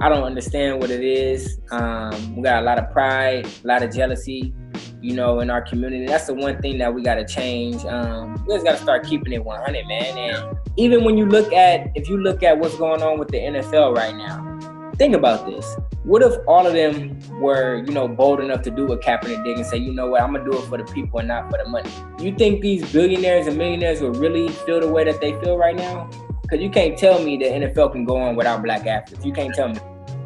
I 0.00 0.08
don't 0.08 0.24
understand 0.24 0.80
what 0.80 0.90
it 0.90 1.04
is. 1.04 1.60
Um, 1.70 2.34
we 2.34 2.42
got 2.42 2.62
a 2.62 2.66
lot 2.66 2.78
of 2.78 2.90
pride, 2.90 3.46
a 3.46 3.66
lot 3.66 3.84
of 3.84 3.94
jealousy, 3.94 4.52
you 5.00 5.14
know, 5.14 5.38
in 5.38 5.50
our 5.50 5.62
community. 5.62 6.06
That's 6.06 6.26
the 6.26 6.34
one 6.34 6.60
thing 6.60 6.78
that 6.78 6.92
we 6.92 7.02
got 7.02 7.14
to 7.16 7.24
change. 7.24 7.84
Um, 7.84 8.44
we 8.44 8.54
just 8.54 8.64
got 8.64 8.72
to 8.72 8.82
start 8.82 9.06
keeping 9.06 9.32
it 9.32 9.44
100, 9.44 9.86
man. 9.86 10.18
And 10.18 10.58
even 10.76 11.04
when 11.04 11.16
you 11.16 11.26
look 11.26 11.52
at, 11.52 11.92
if 11.94 12.08
you 12.08 12.16
look 12.16 12.42
at 12.42 12.58
what's 12.58 12.76
going 12.76 13.02
on 13.02 13.20
with 13.20 13.28
the 13.28 13.38
NFL 13.38 13.94
right 13.94 14.16
now, 14.16 14.51
think 14.96 15.14
about 15.14 15.46
this. 15.46 15.76
What 16.04 16.22
if 16.22 16.34
all 16.46 16.66
of 16.66 16.72
them 16.74 17.18
were, 17.40 17.82
you 17.84 17.92
know, 17.92 18.08
bold 18.08 18.40
enough 18.40 18.62
to 18.62 18.70
do 18.70 18.86
what 18.86 19.02
Kaepernick 19.02 19.44
did 19.44 19.56
and 19.56 19.66
say, 19.66 19.76
you 19.76 19.92
know 19.92 20.06
what, 20.06 20.22
I'm 20.22 20.32
gonna 20.32 20.50
do 20.50 20.58
it 20.58 20.62
for 20.62 20.78
the 20.78 20.84
people 20.84 21.18
and 21.18 21.28
not 21.28 21.50
for 21.50 21.58
the 21.62 21.68
money? 21.68 21.90
You 22.20 22.34
think 22.34 22.60
these 22.60 22.90
billionaires 22.92 23.46
and 23.46 23.56
millionaires 23.56 24.00
will 24.00 24.12
really 24.12 24.48
feel 24.48 24.80
the 24.80 24.88
way 24.88 25.04
that 25.04 25.20
they 25.20 25.32
feel 25.40 25.56
right 25.56 25.76
now? 25.76 26.08
Because 26.42 26.60
you 26.60 26.70
can't 26.70 26.98
tell 26.98 27.22
me 27.22 27.36
the 27.36 27.44
NFL 27.44 27.92
can 27.92 28.04
go 28.04 28.16
on 28.16 28.36
without 28.36 28.62
black 28.62 28.86
athletes. 28.86 29.24
You 29.24 29.32
can't 29.32 29.54
tell 29.54 29.68
me. 29.68 29.80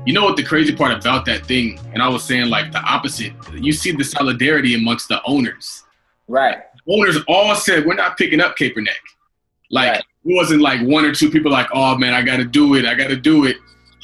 You 0.06 0.12
know 0.12 0.24
what 0.24 0.36
the 0.36 0.44
crazy 0.44 0.74
part 0.74 0.92
about 0.92 1.24
that 1.26 1.46
thing, 1.46 1.80
and 1.92 2.02
I 2.02 2.08
was 2.08 2.22
saying 2.22 2.48
like 2.48 2.72
the 2.72 2.80
opposite. 2.80 3.32
You 3.52 3.72
see 3.72 3.92
the 3.92 4.04
solidarity 4.04 4.74
amongst 4.74 5.08
the 5.08 5.20
owners. 5.24 5.82
Right. 6.28 6.58
owners 6.88 7.18
all 7.28 7.54
said 7.54 7.86
we're 7.86 7.94
not 7.94 8.16
picking 8.16 8.40
up 8.40 8.56
Kaepernick. 8.56 8.88
Like 9.70 9.90
right. 9.90 9.98
it 10.00 10.04
wasn't 10.24 10.60
like 10.60 10.80
one 10.82 11.04
or 11.04 11.12
two 11.12 11.30
people 11.30 11.50
like, 11.50 11.68
oh 11.72 11.96
man, 11.96 12.14
I 12.14 12.22
got 12.22 12.36
to 12.36 12.44
do 12.44 12.74
it. 12.74 12.84
I 12.84 12.94
got 12.94 13.08
to 13.08 13.16
do 13.16 13.44
it. 13.44 13.56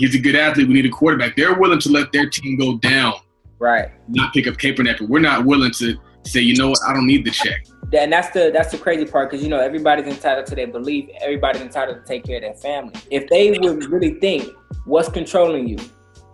He's 0.03 0.17
a 0.17 0.19
good 0.19 0.35
athlete. 0.35 0.67
We 0.67 0.75
need 0.75 0.87
a 0.87 0.91
quarterback. 0.91 1.37
They're 1.37 1.55
willing 1.55 1.79
to 1.79 1.89
let 1.89 2.11
their 2.11 2.29
team 2.29 2.59
go 2.59 2.77
down. 2.79 3.15
Right. 3.61 3.89
Not 4.09 4.33
pick 4.35 4.49
up 4.49 4.55
Kaepernick, 4.55 4.99
but 4.99 5.09
we're 5.09 5.21
not 5.21 5.45
willing 5.45 5.71
to 5.75 5.97
say, 6.25 6.41
you 6.41 6.57
know 6.57 6.71
what, 6.71 6.81
I 6.85 6.93
don't 6.93 7.07
need 7.07 7.25
the 7.25 7.31
check. 7.31 7.65
And 7.93 8.13
that's 8.13 8.31
the 8.31 8.51
that's 8.53 8.73
the 8.73 8.79
crazy 8.79 9.05
part 9.05 9.31
because 9.31 9.45
you 9.45 9.49
know 9.49 9.61
everybody's 9.61 10.07
entitled 10.07 10.47
to 10.47 10.57
their 10.57 10.67
belief. 10.67 11.09
Everybody's 11.21 11.63
entitled 11.63 11.99
to 11.99 12.05
take 12.05 12.25
care 12.25 12.39
of 12.39 12.43
their 12.43 12.55
family. 12.55 12.95
If 13.13 13.29
they 13.29 13.53
would 13.53 13.85
really 13.85 14.19
think, 14.19 14.49
what's 14.87 15.09
controlling 15.09 15.69
you, 15.69 15.79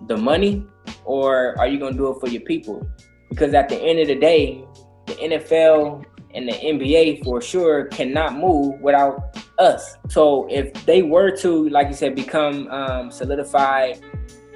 the 0.06 0.16
money, 0.16 0.64
or 1.04 1.54
are 1.58 1.68
you 1.68 1.78
gonna 1.78 1.94
do 1.94 2.10
it 2.10 2.20
for 2.20 2.28
your 2.28 2.42
people? 2.42 2.88
Because 3.28 3.52
at 3.52 3.68
the 3.68 3.76
end 3.76 3.98
of 3.98 4.08
the 4.08 4.14
day, 4.14 4.64
the 5.04 5.12
NFL 5.14 6.06
and 6.32 6.48
the 6.48 6.52
NBA 6.52 7.22
for 7.22 7.42
sure 7.42 7.84
cannot 7.86 8.38
move 8.38 8.80
without 8.80 9.36
us. 9.58 9.96
So 10.08 10.46
if 10.50 10.72
they 10.86 11.02
were 11.02 11.30
to, 11.38 11.68
like 11.68 11.88
you 11.88 11.94
said, 11.94 12.14
become 12.14 12.68
um, 12.68 13.10
solidified 13.10 14.00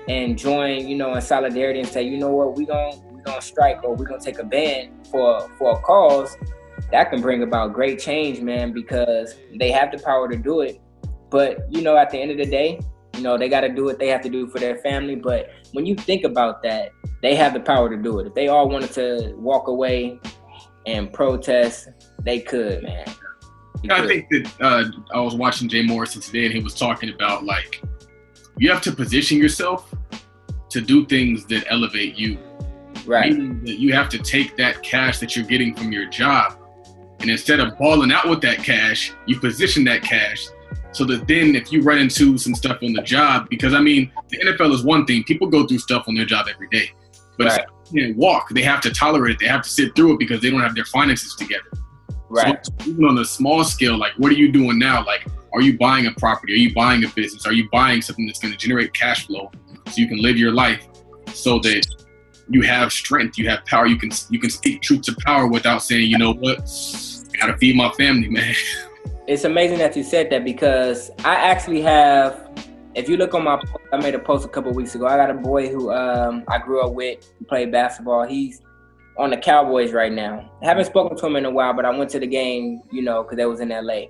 and 0.09 0.39
join, 0.39 0.87
you 0.87 0.97
know, 0.97 1.15
in 1.15 1.21
solidarity 1.21 1.81
and 1.81 1.89
say, 1.89 2.03
you 2.03 2.19
know 2.19 2.31
what, 2.31 2.57
we 2.57 2.67
gonna 2.67 2.97
we 3.11 3.23
gonna 3.23 3.43
strike 3.43 3.85
or 3.85 3.95
we 3.95 4.05
gonna 4.05 4.21
take 4.21 4.39
a 4.39 4.45
ban 4.45 4.93
for 5.11 5.49
for 5.59 5.79
a 5.79 5.81
cause, 5.83 6.37
that 6.91 7.11
can 7.11 7.21
bring 7.21 7.43
about 7.43 7.73
great 7.73 7.99
change, 7.99 8.41
man, 8.41 8.73
because 8.73 9.35
they 9.59 9.71
have 9.71 9.93
the 9.93 9.99
power 9.99 10.29
to 10.29 10.37
do 10.37 10.61
it. 10.61 10.81
But 11.31 11.73
you 11.73 11.83
know, 11.83 11.97
at 11.97 12.11
the 12.11 12.19
end 12.19 12.31
of 12.31 12.37
the 12.37 12.47
day, 12.47 12.81
you 13.15 13.23
know, 13.23 13.39
they 13.39 13.49
got 13.49 13.61
to 13.61 13.69
do 13.69 13.85
what 13.85 13.99
they 13.99 14.09
have 14.09 14.23
to 14.23 14.29
do 14.29 14.47
for 14.47 14.59
their 14.59 14.77
family. 14.79 15.17
But 15.17 15.51
when 15.73 15.87
you 15.87 15.95
think 15.95 16.25
about 16.25 16.63
that, 16.63 16.93
they 17.23 17.35
have 17.35 17.55
the 17.55 17.61
power 17.61 17.89
to 17.89 17.97
do 17.97 18.19
it. 18.19 18.27
If 18.27 18.35
they 18.35 18.49
all 18.49 18.69
wanted 18.69 18.93
to 18.93 19.35
walk 19.37 19.69
away 19.69 20.19
and 20.87 21.13
protest, 21.13 21.89
they 22.23 22.41
could, 22.41 22.83
man. 22.83 23.07
I 23.91 24.07
think 24.07 24.29
that 24.31 24.53
uh, 24.61 24.85
I 25.13 25.21
was 25.21 25.35
watching 25.35 25.69
Jay 25.69 25.83
Morrison 25.83 26.21
today, 26.21 26.45
and 26.45 26.55
he 26.55 26.61
was 26.61 26.75
talking 26.75 27.11
about 27.11 27.45
like 27.45 27.83
you 28.59 28.71
have 28.71 28.83
to 28.83 28.93
position 28.93 29.39
yourself 29.39 29.93
to 30.71 30.81
do 30.81 31.07
things 31.07 31.45
that 31.47 31.65
elevate 31.69 32.17
you. 32.17 32.39
Right. 33.05 33.33
that 33.65 33.81
you 33.81 33.93
have 33.95 34.09
to 34.11 34.19
take 34.19 34.57
that 34.59 34.83
cash 34.83 35.19
that 35.19 35.35
you're 35.35 35.47
getting 35.47 35.75
from 35.75 35.91
your 35.91 36.09
job, 36.09 36.57
and 37.21 37.31
instead 37.31 37.59
of 37.59 37.77
balling 37.79 38.13
out 38.13 38.29
with 38.29 38.41
that 38.43 38.59
cash, 38.59 39.13
you 39.27 39.41
position 39.41 39.83
that 39.85 40.03
cash 40.03 40.47
so 40.93 41.05
that 41.07 41.27
then 41.27 41.57
if 41.57 41.73
you 41.73 41.83
run 41.83 41.99
into 41.99 42.37
some 42.39 42.55
stuff 42.55 42.83
on 42.83 42.93
the 42.93 43.03
job, 43.03 43.49
because 43.49 43.73
I 43.75 43.81
mean, 43.81 44.13
the 44.29 44.39
NFL 44.39 44.73
is 44.73 44.85
one 44.85 45.07
thing; 45.07 45.25
people 45.25 45.49
go 45.49 45.67
through 45.67 45.79
stuff 45.79 46.05
on 46.07 46.15
their 46.15 46.27
job 46.27 46.47
every 46.53 46.69
day, 46.69 46.91
but 47.39 47.47
right. 47.47 47.65
can't 47.93 48.17
walk. 48.17 48.51
They 48.51 48.63
have 48.63 48.81
to 48.83 48.91
tolerate 48.91 49.35
it. 49.35 49.39
They 49.41 49.47
have 49.47 49.63
to 49.63 49.69
sit 49.69 49.97
through 49.97 50.15
it 50.15 50.19
because 50.19 50.41
they 50.43 50.51
don't 50.51 50.61
have 50.61 50.75
their 50.75 50.85
finances 50.85 51.35
together. 51.35 51.65
Right. 52.33 52.65
So 52.65 52.73
even 52.87 53.05
on 53.05 53.19
a 53.19 53.25
small 53.25 53.63
scale, 53.63 53.97
like 53.97 54.13
what 54.17 54.33
are 54.33 54.37
you 54.37 54.51
doing 54.51 54.79
now? 54.79 55.05
Like, 55.05 55.27
are 55.53 55.61
you 55.61 55.77
buying 55.79 56.07
a 56.07 56.13
property? 56.13 56.55
Are 56.55 56.57
you 56.57 56.75
buying 56.75 57.05
a 57.05 57.09
business? 57.09 57.47
Are 57.47 57.53
you 57.53 57.69
buying 57.71 58.01
something 58.01 58.27
that's 58.27 58.39
going 58.39 58.53
to 58.53 58.59
generate 58.59 58.95
cash 58.95 59.27
flow 59.27 59.51
so 59.87 59.93
you 59.97 60.09
can 60.09 60.19
live 60.19 60.39
your 60.39 60.53
life 60.53 60.87
so 61.35 61.59
that 61.59 61.85
you 62.49 62.63
have 62.63 62.93
strength, 62.93 63.39
you 63.39 63.49
have 63.49 63.65
power, 63.67 63.87
you 63.87 63.97
can 63.97 64.11
you 64.31 64.39
can 64.39 64.51
speak 64.51 64.83
truth 64.83 65.03
to 65.03 65.17
power 65.25 65.47
without 65.47 65.83
saying, 65.83 66.11
you 66.11 66.19
know 66.19 66.33
what, 66.33 66.59
I 67.35 67.39
gotta 67.39 67.57
feed 67.59 67.77
my 67.77 67.91
family, 67.93 68.29
man. 68.29 68.55
It's 69.29 69.45
amazing 69.45 69.79
that 69.79 69.97
you 69.97 70.03
said 70.03 70.31
that 70.31 70.45
because 70.45 71.13
I 71.25 71.37
actually 71.37 71.81
have 71.83 72.51
if 72.97 73.09
you 73.09 73.17
look 73.17 73.35
on 73.35 73.45
my 73.45 73.63
I 73.93 73.97
made 73.99 74.17
a 74.17 74.19
post 74.19 74.45
a 74.45 74.49
couple 74.49 74.73
weeks 74.73 74.95
ago. 74.97 75.07
I 75.07 75.17
got 75.17 75.31
a 75.31 75.35
boy 75.35 75.69
who 75.69 75.93
um, 75.93 76.45
I 76.49 76.59
grew 76.59 76.83
up 76.83 76.93
with, 76.93 77.33
played 77.47 77.71
basketball. 77.71 78.27
He's 78.27 78.63
on 79.19 79.31
the 79.31 79.37
Cowboys 79.37 79.93
right 79.93 80.13
now. 80.13 80.51
I 80.63 80.67
haven't 80.67 80.87
spoken 80.87 81.17
to 81.17 81.27
him 81.27 81.37
in 81.37 81.45
a 81.45 81.51
while, 81.51 81.75
but 81.75 81.85
I 81.85 81.91
went 81.91 82.11
to 82.11 82.19
the 82.19 82.27
game, 82.27 82.81
you 82.91 83.03
know, 83.03 83.23
because 83.23 83.37
they 83.37 83.47
was 83.47 83.61
in 83.61 83.69
LA. 83.69 84.05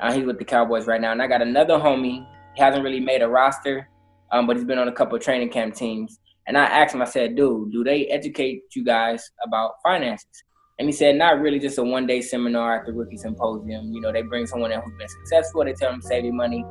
Uh, 0.00 0.12
he's 0.12 0.24
with 0.24 0.38
the 0.38 0.44
Cowboys 0.44 0.86
right 0.86 1.00
now. 1.00 1.12
And 1.12 1.22
I 1.22 1.26
got 1.26 1.42
another 1.42 1.74
homie. 1.74 2.26
He 2.54 2.62
hasn't 2.62 2.84
really 2.84 3.00
made 3.00 3.22
a 3.22 3.28
roster, 3.28 3.88
um, 4.32 4.46
but 4.46 4.56
he's 4.56 4.64
been 4.64 4.78
on 4.78 4.88
a 4.88 4.92
couple 4.92 5.18
training 5.18 5.50
camp 5.50 5.74
teams. 5.74 6.20
And 6.46 6.58
I 6.58 6.64
asked 6.64 6.94
him, 6.94 7.00
I 7.00 7.06
said, 7.06 7.36
dude, 7.36 7.72
do 7.72 7.82
they 7.84 8.06
educate 8.06 8.62
you 8.74 8.84
guys 8.84 9.30
about 9.44 9.72
finances? 9.82 10.44
And 10.78 10.88
he 10.88 10.92
said, 10.92 11.16
not 11.16 11.40
really, 11.40 11.58
just 11.58 11.78
a 11.78 11.84
one 11.84 12.06
day 12.06 12.20
seminar 12.20 12.80
at 12.80 12.86
the 12.86 12.92
rookie 12.92 13.16
symposium. 13.16 13.92
You 13.92 14.00
know, 14.00 14.12
they 14.12 14.22
bring 14.22 14.46
someone 14.46 14.72
in 14.72 14.80
who's 14.80 14.92
been 14.98 15.08
successful, 15.08 15.64
they 15.64 15.72
tell 15.72 15.90
them 15.90 16.02
save 16.02 16.24
your 16.24 16.34
money, 16.34 16.64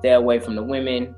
stay 0.00 0.12
away 0.12 0.40
from 0.40 0.56
the 0.56 0.62
women, 0.62 1.14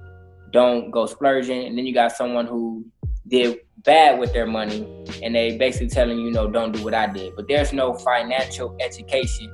don't 0.52 0.90
go 0.90 1.06
splurging. 1.06 1.66
And 1.66 1.76
then 1.76 1.86
you 1.86 1.94
got 1.94 2.12
someone 2.12 2.46
who 2.46 2.84
did 3.28 3.58
bad 3.84 4.18
with 4.18 4.32
their 4.32 4.46
money 4.46 5.04
and 5.22 5.34
they 5.34 5.56
basically 5.56 5.88
telling 5.88 6.18
you, 6.18 6.30
know 6.30 6.50
don't 6.50 6.72
do 6.72 6.82
what 6.82 6.94
I 6.94 7.06
did. 7.06 7.34
But 7.36 7.46
there's 7.48 7.72
no 7.72 7.94
financial 7.94 8.76
education. 8.80 9.50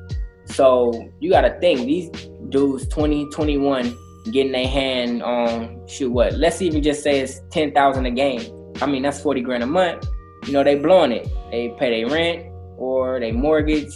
So 0.47 1.11
you 1.21 1.31
got 1.31 1.43
to 1.43 1.59
think 1.61 1.81
these 1.81 2.11
dudes, 2.49 2.89
20, 2.89 3.27
21, 3.31 3.97
getting 4.31 4.53
their 4.53 4.67
hand 4.67 5.23
on, 5.23 5.87
shoot, 5.87 6.11
what? 6.11 6.35
Let's 6.35 6.63
even 6.63 6.83
just 6.83 7.03
say 7.03 7.21
it's 7.21 7.41
10000 7.51 8.07
a 8.07 8.11
game. 8.11 8.73
I 8.81 8.87
mean, 8.87 9.03
that's 9.03 9.21
40 9.21 9.41
grand 9.43 9.63
a 9.63 9.67
month. 9.67 10.07
You 10.47 10.53
know, 10.53 10.65
they 10.65 10.75
blowing 10.75 11.13
it. 11.13 11.29
They 11.51 11.75
pay 11.79 12.03
their 12.03 12.13
rent 12.13 12.47
or 12.77 13.21
they 13.21 13.33
mortgage, 13.33 13.93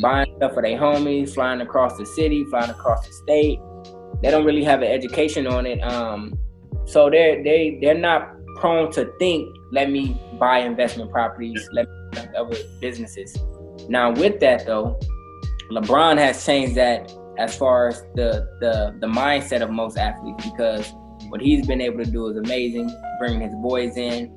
buying 0.00 0.32
stuff 0.36 0.54
for 0.54 0.62
their 0.62 0.78
homies, 0.78 1.34
flying 1.34 1.60
across 1.60 1.96
the 1.98 2.06
city, 2.06 2.44
flying 2.44 2.70
across 2.70 3.06
the 3.06 3.12
state. 3.12 3.58
They 4.22 4.30
don't 4.30 4.44
really 4.44 4.64
have 4.64 4.82
an 4.82 4.88
education 4.88 5.46
on 5.46 5.66
it. 5.66 5.80
Um, 5.80 6.38
so 6.86 7.10
they're 7.10 7.42
they 7.42 7.78
they're 7.82 7.98
not 7.98 8.37
prone 8.58 8.90
to 8.92 9.12
think, 9.18 9.56
let 9.72 9.90
me 9.90 10.20
buy 10.38 10.58
investment 10.58 11.10
properties, 11.10 11.68
let 11.72 11.88
me 11.88 12.20
other 12.36 12.56
businesses. 12.80 13.36
Now 13.88 14.12
with 14.12 14.40
that 14.40 14.66
though, 14.66 14.98
LeBron 15.70 16.18
has 16.18 16.44
changed 16.44 16.76
that 16.76 17.12
as 17.38 17.56
far 17.56 17.88
as 17.88 18.02
the 18.14 18.48
the 18.60 18.96
the 19.00 19.06
mindset 19.06 19.62
of 19.62 19.70
most 19.70 19.96
athletes 19.96 20.44
because 20.44 20.92
what 21.28 21.40
he's 21.40 21.66
been 21.66 21.80
able 21.80 22.02
to 22.02 22.10
do 22.10 22.26
is 22.28 22.36
amazing, 22.36 22.90
bringing 23.18 23.40
his 23.40 23.54
boys 23.56 23.96
in, 23.96 24.32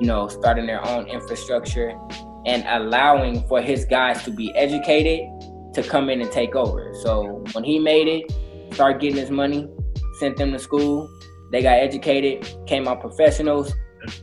you 0.00 0.06
know, 0.06 0.28
starting 0.28 0.66
their 0.66 0.86
own 0.86 1.06
infrastructure 1.08 1.98
and 2.46 2.64
allowing 2.68 3.46
for 3.48 3.60
his 3.60 3.84
guys 3.84 4.22
to 4.24 4.30
be 4.30 4.54
educated 4.54 5.20
to 5.74 5.82
come 5.82 6.08
in 6.08 6.20
and 6.20 6.30
take 6.30 6.54
over. 6.54 6.92
So 7.02 7.44
when 7.52 7.64
he 7.64 7.78
made 7.78 8.08
it, 8.08 8.74
start 8.74 9.00
getting 9.00 9.16
his 9.16 9.30
money, 9.30 9.68
sent 10.18 10.36
them 10.36 10.52
to 10.52 10.58
school, 10.58 11.10
they 11.50 11.62
got 11.62 11.78
educated, 11.78 12.66
came 12.66 12.88
out 12.88 13.00
professionals. 13.00 13.72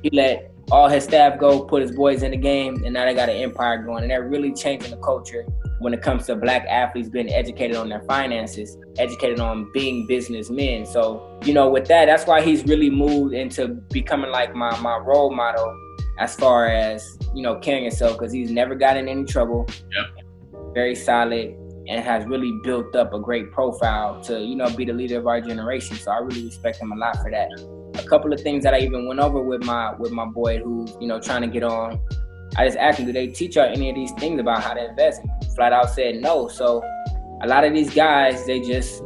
He 0.01 0.09
let 0.11 0.51
all 0.71 0.88
his 0.88 1.03
staff 1.03 1.39
go, 1.39 1.63
put 1.63 1.81
his 1.81 1.91
boys 1.91 2.23
in 2.23 2.31
the 2.31 2.38
game, 2.38 2.83
and 2.83 2.93
now 2.93 3.05
they 3.05 3.13
got 3.13 3.29
an 3.29 3.35
empire 3.35 3.83
going. 3.83 4.03
And 4.03 4.11
they're 4.11 4.27
really 4.27 4.53
changing 4.53 4.91
the 4.91 4.97
culture 4.97 5.45
when 5.79 5.93
it 5.93 6.01
comes 6.01 6.25
to 6.27 6.35
black 6.35 6.65
athletes 6.67 7.09
being 7.09 7.31
educated 7.31 7.75
on 7.75 7.89
their 7.89 8.01
finances, 8.03 8.77
educated 8.97 9.39
on 9.39 9.71
being 9.73 10.07
businessmen. 10.07 10.85
So, 10.85 11.39
you 11.43 11.53
know, 11.53 11.69
with 11.69 11.88
that, 11.88 12.05
that's 12.05 12.25
why 12.25 12.41
he's 12.41 12.63
really 12.65 12.89
moved 12.89 13.33
into 13.33 13.67
becoming 13.91 14.31
like 14.31 14.55
my 14.55 14.77
my 14.79 14.97
role 14.97 15.33
model 15.33 15.77
as 16.19 16.35
far 16.35 16.67
as, 16.67 17.17
you 17.33 17.41
know, 17.41 17.55
carrying 17.55 17.83
himself 17.83 18.17
because 18.17 18.31
he's 18.31 18.49
never 18.51 18.73
gotten 18.73 19.07
in 19.07 19.19
any 19.19 19.25
trouble. 19.25 19.67
Yep. 19.91 20.25
Very 20.73 20.95
solid 20.95 21.55
and 21.87 22.03
has 22.03 22.25
really 22.25 22.51
built 22.63 22.95
up 22.95 23.13
a 23.13 23.19
great 23.19 23.51
profile 23.51 24.21
to, 24.21 24.39
you 24.39 24.55
know, 24.55 24.69
be 24.69 24.85
the 24.85 24.93
leader 24.93 25.17
of 25.19 25.27
our 25.27 25.41
generation. 25.41 25.95
So 25.97 26.11
I 26.11 26.17
really 26.19 26.45
respect 26.45 26.79
him 26.79 26.91
a 26.91 26.95
lot 26.95 27.17
for 27.17 27.29
that. 27.31 27.49
A 27.95 28.07
couple 28.07 28.33
of 28.33 28.41
things 28.41 28.63
that 28.63 28.73
I 28.73 28.79
even 28.79 29.07
went 29.07 29.19
over 29.19 29.41
with 29.41 29.63
my 29.63 29.93
with 29.95 30.11
my 30.11 30.25
boy 30.25 30.59
who's, 30.59 30.95
you 30.99 31.07
know, 31.07 31.19
trying 31.19 31.41
to 31.41 31.47
get 31.47 31.63
on. 31.63 31.99
I 32.57 32.65
just 32.65 32.77
asked 32.77 32.99
him, 32.99 33.05
do 33.05 33.11
they 33.11 33.27
teach 33.27 33.55
y'all 33.55 33.65
any 33.65 33.89
of 33.89 33.95
these 33.95 34.11
things 34.13 34.39
about 34.39 34.63
how 34.63 34.73
to 34.73 34.89
invest? 34.89 35.21
Flat 35.55 35.73
out 35.73 35.89
said 35.89 36.21
no. 36.21 36.47
So 36.47 36.83
a 37.41 37.47
lot 37.47 37.63
of 37.63 37.73
these 37.73 37.93
guys, 37.93 38.45
they 38.45 38.61
just 38.61 39.03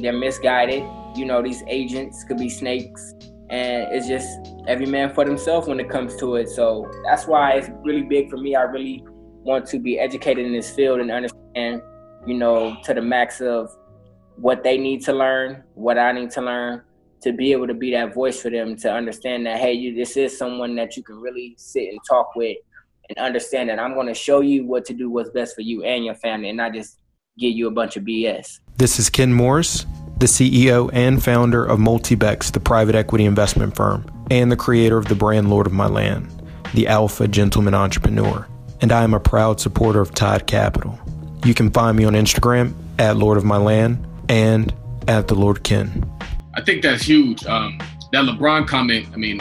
they're 0.00 0.12
misguided. 0.12 0.84
You 1.16 1.24
know, 1.24 1.42
these 1.42 1.62
agents 1.68 2.24
could 2.24 2.38
be 2.38 2.48
snakes, 2.48 3.14
and 3.48 3.88
it's 3.92 4.06
just 4.06 4.28
every 4.68 4.86
man 4.86 5.12
for 5.14 5.24
themselves 5.24 5.66
when 5.66 5.80
it 5.80 5.88
comes 5.88 6.16
to 6.16 6.36
it. 6.36 6.48
So 6.48 6.90
that's 7.04 7.26
why 7.26 7.52
it's 7.52 7.68
really 7.82 8.02
big 8.02 8.30
for 8.30 8.36
me. 8.36 8.54
I 8.54 8.62
really 8.62 9.04
want 9.42 9.66
to 9.66 9.78
be 9.78 9.98
educated 9.98 10.46
in 10.46 10.52
this 10.52 10.70
field 10.70 11.00
and 11.00 11.10
understand, 11.10 11.82
you 12.26 12.34
know, 12.34 12.76
to 12.84 12.94
the 12.94 13.02
max 13.02 13.40
of 13.40 13.70
what 14.36 14.62
they 14.62 14.78
need 14.78 15.04
to 15.04 15.12
learn, 15.12 15.62
what 15.74 15.98
I 15.98 16.12
need 16.12 16.30
to 16.32 16.40
learn, 16.40 16.82
to 17.22 17.32
be 17.32 17.52
able 17.52 17.66
to 17.66 17.74
be 17.74 17.90
that 17.92 18.14
voice 18.14 18.40
for 18.40 18.50
them 18.50 18.76
to 18.76 18.92
understand 18.92 19.46
that 19.46 19.58
hey, 19.58 19.72
you 19.72 19.94
this 19.94 20.16
is 20.16 20.36
someone 20.36 20.74
that 20.76 20.96
you 20.96 21.02
can 21.02 21.20
really 21.20 21.54
sit 21.58 21.88
and 21.88 21.98
talk 22.08 22.34
with 22.34 22.56
and 23.08 23.18
understand 23.18 23.68
that 23.68 23.78
I'm 23.78 23.94
going 23.94 24.06
to 24.06 24.14
show 24.14 24.40
you 24.40 24.66
what 24.66 24.84
to 24.86 24.94
do, 24.94 25.10
what's 25.10 25.30
best 25.30 25.54
for 25.54 25.62
you 25.62 25.84
and 25.84 26.04
your 26.04 26.14
family, 26.14 26.48
and 26.48 26.56
not 26.56 26.72
just 26.72 26.98
give 27.38 27.52
you 27.52 27.66
a 27.66 27.70
bunch 27.70 27.96
of 27.96 28.04
BS. 28.04 28.60
This 28.76 28.98
is 28.98 29.10
Ken 29.10 29.32
Morris, 29.32 29.84
the 30.18 30.26
CEO 30.26 30.90
and 30.92 31.22
founder 31.22 31.64
of 31.64 31.78
Multibex, 31.78 32.52
the 32.52 32.60
private 32.60 32.94
equity 32.94 33.24
investment 33.24 33.74
firm, 33.74 34.10
and 34.30 34.50
the 34.50 34.56
creator 34.56 34.96
of 34.96 35.06
the 35.06 35.14
brand 35.14 35.50
Lord 35.50 35.66
of 35.66 35.72
My 35.72 35.86
Land, 35.86 36.28
the 36.74 36.86
Alpha 36.86 37.26
Gentleman 37.28 37.74
Entrepreneur. 37.74 38.46
And 38.80 38.92
I 38.92 39.02
am 39.02 39.12
a 39.12 39.20
proud 39.20 39.60
supporter 39.60 40.00
of 40.00 40.14
Tide 40.14 40.46
Capital. 40.46 40.98
You 41.44 41.54
can 41.54 41.70
find 41.70 41.96
me 41.96 42.04
on 42.04 42.12
Instagram 42.12 42.74
at 42.98 43.16
Lord 43.16 43.38
of 43.38 43.44
My 43.44 43.56
Land 43.56 44.06
and 44.28 44.72
at 45.08 45.28
the 45.28 45.34
Lord 45.34 45.62
Ken. 45.64 46.10
I 46.54 46.60
think 46.60 46.82
that's 46.82 47.02
huge. 47.02 47.44
Um, 47.46 47.78
that 48.12 48.24
LeBron 48.24 48.66
comment, 48.66 49.08
I 49.14 49.16
mean, 49.16 49.40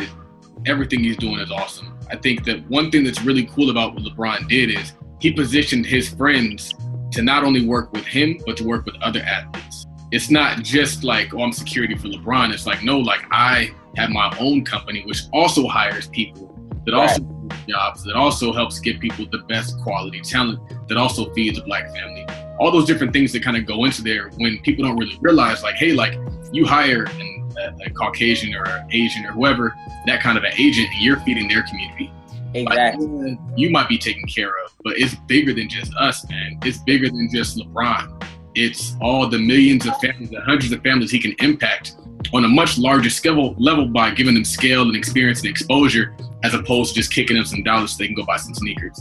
everything 0.66 1.00
he's 1.02 1.18
doing 1.18 1.40
is 1.40 1.52
awesome. 1.52 1.98
I 2.10 2.16
think 2.16 2.46
that 2.46 2.68
one 2.70 2.90
thing 2.90 3.04
that's 3.04 3.22
really 3.24 3.46
cool 3.46 3.70
about 3.70 3.94
what 3.96 4.04
LeBron 4.04 4.48
did 4.48 4.70
is 4.70 4.94
he 5.20 5.34
positioned 5.34 5.86
his 5.86 6.10
friends 6.10 6.74
to 7.12 7.22
not 7.22 7.44
only 7.44 7.66
work 7.66 7.92
with 7.92 8.06
him, 8.06 8.40
but 8.46 8.58
to 8.58 8.64
work 8.64 8.86
with 8.86 8.96
other 9.02 9.22
athletes. 9.22 9.86
It's 10.12 10.30
not 10.30 10.64
just 10.64 11.04
like, 11.04 11.34
oh, 11.34 11.42
I'm 11.42 11.52
security 11.52 11.96
for 11.96 12.08
LeBron. 12.08 12.54
It's 12.54 12.66
like, 12.66 12.84
no, 12.84 12.98
like 12.98 13.26
I 13.32 13.72
have 13.96 14.10
my 14.10 14.36
own 14.40 14.64
company, 14.64 15.04
which 15.06 15.24
also 15.34 15.68
hires 15.68 16.08
people 16.08 16.56
that 16.86 16.94
right. 16.94 17.10
also 17.10 17.22
jobs, 17.70 18.04
that 18.04 18.16
also 18.16 18.52
helps 18.52 18.80
get 18.80 19.00
people 19.00 19.26
the 19.32 19.40
best 19.40 19.80
quality 19.82 20.22
talent, 20.22 20.60
that 20.88 20.98
also 20.98 21.32
feeds 21.34 21.58
a 21.60 21.64
black 21.64 21.94
family. 21.94 22.26
All 22.60 22.72
those 22.72 22.86
different 22.86 23.14
things 23.14 23.32
that 23.34 23.44
kind 23.44 23.56
of 23.56 23.66
go 23.66 23.86
into 23.86 24.02
there 24.02 24.30
when 24.38 24.60
people 24.60 24.86
don't 24.86 24.98
really 24.98 25.18
realize, 25.22 25.64
like, 25.64 25.76
hey, 25.76 25.94
like 25.94 26.18
you 26.52 26.66
hire 26.66 27.04
an, 27.04 27.52
a, 27.58 27.86
a, 27.86 27.90
Caucasian 27.92 28.54
or 28.56 28.66
Asian 28.92 29.26
or 29.26 29.32
whoever, 29.32 29.74
that 30.06 30.22
kind 30.22 30.38
of 30.38 30.44
an 30.44 30.52
agent, 30.58 30.88
and 30.94 31.02
you're 31.02 31.20
feeding 31.22 31.48
their 31.48 31.64
community. 31.64 32.12
Exactly. 32.54 33.08
Like, 33.08 33.40
you 33.56 33.70
might 33.70 33.88
be 33.88 33.98
taken 33.98 34.28
care 34.28 34.52
of, 34.66 34.74
but 34.84 34.98
it's 34.98 35.16
bigger 35.28 35.54
than 35.54 35.70
just 35.70 35.94
us, 35.96 36.28
man. 36.30 36.60
It's 36.64 36.80
bigger 36.80 37.08
than 37.08 37.30
just 37.32 37.58
LeBron. 37.58 38.24
It's 38.56 38.96
all 39.00 39.28
the 39.28 39.38
millions 39.38 39.86
of 39.86 39.96
families, 40.00 40.32
the 40.32 40.42
hundreds 40.42 40.72
of 40.72 40.82
families 40.82 41.12
he 41.12 41.20
can 41.20 41.36
impact 41.40 41.96
on 42.34 42.46
a 42.46 42.48
much 42.48 42.78
larger 42.78 43.10
scale 43.10 43.56
level 43.58 43.86
by 43.88 44.12
giving 44.12 44.34
them 44.34 44.44
scale 44.44 44.84
and 44.84 44.96
experience 44.96 45.42
and 45.42 45.50
exposure, 45.50 46.16
as 46.44 46.54
opposed 46.54 46.94
to 46.94 47.00
just 47.00 47.14
kicking 47.14 47.36
them 47.36 47.46
some 47.46 47.64
dollars 47.64 47.92
so 47.92 47.98
they 47.98 48.08
can 48.08 48.16
go 48.16 48.26
buy 48.26 48.38
some 48.38 48.54
sneakers. 48.54 49.00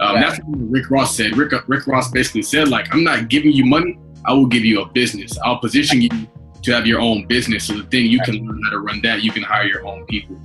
Um, 0.00 0.20
That's 0.20 0.38
what 0.38 0.70
Rick 0.70 0.90
Ross 0.90 1.16
said. 1.16 1.36
Rick, 1.36 1.52
Rick 1.68 1.86
Ross 1.86 2.10
basically 2.10 2.42
said, 2.42 2.68
like, 2.68 2.92
I'm 2.94 3.02
not 3.02 3.28
giving 3.28 3.52
you 3.52 3.64
money. 3.64 3.98
I 4.24 4.32
will 4.32 4.46
give 4.46 4.64
you 4.64 4.82
a 4.82 4.86
business. 4.86 5.38
I'll 5.44 5.58
position 5.58 6.02
you 6.02 6.10
to 6.62 6.72
have 6.72 6.86
your 6.86 7.00
own 7.00 7.26
business. 7.26 7.64
So 7.64 7.74
the 7.74 7.84
thing 7.84 8.06
you 8.06 8.20
can 8.20 8.46
learn 8.46 8.60
how 8.64 8.70
to 8.70 8.78
run 8.80 9.00
that, 9.02 9.22
you 9.22 9.32
can 9.32 9.42
hire 9.42 9.64
your 9.64 9.86
own 9.86 10.04
people. 10.06 10.36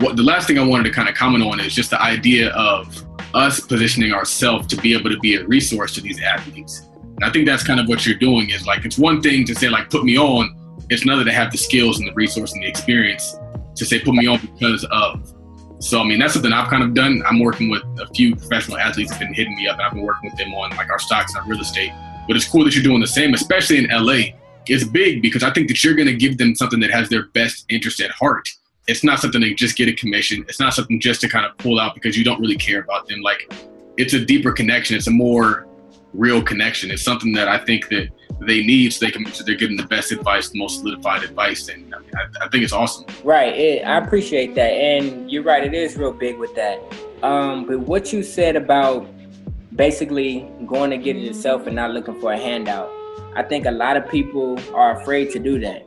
What 0.00 0.16
the 0.16 0.22
last 0.22 0.46
thing 0.46 0.58
I 0.58 0.64
wanted 0.64 0.84
to 0.84 0.90
kind 0.90 1.08
of 1.08 1.14
comment 1.14 1.42
on 1.44 1.60
is 1.60 1.74
just 1.74 1.90
the 1.90 2.00
idea 2.02 2.50
of 2.50 3.04
us 3.34 3.60
positioning 3.60 4.12
ourselves 4.12 4.66
to 4.68 4.76
be 4.76 4.94
able 4.94 5.10
to 5.10 5.18
be 5.18 5.36
a 5.36 5.44
resource 5.46 5.94
to 5.94 6.00
these 6.00 6.20
athletes. 6.20 6.88
And 7.02 7.24
I 7.24 7.30
think 7.30 7.46
that's 7.46 7.64
kind 7.64 7.80
of 7.80 7.88
what 7.88 8.06
you're 8.06 8.18
doing 8.18 8.50
is 8.50 8.66
like 8.66 8.84
it's 8.84 8.98
one 8.98 9.20
thing 9.20 9.44
to 9.46 9.54
say 9.54 9.68
like 9.68 9.90
put 9.90 10.04
me 10.04 10.18
on, 10.18 10.54
it's 10.90 11.02
another 11.02 11.24
to 11.24 11.32
have 11.32 11.50
the 11.50 11.58
skills 11.58 11.98
and 11.98 12.08
the 12.08 12.14
resource 12.14 12.52
and 12.52 12.62
the 12.62 12.68
experience 12.68 13.36
to 13.76 13.84
say 13.84 14.00
put 14.00 14.14
me 14.14 14.26
on 14.26 14.38
because 14.40 14.84
of. 14.90 15.34
So 15.80 16.00
I 16.00 16.04
mean 16.04 16.18
that's 16.18 16.34
something 16.34 16.52
I've 16.52 16.68
kind 16.68 16.82
of 16.82 16.94
done. 16.94 17.22
I'm 17.26 17.40
working 17.40 17.68
with 17.68 17.82
a 18.00 18.06
few 18.14 18.34
professional 18.34 18.78
athletes 18.78 19.10
have 19.12 19.20
been 19.20 19.34
hitting 19.34 19.54
me 19.54 19.68
up 19.68 19.74
and 19.78 19.82
I've 19.86 19.92
been 19.92 20.02
working 20.02 20.30
with 20.30 20.38
them 20.38 20.52
on 20.54 20.70
like 20.76 20.90
our 20.90 20.98
stocks 20.98 21.34
and 21.34 21.42
our 21.42 21.48
real 21.48 21.60
estate. 21.60 21.92
But 22.26 22.36
it's 22.36 22.48
cool 22.48 22.64
that 22.64 22.74
you're 22.74 22.84
doing 22.84 23.00
the 23.00 23.06
same, 23.06 23.32
especially 23.32 23.78
in 23.78 23.90
LA 23.90 24.34
It's 24.66 24.84
big 24.84 25.22
because 25.22 25.42
I 25.42 25.52
think 25.52 25.68
that 25.68 25.82
you're 25.82 25.94
going 25.94 26.08
to 26.08 26.16
give 26.16 26.36
them 26.36 26.54
something 26.54 26.80
that 26.80 26.90
has 26.90 27.08
their 27.08 27.26
best 27.28 27.64
interest 27.68 28.00
at 28.00 28.10
heart. 28.10 28.48
It's 28.86 29.04
not 29.04 29.20
something 29.20 29.40
to 29.40 29.54
just 29.54 29.76
get 29.76 29.88
a 29.88 29.92
commission. 29.92 30.44
It's 30.48 30.60
not 30.60 30.74
something 30.74 30.98
just 31.00 31.20
to 31.20 31.28
kind 31.28 31.46
of 31.46 31.56
pull 31.58 31.78
out 31.78 31.94
because 31.94 32.18
you 32.18 32.24
don't 32.24 32.40
really 32.40 32.56
care 32.56 32.80
about 32.80 33.06
them. 33.06 33.20
Like 33.20 33.52
it's 33.96 34.14
a 34.14 34.24
deeper 34.24 34.52
connection. 34.52 34.96
It's 34.96 35.06
a 35.06 35.12
more 35.12 35.67
real 36.14 36.42
connection. 36.42 36.90
It's 36.90 37.02
something 37.02 37.32
that 37.32 37.48
I 37.48 37.58
think 37.58 37.88
that 37.88 38.08
they 38.40 38.64
need 38.64 38.92
so 38.92 39.04
they 39.04 39.10
can 39.10 39.22
make 39.22 39.34
sure 39.34 39.44
they're 39.44 39.56
getting 39.56 39.76
the 39.76 39.86
best 39.86 40.12
advice, 40.12 40.50
the 40.50 40.58
most 40.58 40.80
solidified 40.80 41.22
advice. 41.22 41.68
And 41.68 41.94
I, 41.94 41.98
mean, 41.98 42.10
I, 42.14 42.44
I 42.44 42.48
think 42.48 42.64
it's 42.64 42.72
awesome. 42.72 43.04
Right. 43.24 43.54
It, 43.54 43.82
I 43.84 43.98
appreciate 43.98 44.54
that. 44.54 44.70
And 44.70 45.30
you're 45.30 45.42
right. 45.42 45.64
It 45.64 45.74
is 45.74 45.96
real 45.96 46.12
big 46.12 46.38
with 46.38 46.54
that. 46.54 46.80
Um, 47.22 47.66
but 47.66 47.80
what 47.80 48.12
you 48.12 48.22
said 48.22 48.56
about 48.56 49.08
basically 49.74 50.48
going 50.66 50.90
to 50.90 50.98
get 50.98 51.16
it 51.16 51.20
yourself 51.20 51.66
and 51.66 51.76
not 51.76 51.90
looking 51.90 52.20
for 52.20 52.32
a 52.32 52.38
handout 52.38 52.90
I 53.38 53.42
think 53.44 53.66
a 53.66 53.70
lot 53.70 53.96
of 53.96 54.10
people 54.10 54.58
are 54.74 55.00
afraid 55.00 55.30
to 55.30 55.38
do 55.38 55.60
that. 55.60 55.86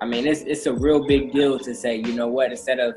I 0.00 0.06
mean, 0.06 0.24
it's 0.24 0.42
it's 0.42 0.66
a 0.66 0.72
real 0.72 1.04
big 1.04 1.32
deal 1.32 1.58
to 1.58 1.74
say, 1.74 1.96
you 1.96 2.12
know 2.12 2.28
what, 2.28 2.52
instead 2.52 2.78
of 2.78 2.94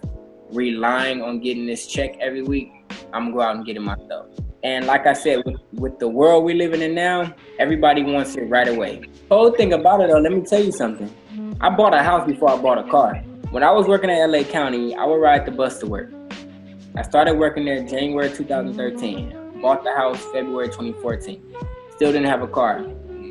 relying 0.52 1.24
on 1.24 1.40
getting 1.40 1.66
this 1.66 1.88
check 1.88 2.16
every 2.20 2.44
week, 2.44 2.72
I'm 3.14 3.32
gonna 3.32 3.34
go 3.34 3.42
out 3.42 3.56
and 3.56 3.66
get 3.66 3.78
it 3.78 3.82
myself. 3.82 4.28
And 4.66 4.88
like 4.88 5.06
I 5.06 5.14
said, 5.14 5.44
with, 5.46 5.62
with 5.74 6.00
the 6.00 6.08
world 6.08 6.44
we're 6.44 6.56
living 6.56 6.82
in 6.82 6.96
now, 6.96 7.36
everybody 7.60 8.02
wants 8.02 8.36
it 8.36 8.46
right 8.46 8.68
away. 8.68 9.04
Whole 9.30 9.52
thing 9.52 9.74
about 9.74 10.02
it 10.02 10.10
though, 10.10 10.18
let 10.18 10.32
me 10.32 10.42
tell 10.42 10.60
you 10.60 10.72
something. 10.72 11.08
I 11.62 11.70
bought 11.70 11.94
a 11.94 12.02
house 12.02 12.26
before 12.26 12.50
I 12.50 12.58
bought 12.60 12.80
a 12.80 12.90
car. 12.90 13.14
When 13.52 13.62
I 13.62 13.70
was 13.70 13.88
working 13.88 14.10
at 14.10 14.28
LA 14.28 14.42
County, 14.42 14.96
I 14.96 15.06
would 15.06 15.22
ride 15.22 15.46
the 15.46 15.52
bus 15.52 15.78
to 15.82 15.86
work. 15.86 16.12
I 16.96 17.04
started 17.04 17.36
working 17.36 17.64
there 17.64 17.84
January 17.84 18.28
2013. 18.28 19.62
Bought 19.62 19.84
the 19.84 19.92
house 19.92 20.20
February 20.32 20.70
2014. 20.70 21.44
Still 21.92 22.12
didn't 22.12 22.28
have 22.28 22.42
a 22.42 22.48
car. 22.48 22.84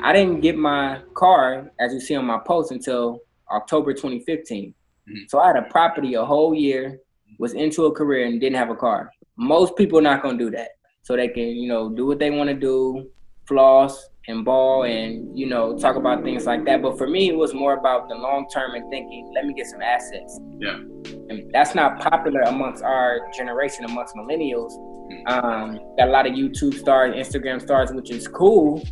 I 0.05 0.12
didn't 0.12 0.40
get 0.40 0.57
my 0.57 1.01
car, 1.14 1.68
as 1.81 1.92
you 1.92 1.99
see 2.01 2.14
on 2.14 2.27
my 2.27 2.38
post, 2.47 2.70
until 2.70 3.18
October 3.51 3.92
2015. 3.92 4.73
Mm-hmm. 4.73 5.16
So 5.27 5.40
I 5.40 5.49
had 5.49 5.57
a 5.57 5.62
property 5.62 6.14
a 6.14 6.25
whole 6.25 6.55
year, 6.55 7.01
was 7.40 7.55
into 7.55 7.87
a 7.87 7.92
career, 7.92 8.25
and 8.25 8.40
didn't 8.40 8.57
have 8.57 8.70
a 8.70 8.77
car. 8.77 9.11
Most 9.37 9.75
people 9.75 9.99
are 9.99 10.03
not 10.03 10.23
gonna 10.23 10.38
do 10.38 10.53
that. 10.53 10.68
So 11.05 11.17
they 11.17 11.29
can, 11.29 11.45
you 11.45 11.69
know, 11.69 11.88
do 11.88 12.07
what 12.07 12.19
they 12.19 12.31
want 12.31 12.49
to 12.49 12.55
do, 12.55 13.09
floss 13.47 14.09
and 14.27 14.45
ball, 14.45 14.83
and 14.85 15.38
you 15.38 15.47
know, 15.47 15.79
talk 15.79 15.97
about 15.97 16.25
things 16.25 16.45
like 16.45 16.64
that. 16.64 16.83
But 16.83 16.99
for 16.99 17.07
me, 17.07 17.29
it 17.29 17.37
was 17.37 17.55
more 17.55 17.75
about 17.75 18.09
the 18.09 18.17
long 18.17 18.49
term 18.53 18.75
and 18.75 18.90
thinking, 18.90 19.31
let 19.35 19.47
me 19.47 19.55
get 19.55 19.67
some 19.67 19.83
assets. 19.83 20.40
Yeah. 20.59 20.81
And 21.29 21.51
that's 21.53 21.75
not 21.75 22.01
popular 22.01 22.40
amongst 22.40 22.83
our 22.83 23.21
generation, 23.37 23.85
amongst 23.85 24.17
millennials. 24.17 24.73
Mm-hmm. 24.73 25.29
Um, 25.29 25.79
got 25.97 26.09
a 26.09 26.11
lot 26.11 26.27
of 26.27 26.33
YouTube 26.33 26.75
stars, 26.75 27.14
Instagram 27.14 27.61
stars, 27.62 27.93
which 27.93 28.11
is 28.11 28.27
cool 28.27 28.83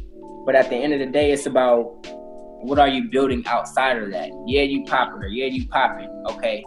but 0.45 0.57
at 0.57 0.69
the 0.71 0.77
end 0.77 0.93
of 0.93 0.99
the 0.99 1.07
day, 1.07 1.31
it's 1.31 1.47
about 1.47 1.85
what 2.63 2.79
are 2.79 2.89
you 2.89 3.09
building 3.11 3.45
outside 3.47 3.97
of 3.97 4.11
that? 4.11 4.31
Yeah, 4.47 4.63
you 4.63 4.85
popular. 4.85 5.29
Yeah, 5.29 5.47
you 5.47 5.69
popping. 5.69 6.09
Okay. 6.31 6.65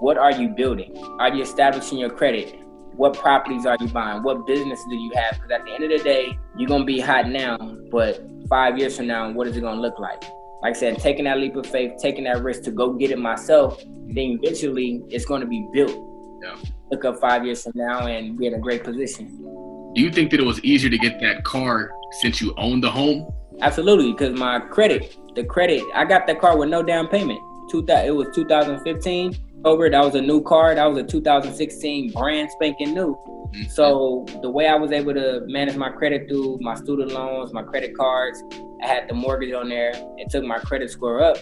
What 0.00 0.16
are 0.16 0.32
you 0.32 0.48
building? 0.48 0.96
Are 1.18 1.34
you 1.34 1.42
establishing 1.42 1.98
your 1.98 2.10
credit? 2.10 2.54
What 2.96 3.14
properties 3.14 3.66
are 3.66 3.76
you 3.80 3.88
buying? 3.88 4.22
What 4.22 4.46
business 4.46 4.80
do 4.88 4.94
you 4.94 5.10
have? 5.16 5.34
Because 5.34 5.50
at 5.50 5.64
the 5.64 5.72
end 5.72 5.82
of 5.84 5.90
the 5.90 5.98
day, 5.98 6.38
you're 6.56 6.68
gonna 6.68 6.84
be 6.84 7.00
hot 7.00 7.28
now, 7.28 7.56
but 7.90 8.24
five 8.48 8.78
years 8.78 8.96
from 8.96 9.08
now, 9.08 9.32
what 9.32 9.48
is 9.48 9.56
it 9.56 9.62
gonna 9.62 9.80
look 9.80 9.98
like? 9.98 10.22
Like 10.62 10.76
I 10.76 10.78
said, 10.78 10.98
taking 10.98 11.24
that 11.24 11.38
leap 11.38 11.56
of 11.56 11.66
faith, 11.66 11.94
taking 12.00 12.24
that 12.24 12.42
risk 12.42 12.62
to 12.62 12.70
go 12.70 12.92
get 12.92 13.10
it 13.10 13.18
myself, 13.18 13.78
then 13.80 14.38
eventually 14.42 15.02
it's 15.08 15.24
gonna 15.24 15.46
be 15.46 15.66
built. 15.72 15.92
Yeah. 16.42 16.54
Look 16.92 17.04
up 17.04 17.20
five 17.20 17.44
years 17.44 17.64
from 17.64 17.72
now 17.74 18.06
and 18.06 18.38
be 18.38 18.46
in 18.46 18.54
a 18.54 18.60
great 18.60 18.84
position. 18.84 19.26
Do 19.94 20.00
you 20.00 20.10
think 20.10 20.30
that 20.30 20.38
it 20.38 20.46
was 20.46 20.62
easier 20.64 20.90
to 20.90 20.98
get 20.98 21.20
that 21.20 21.42
car 21.42 21.92
since 22.22 22.40
you 22.40 22.54
owned 22.56 22.84
the 22.84 22.90
home? 22.90 23.28
Absolutely, 23.60 24.12
because 24.12 24.38
my 24.38 24.60
credit, 24.60 25.16
the 25.34 25.42
credit, 25.42 25.82
I 25.94 26.04
got 26.04 26.26
that 26.28 26.40
car 26.40 26.56
with 26.56 26.68
no 26.68 26.82
down 26.82 27.08
payment. 27.08 27.40
Two 27.70 27.84
it 27.88 28.14
was 28.14 28.28
2015 28.34 29.34
over. 29.64 29.88
That 29.90 30.04
was 30.04 30.14
a 30.14 30.20
new 30.20 30.42
car. 30.42 30.74
That 30.74 30.86
was 30.86 30.98
a 30.98 31.02
2016 31.02 32.12
brand 32.12 32.50
spanking 32.50 32.94
new. 32.94 33.14
Mm-hmm. 33.14 33.68
So 33.70 34.26
the 34.42 34.50
way 34.50 34.68
I 34.68 34.74
was 34.74 34.92
able 34.92 35.14
to 35.14 35.42
manage 35.46 35.76
my 35.76 35.90
credit 35.90 36.28
through 36.28 36.58
my 36.60 36.74
student 36.74 37.12
loans, 37.12 37.52
my 37.52 37.62
credit 37.62 37.96
cards, 37.96 38.42
I 38.82 38.86
had 38.86 39.08
the 39.08 39.14
mortgage 39.14 39.52
on 39.52 39.68
there. 39.68 39.92
It 40.16 40.30
took 40.30 40.44
my 40.44 40.58
credit 40.58 40.90
score 40.90 41.22
up. 41.22 41.38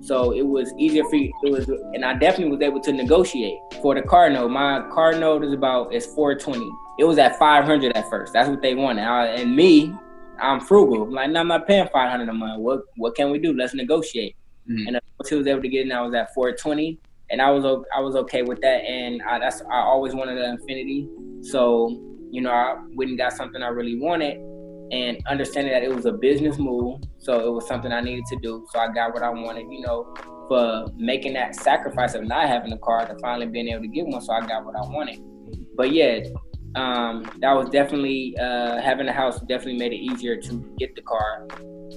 So 0.00 0.32
it 0.32 0.46
was 0.46 0.72
easier 0.78 1.04
for 1.04 1.16
you. 1.16 1.32
It 1.42 1.50
was, 1.50 1.68
and 1.68 2.04
I 2.04 2.14
definitely 2.14 2.54
was 2.54 2.60
able 2.60 2.80
to 2.80 2.92
negotiate 2.92 3.58
for 3.82 3.94
the 3.94 4.02
car 4.02 4.30
note. 4.30 4.50
My 4.50 4.86
car 4.92 5.18
note 5.18 5.42
is 5.44 5.52
about 5.52 5.92
it's 5.94 6.06
420. 6.06 6.70
It 6.98 7.04
was 7.04 7.18
at 7.18 7.38
500 7.38 7.96
at 7.96 8.08
first. 8.08 8.32
That's 8.32 8.48
what 8.48 8.62
they 8.62 8.74
wanted. 8.74 9.02
I, 9.02 9.26
and 9.26 9.56
me, 9.56 9.92
I'm 10.40 10.60
frugal. 10.60 11.02
I'm 11.02 11.10
like, 11.10 11.30
no, 11.30 11.40
I'm 11.40 11.48
not 11.48 11.66
paying 11.66 11.88
500 11.92 12.28
a 12.28 12.32
month. 12.32 12.60
What 12.60 12.82
what 12.96 13.14
can 13.14 13.30
we 13.30 13.38
do? 13.38 13.52
Let's 13.54 13.74
negotiate. 13.74 14.36
Mm-hmm. 14.70 14.86
And 14.86 15.00
once 15.18 15.28
he 15.28 15.36
was 15.36 15.46
able 15.46 15.62
to 15.62 15.68
get 15.68 15.86
in, 15.86 15.92
I 15.92 16.02
was 16.02 16.14
at 16.14 16.34
420, 16.34 16.98
and 17.30 17.42
I 17.42 17.50
was 17.50 17.64
I 17.94 18.00
was 18.00 18.16
okay 18.16 18.42
with 18.42 18.60
that. 18.62 18.84
And 18.84 19.22
I 19.22 19.38
that's 19.38 19.62
I 19.62 19.78
always 19.80 20.14
wanted 20.14 20.38
an 20.38 20.58
Infiniti, 20.58 21.44
so 21.44 21.88
you 22.30 22.40
know 22.40 22.50
I 22.50 22.76
went 22.94 23.10
and 23.10 23.18
got 23.18 23.32
something 23.32 23.62
I 23.62 23.68
really 23.68 23.98
wanted. 23.98 24.38
and 24.92 25.18
understanding 25.26 25.72
that 25.72 25.82
it 25.82 25.94
was 25.94 26.06
a 26.06 26.12
business 26.12 26.58
move. 26.58 27.00
So 27.18 27.46
it 27.46 27.50
was 27.50 27.66
something 27.66 27.92
I 27.92 28.00
needed 28.00 28.24
to 28.26 28.36
do. 28.36 28.66
So 28.72 28.78
I 28.78 28.92
got 28.92 29.12
what 29.14 29.22
I 29.22 29.30
wanted, 29.30 29.66
you 29.70 29.80
know, 29.80 30.14
for 30.48 30.86
making 30.96 31.32
that 31.34 31.56
sacrifice 31.56 32.14
of 32.14 32.24
not 32.24 32.48
having 32.48 32.72
a 32.72 32.78
car 32.78 33.06
to 33.06 33.18
finally 33.18 33.46
being 33.46 33.68
able 33.68 33.82
to 33.82 33.88
get 33.88 34.06
one. 34.06 34.20
So 34.22 34.32
I 34.32 34.46
got 34.46 34.64
what 34.64 34.76
I 34.76 34.82
wanted. 34.82 35.20
But 35.76 35.92
yeah, 35.92 36.20
um, 36.76 37.24
that 37.40 37.52
was 37.52 37.68
definitely 37.70 38.36
uh, 38.38 38.80
having 38.80 39.08
a 39.08 39.12
house 39.12 39.40
definitely 39.40 39.78
made 39.78 39.92
it 39.92 39.96
easier 39.96 40.36
to 40.36 40.74
get 40.78 40.94
the 40.94 41.02
car 41.02 41.46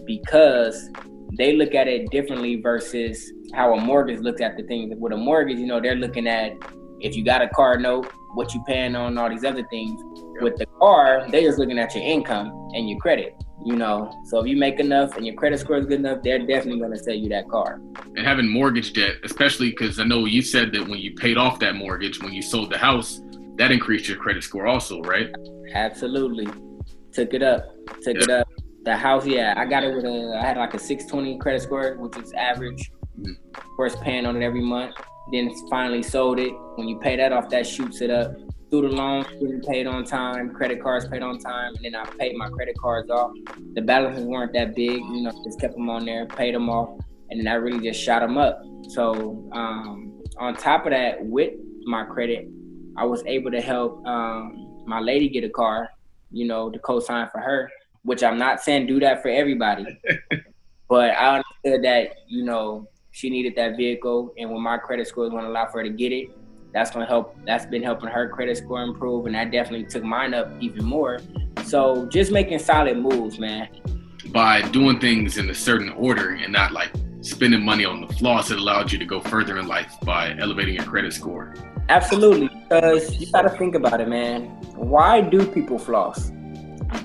because 0.06 0.90
they 1.38 1.54
look 1.54 1.76
at 1.76 1.88
it 1.88 2.10
differently 2.12 2.62
versus 2.62 3.32
how 3.54 3.74
a 3.74 3.82
mortgage 3.82 4.20
looks 4.20 4.42
at 4.42 4.58
the 4.58 4.64
things. 4.64 4.94
With 4.98 5.14
a 5.14 5.18
mortgage, 5.18 5.58
you 5.58 5.68
know, 5.68 5.80
they're 5.80 5.96
looking 5.96 6.28
at 6.28 6.54
if 7.02 7.16
you 7.16 7.24
got 7.24 7.42
a 7.42 7.50
car 7.50 7.78
note, 7.78 8.12
what 8.34 8.54
you 8.54 8.64
paying 8.68 8.96
on, 8.96 9.18
all 9.18 9.30
these 9.30 9.44
other 9.44 9.66
things. 9.70 10.02
With 10.42 10.58
the 10.58 10.66
car, 10.80 11.26
they're 11.30 11.42
just 11.42 11.60
looking 11.60 11.80
at 11.80 11.94
your 11.96 12.04
income 12.04 12.48
and 12.74 12.90
your 12.90 13.00
credit. 13.00 13.34
You 13.66 13.76
know, 13.76 14.14
so 14.26 14.40
if 14.40 14.48
you 14.48 14.56
make 14.56 14.80
enough 14.80 15.18
and 15.18 15.26
your 15.26 15.36
credit 15.36 15.60
score 15.60 15.78
is 15.78 15.86
good 15.86 16.00
enough, 16.00 16.24
they're 16.24 16.40
definitely 16.40 16.80
going 16.80 16.94
to 16.94 16.98
sell 16.98 17.14
you 17.14 17.28
that 17.30 17.50
car. 17.50 17.82
And 18.16 18.26
having 18.26 18.48
mortgage 18.48 18.94
debt, 18.94 19.16
especially 19.24 19.72
because 19.72 20.00
I 20.00 20.06
know 20.06 20.26
you 20.26 20.42
said 20.42 20.72
that 20.74 20.88
when 20.88 21.00
you 21.00 21.14
paid 21.14 21.38
off 21.38 21.60
that 21.60 21.76
mortgage, 21.76 22.22
when 22.22 22.32
you 22.32 22.42
sold 22.42 22.72
the 22.72 22.78
house, 22.78 23.20
that 23.58 23.72
increased 23.72 24.08
your 24.08 24.18
credit 24.18 24.44
score 24.44 24.66
also, 24.66 25.02
right? 25.02 25.30
Absolutely. 25.74 26.48
Took 27.12 27.34
it 27.34 27.44
up. 27.44 27.76
Took 28.02 28.16
yeah. 28.16 28.24
it 28.24 28.30
up. 28.30 28.48
The 28.90 28.96
house, 28.96 29.24
yeah, 29.24 29.54
I 29.56 29.66
got 29.66 29.84
it 29.84 29.96
with 29.96 30.04
a. 30.04 30.36
I 30.42 30.44
had 30.44 30.58
like 30.58 30.74
a 30.74 30.80
620 30.80 31.38
credit 31.38 31.62
score, 31.62 31.96
which 31.98 32.18
is 32.18 32.34
average. 32.34 32.92
Mm-hmm. 33.20 33.62
First 33.78 34.02
paying 34.02 34.26
on 34.26 34.36
it 34.36 34.44
every 34.44 34.64
month. 34.64 34.96
Then 35.32 35.52
finally 35.70 36.02
sold 36.02 36.40
it. 36.40 36.52
When 36.74 36.88
you 36.88 36.98
pay 36.98 37.16
that 37.18 37.32
off, 37.32 37.52
that 37.52 37.68
shoots 37.68 38.02
it 38.02 38.10
up. 38.10 38.34
Student 38.70 38.96
loans 38.96 39.28
getting 39.28 39.62
paid 39.62 39.86
on 39.86 40.06
time, 40.06 40.56
credit 40.56 40.82
cards 40.82 41.08
paid 41.08 41.22
on 41.22 41.38
time, 41.38 41.76
and 41.76 41.86
then 41.86 41.94
I 41.94 42.04
paid 42.18 42.36
my 42.36 42.50
credit 42.50 42.80
cards 42.80 43.12
off. 43.12 43.32
The 43.76 43.82
balances 43.84 44.26
weren't 44.26 44.54
that 44.54 44.76
big, 44.76 44.98
you 44.98 45.22
know, 45.22 45.40
just 45.44 45.60
kept 45.60 45.76
them 45.76 45.88
on 45.88 46.06
there, 46.06 46.26
paid 46.26 46.56
them 46.56 46.68
off, 46.68 46.90
and 47.30 47.40
then 47.40 47.48
I 47.48 47.58
really 47.58 47.88
just 47.88 48.02
shot 48.02 48.22
them 48.22 48.40
up. 48.40 48.60
So 48.88 49.48
um, 49.52 50.20
on 50.40 50.56
top 50.56 50.88
of 50.88 50.94
that, 50.94 51.24
with 51.24 51.54
my 51.84 52.06
credit, 52.06 52.48
I 52.98 53.06
was 53.06 53.24
able 53.28 53.52
to 53.52 53.62
help 53.62 54.04
um, 54.08 54.84
my 54.88 55.00
lady 55.00 55.30
get 55.30 55.44
a 55.44 55.50
car, 55.50 55.92
you 56.32 56.48
know, 56.48 56.72
to 56.72 56.80
co-sign 56.80 57.30
for 57.32 57.40
her. 57.40 57.70
Which 58.04 58.24
I'm 58.24 58.38
not 58.38 58.62
saying 58.62 58.88
do 58.88 59.00
that 59.02 59.22
for 59.22 59.30
everybody, 59.30 59.86
but 60.90 61.12
I 61.12 61.38
understood 61.38 61.84
that 61.84 62.16
you 62.28 62.44
know 62.44 62.88
she 63.12 63.30
needed 63.30 63.56
that 63.56 63.76
vehicle, 63.76 64.34
and 64.38 64.50
when 64.52 64.62
my 64.62 64.78
credit 64.78 65.08
score 65.08 65.26
is 65.26 65.32
going 65.32 65.44
to 65.44 65.50
allow 65.50 65.66
for 65.66 65.80
her 65.80 65.84
to 65.84 65.90
get 65.90 66.12
it, 66.12 66.30
that's 66.74 66.92
going 66.92 67.06
to 67.06 67.10
help. 67.10 67.36
That's 67.46 67.66
been 67.66 67.84
helping 67.84 68.10
her 68.10 68.30
credit 68.30 68.58
score 68.58 68.82
improve, 68.82 69.26
and 69.26 69.36
that 69.36 69.52
definitely 69.52 69.88
took 69.88 70.04
mine 70.04 70.34
up 70.34 70.52
even 70.60 70.86
more. 70.86 71.20
So 71.66 72.06
just 72.08 72.32
making 72.32 72.60
solid 72.60 72.98
moves, 72.98 73.40
man. 73.40 73.68
By 74.28 74.62
doing 74.70 75.00
things 75.00 75.38
in 75.38 75.50
a 75.50 75.56
certain 75.56 75.90
order 75.90 76.32
and 76.32 76.54
not 76.54 76.72
like 76.72 76.92
spending 77.22 77.64
money 77.64 77.86
on 77.86 78.02
the 78.02 78.14
floss, 78.14 78.52
it 78.52 78.60
allowed 78.60 78.92
you 78.92 79.00
to 79.00 79.06
go 79.06 79.20
further 79.20 79.58
in 79.58 79.68
life 79.68 79.96
by 80.04 80.36
elevating 80.38 80.76
your 80.76 80.86
credit 80.86 81.14
score. 81.14 81.56
Absolutely, 81.90 82.48
because 82.48 83.20
you 83.20 83.32
got 83.32 83.42
to 83.42 83.50
think 83.50 83.74
about 83.74 84.00
it, 84.00 84.08
man. 84.08 84.46
Why 84.76 85.22
do 85.22 85.46
people 85.46 85.80
floss? 85.80 86.32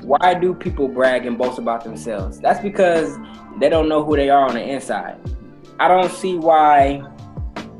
Why 0.04 0.34
do 0.34 0.54
people 0.54 0.88
brag 0.88 1.26
and 1.26 1.38
boast 1.38 1.58
about 1.58 1.84
themselves? 1.84 2.38
That's 2.38 2.60
because 2.60 3.16
they 3.58 3.68
don't 3.68 3.88
know 3.88 4.04
who 4.04 4.16
they 4.16 4.30
are 4.30 4.46
on 4.46 4.54
the 4.54 4.62
inside. 4.62 5.18
I 5.80 5.88
don't 5.88 6.10
see 6.10 6.36
why, 6.36 7.02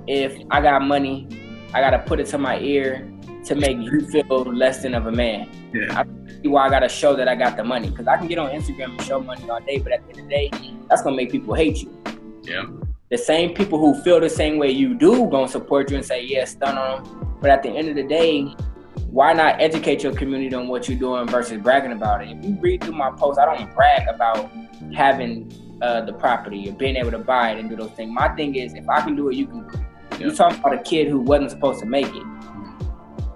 if 0.06 0.36
I 0.50 0.60
got 0.60 0.82
money, 0.82 1.28
I 1.72 1.80
gotta 1.80 1.98
put 1.98 2.20
it 2.20 2.26
to 2.28 2.38
my 2.38 2.58
ear 2.60 3.10
to 3.44 3.54
make 3.54 3.78
you 3.78 4.00
feel 4.08 4.44
less 4.44 4.82
than 4.82 4.94
of 4.94 5.06
a 5.06 5.12
man. 5.12 5.48
Yeah. 5.72 6.00
I 6.00 6.04
see 6.42 6.48
why 6.48 6.66
I 6.66 6.70
gotta 6.70 6.88
show 6.88 7.14
that 7.14 7.28
I 7.28 7.34
got 7.34 7.56
the 7.56 7.64
money 7.64 7.90
because 7.90 8.06
I 8.06 8.16
can 8.16 8.26
get 8.26 8.38
on 8.38 8.50
Instagram 8.50 8.92
and 8.92 9.02
show 9.02 9.20
money 9.20 9.48
all 9.50 9.60
day, 9.60 9.78
but 9.78 9.92
at 9.92 10.02
the 10.06 10.10
end 10.10 10.20
of 10.20 10.24
the 10.24 10.30
day, 10.30 10.50
that's 10.88 11.02
gonna 11.02 11.16
make 11.16 11.30
people 11.30 11.54
hate 11.54 11.82
you. 11.82 12.02
Yeah 12.42 12.64
the 13.10 13.18
same 13.18 13.54
people 13.54 13.78
who 13.78 13.94
feel 14.02 14.18
the 14.18 14.28
same 14.28 14.58
way 14.58 14.70
you 14.70 14.92
do 14.92 15.28
gonna 15.30 15.46
support 15.46 15.88
you 15.88 15.96
and 15.96 16.04
say, 16.04 16.24
yeah, 16.24 16.44
stun 16.44 16.76
on 16.76 17.04
them. 17.04 17.36
But 17.40 17.50
at 17.50 17.62
the 17.62 17.68
end 17.68 17.88
of 17.88 17.94
the 17.94 18.02
day, 18.02 18.54
why 19.10 19.32
not 19.32 19.60
educate 19.60 20.02
your 20.02 20.14
community 20.14 20.54
on 20.54 20.68
what 20.68 20.88
you're 20.88 20.98
doing 20.98 21.26
versus 21.26 21.60
bragging 21.60 21.92
about 21.92 22.22
it? 22.22 22.36
If 22.36 22.44
you 22.44 22.56
read 22.60 22.82
through 22.82 22.94
my 22.94 23.10
posts, 23.10 23.38
I 23.38 23.44
don't 23.44 23.74
brag 23.74 24.08
about 24.08 24.50
having 24.94 25.52
uh, 25.82 26.02
the 26.02 26.12
property 26.12 26.68
or 26.68 26.72
being 26.72 26.96
able 26.96 27.10
to 27.10 27.18
buy 27.18 27.52
it 27.52 27.58
and 27.58 27.68
do 27.68 27.76
those 27.76 27.90
things. 27.92 28.12
My 28.12 28.28
thing 28.36 28.54
is, 28.54 28.74
if 28.74 28.88
I 28.88 29.00
can 29.00 29.16
do 29.16 29.28
it, 29.28 29.36
you 29.36 29.46
can 29.46 29.60
do 29.60 29.68
it. 29.68 29.80
Yep. 30.12 30.20
You're 30.20 30.34
talking 30.34 30.58
about 30.58 30.74
a 30.74 30.82
kid 30.82 31.08
who 31.08 31.20
wasn't 31.20 31.50
supposed 31.50 31.80
to 31.80 31.86
make 31.86 32.06
it. 32.06 32.22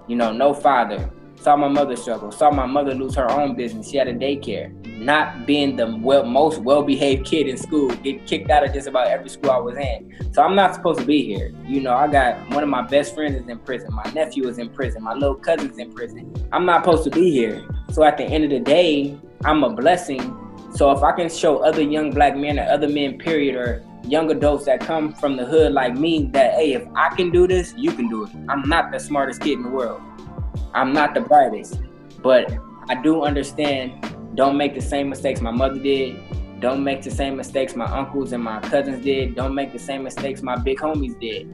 You 0.07 0.15
know, 0.15 0.31
no 0.31 0.53
father, 0.53 1.09
saw 1.39 1.55
my 1.55 1.67
mother 1.67 1.95
struggle, 1.95 2.31
saw 2.31 2.51
my 2.51 2.65
mother 2.65 2.93
lose 2.93 3.15
her 3.15 3.29
own 3.31 3.55
business. 3.55 3.89
She 3.89 3.97
had 3.97 4.07
a 4.07 4.13
daycare. 4.13 4.73
Not 4.99 5.45
being 5.45 5.77
the 5.77 5.97
well, 6.01 6.25
most 6.25 6.59
well 6.59 6.83
behaved 6.83 7.25
kid 7.25 7.47
in 7.47 7.55
school, 7.57 7.89
get 7.89 8.25
kicked 8.27 8.49
out 8.49 8.65
of 8.65 8.73
just 8.73 8.87
about 8.87 9.07
every 9.07 9.29
school 9.29 9.51
I 9.51 9.57
was 9.57 9.77
in. 9.77 10.13
So 10.33 10.41
I'm 10.41 10.55
not 10.55 10.75
supposed 10.75 10.99
to 10.99 11.05
be 11.05 11.23
here. 11.23 11.53
You 11.65 11.79
know, 11.79 11.93
I 11.93 12.07
got 12.09 12.37
one 12.49 12.63
of 12.63 12.69
my 12.69 12.81
best 12.81 13.15
friends 13.15 13.41
is 13.41 13.47
in 13.47 13.59
prison. 13.59 13.93
My 13.93 14.11
nephew 14.11 14.47
is 14.47 14.57
in 14.57 14.69
prison. 14.69 15.03
My 15.03 15.13
little 15.13 15.35
cousin's 15.35 15.77
in 15.77 15.93
prison. 15.93 16.33
I'm 16.51 16.65
not 16.65 16.83
supposed 16.83 17.05
to 17.05 17.11
be 17.11 17.31
here. 17.31 17.65
So 17.91 18.03
at 18.03 18.17
the 18.17 18.25
end 18.25 18.43
of 18.43 18.49
the 18.49 18.59
day, 18.59 19.17
I'm 19.45 19.63
a 19.63 19.69
blessing. 19.69 20.35
So 20.75 20.91
if 20.91 21.01
I 21.01 21.13
can 21.13 21.29
show 21.29 21.59
other 21.59 21.81
young 21.81 22.11
black 22.11 22.35
men 22.35 22.59
or 22.59 22.63
other 22.63 22.89
men, 22.89 23.17
period, 23.17 23.55
or 23.55 23.83
young 24.03 24.29
adults 24.31 24.65
that 24.65 24.81
come 24.81 25.13
from 25.13 25.37
the 25.37 25.45
hood 25.45 25.71
like 25.71 25.95
me 25.95 26.25
that 26.33 26.53
hey, 26.53 26.73
if 26.73 26.83
I 26.95 27.15
can 27.15 27.31
do 27.31 27.47
this, 27.47 27.73
you 27.77 27.91
can 27.91 28.09
do 28.09 28.25
it. 28.25 28.31
I'm 28.49 28.67
not 28.67 28.91
the 28.91 28.99
smartest 28.99 29.41
kid 29.41 29.53
in 29.53 29.63
the 29.63 29.69
world. 29.69 30.01
I'm 30.73 30.93
not 30.93 31.13
the 31.13 31.21
brightest, 31.21 31.79
but 32.21 32.51
I 32.89 33.01
do 33.01 33.23
understand. 33.23 34.05
Don't 34.35 34.57
make 34.57 34.75
the 34.75 34.81
same 34.81 35.09
mistakes 35.09 35.41
my 35.41 35.51
mother 35.51 35.79
did. 35.79 36.19
Don't 36.59 36.83
make 36.83 37.01
the 37.01 37.11
same 37.11 37.35
mistakes 37.37 37.75
my 37.75 37.85
uncles 37.85 38.31
and 38.31 38.43
my 38.43 38.59
cousins 38.59 39.03
did. 39.03 39.35
Don't 39.35 39.55
make 39.55 39.71
the 39.73 39.79
same 39.79 40.03
mistakes 40.03 40.41
my 40.41 40.55
big 40.55 40.77
homies 40.77 41.19
did. 41.19 41.47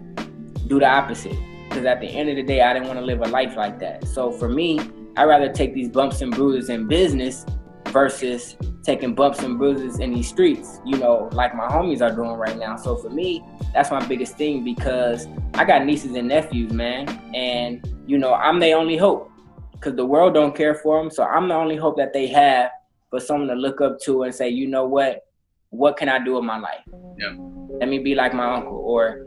Do 0.68 0.80
the 0.80 0.88
opposite. 0.88 1.38
Because 1.70 1.86
at 1.86 2.00
the 2.00 2.08
end 2.08 2.30
of 2.30 2.36
the 2.36 2.44
day, 2.44 2.62
I 2.62 2.74
didn't 2.74 2.88
want 2.88 3.00
to 3.00 3.06
live 3.06 3.22
a 3.22 3.28
life 3.28 3.56
like 3.56 3.80
that. 3.80 4.08
So 4.08 4.32
for 4.32 4.50
me, 4.50 4.80
I'd 5.18 5.26
rather 5.26 5.52
take 5.52 5.74
these 5.74 5.90
bumps 5.90 6.22
and 6.22 6.34
bruises 6.34 6.70
in 6.70 6.88
business 6.88 7.46
versus 7.88 8.58
taking 8.84 9.16
bumps 9.16 9.40
and 9.40 9.58
bruises 9.58 10.00
in 10.00 10.14
these 10.14 10.28
streets, 10.28 10.80
you 10.86 10.98
know, 10.98 11.30
like 11.32 11.56
my 11.56 11.68
homies 11.68 12.02
are 12.02 12.14
doing 12.14 12.32
right 12.32 12.58
now. 12.58 12.76
So 12.76 12.96
for 12.96 13.10
me, 13.10 13.44
that's 13.74 13.90
my 13.90 14.06
biggest 14.06 14.38
thing 14.38 14.64
because 14.64 15.28
I 15.54 15.66
got 15.66 15.86
nieces 15.86 16.16
and 16.16 16.28
nephews, 16.28 16.72
man. 16.72 17.08
And 17.34 17.95
you 18.08 18.18
know, 18.18 18.34
I'm 18.34 18.60
the 18.60 18.74
only 18.74 18.98
hope 18.98 19.32
because 19.72 19.96
the 19.96 20.06
world 20.06 20.34
don't 20.34 20.56
care 20.56 20.76
for 20.76 21.02
them. 21.02 21.12
So 21.12 21.24
I'm 21.24 21.48
the 21.48 21.56
only 21.56 21.76
hope 21.76 21.98
that 21.98 22.14
they 22.14 22.28
have 22.28 22.72
for 23.10 23.20
someone 23.20 23.48
to 23.50 23.56
look 23.56 23.82
up 23.82 24.00
to 24.02 24.24
and 24.24 24.34
say, 24.34 24.50
you 24.50 24.68
know 24.68 24.86
what, 24.86 25.26
what 25.70 25.98
can 25.98 26.10
I 26.10 26.24
do 26.24 26.36
with 26.36 26.44
my 26.44 26.58
life? 26.58 26.82
Yeah. 27.18 27.36
Let 27.80 27.90
me 27.90 28.00
be 28.00 28.16
like 28.16 28.34
my 28.34 28.56
uncle. 28.56 28.78
Or 28.78 29.26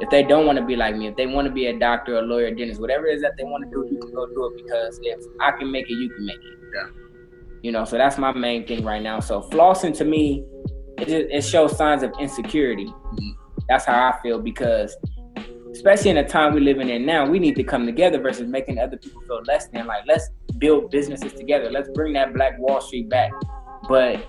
if 0.00 0.10
they 0.10 0.22
don't 0.22 0.46
want 0.46 0.58
to 0.58 0.64
be 0.64 0.76
like 0.76 0.96
me, 0.96 1.08
if 1.08 1.16
they 1.16 1.26
want 1.26 1.46
to 1.46 1.52
be 1.52 1.66
a 1.66 1.78
doctor, 1.78 2.18
a 2.18 2.22
lawyer, 2.22 2.46
a 2.46 2.56
dentist, 2.56 2.80
whatever 2.80 3.06
it 3.06 3.16
is 3.16 3.22
that 3.22 3.32
they 3.36 3.44
want 3.44 3.64
to 3.64 3.70
do, 3.70 3.88
you 3.90 3.98
can 3.98 4.12
go 4.12 4.26
do 4.26 4.46
it 4.46 4.62
because 4.64 5.00
if 5.02 5.20
I 5.40 5.52
can 5.52 5.70
make 5.70 5.88
it, 5.88 5.94
you 5.94 6.10
can 6.10 6.26
make 6.26 6.36
it. 6.36 6.58
Yeah. 6.74 6.88
You 7.62 7.72
know, 7.72 7.84
so 7.84 7.96
that's 7.96 8.18
my 8.18 8.32
main 8.32 8.66
thing 8.66 8.84
right 8.84 9.02
now. 9.02 9.20
So 9.20 9.42
flossing 9.42 9.96
to 9.96 10.04
me, 10.04 10.44
it, 10.98 11.08
just, 11.08 11.26
it 11.30 11.44
shows 11.44 11.76
signs 11.76 12.02
of 12.02 12.12
insecurity. 12.20 12.86
Mm-hmm. 12.86 13.30
That's 13.68 13.84
how 13.86 14.10
I 14.10 14.20
feel 14.22 14.38
because 14.38 14.96
especially 15.76 16.08
in 16.08 16.16
the 16.16 16.24
time 16.24 16.54
we're 16.54 16.60
living 16.60 16.88
in 16.88 17.04
now, 17.04 17.28
we 17.28 17.38
need 17.38 17.54
to 17.54 17.62
come 17.62 17.84
together 17.84 18.18
versus 18.18 18.48
making 18.48 18.78
other 18.78 18.96
people 18.96 19.20
feel 19.22 19.42
less 19.46 19.68
than. 19.68 19.86
Like, 19.86 20.04
let's 20.06 20.30
build 20.58 20.90
businesses 20.90 21.34
together. 21.34 21.70
Let's 21.70 21.90
bring 21.90 22.14
that 22.14 22.32
Black 22.32 22.58
Wall 22.58 22.80
Street 22.80 23.10
back. 23.10 23.30
But 23.86 24.26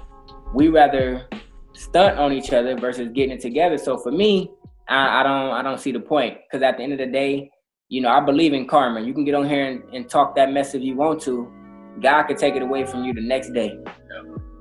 we 0.54 0.68
rather 0.68 1.26
stunt 1.74 2.20
on 2.20 2.34
each 2.34 2.52
other 2.52 2.78
versus 2.78 3.10
getting 3.14 3.32
it 3.32 3.40
together. 3.40 3.78
So 3.78 3.98
for 3.98 4.12
me, 4.12 4.52
I, 4.90 5.22
I 5.22 5.24
don't 5.24 5.52
I 5.52 5.62
don't 5.62 5.80
see 5.80 5.92
the 5.92 6.02
point 6.02 6.38
because 6.44 6.62
at 6.64 6.78
the 6.78 6.84
end 6.84 6.94
of 6.94 7.00
the 7.00 7.08
day, 7.08 7.50
you 7.88 8.02
know, 8.02 8.10
I 8.10 8.20
believe 8.20 8.54
in 8.54 8.68
karma. 8.68 9.00
You 9.00 9.14
can 9.14 9.24
get 9.24 9.34
on 9.34 9.48
here 9.48 9.66
and, 9.66 9.84
and 9.94 10.10
talk 10.10 10.36
that 10.36 10.52
mess 10.52 10.76
if 10.76 10.82
you 10.82 10.96
want 10.96 11.22
to. 11.24 11.52
God 12.02 12.24
could 12.24 12.38
take 12.38 12.56
it 12.56 12.62
away 12.62 12.86
from 12.86 13.06
you 13.06 13.14
the 13.14 13.22
next 13.22 13.54
day. 13.54 13.80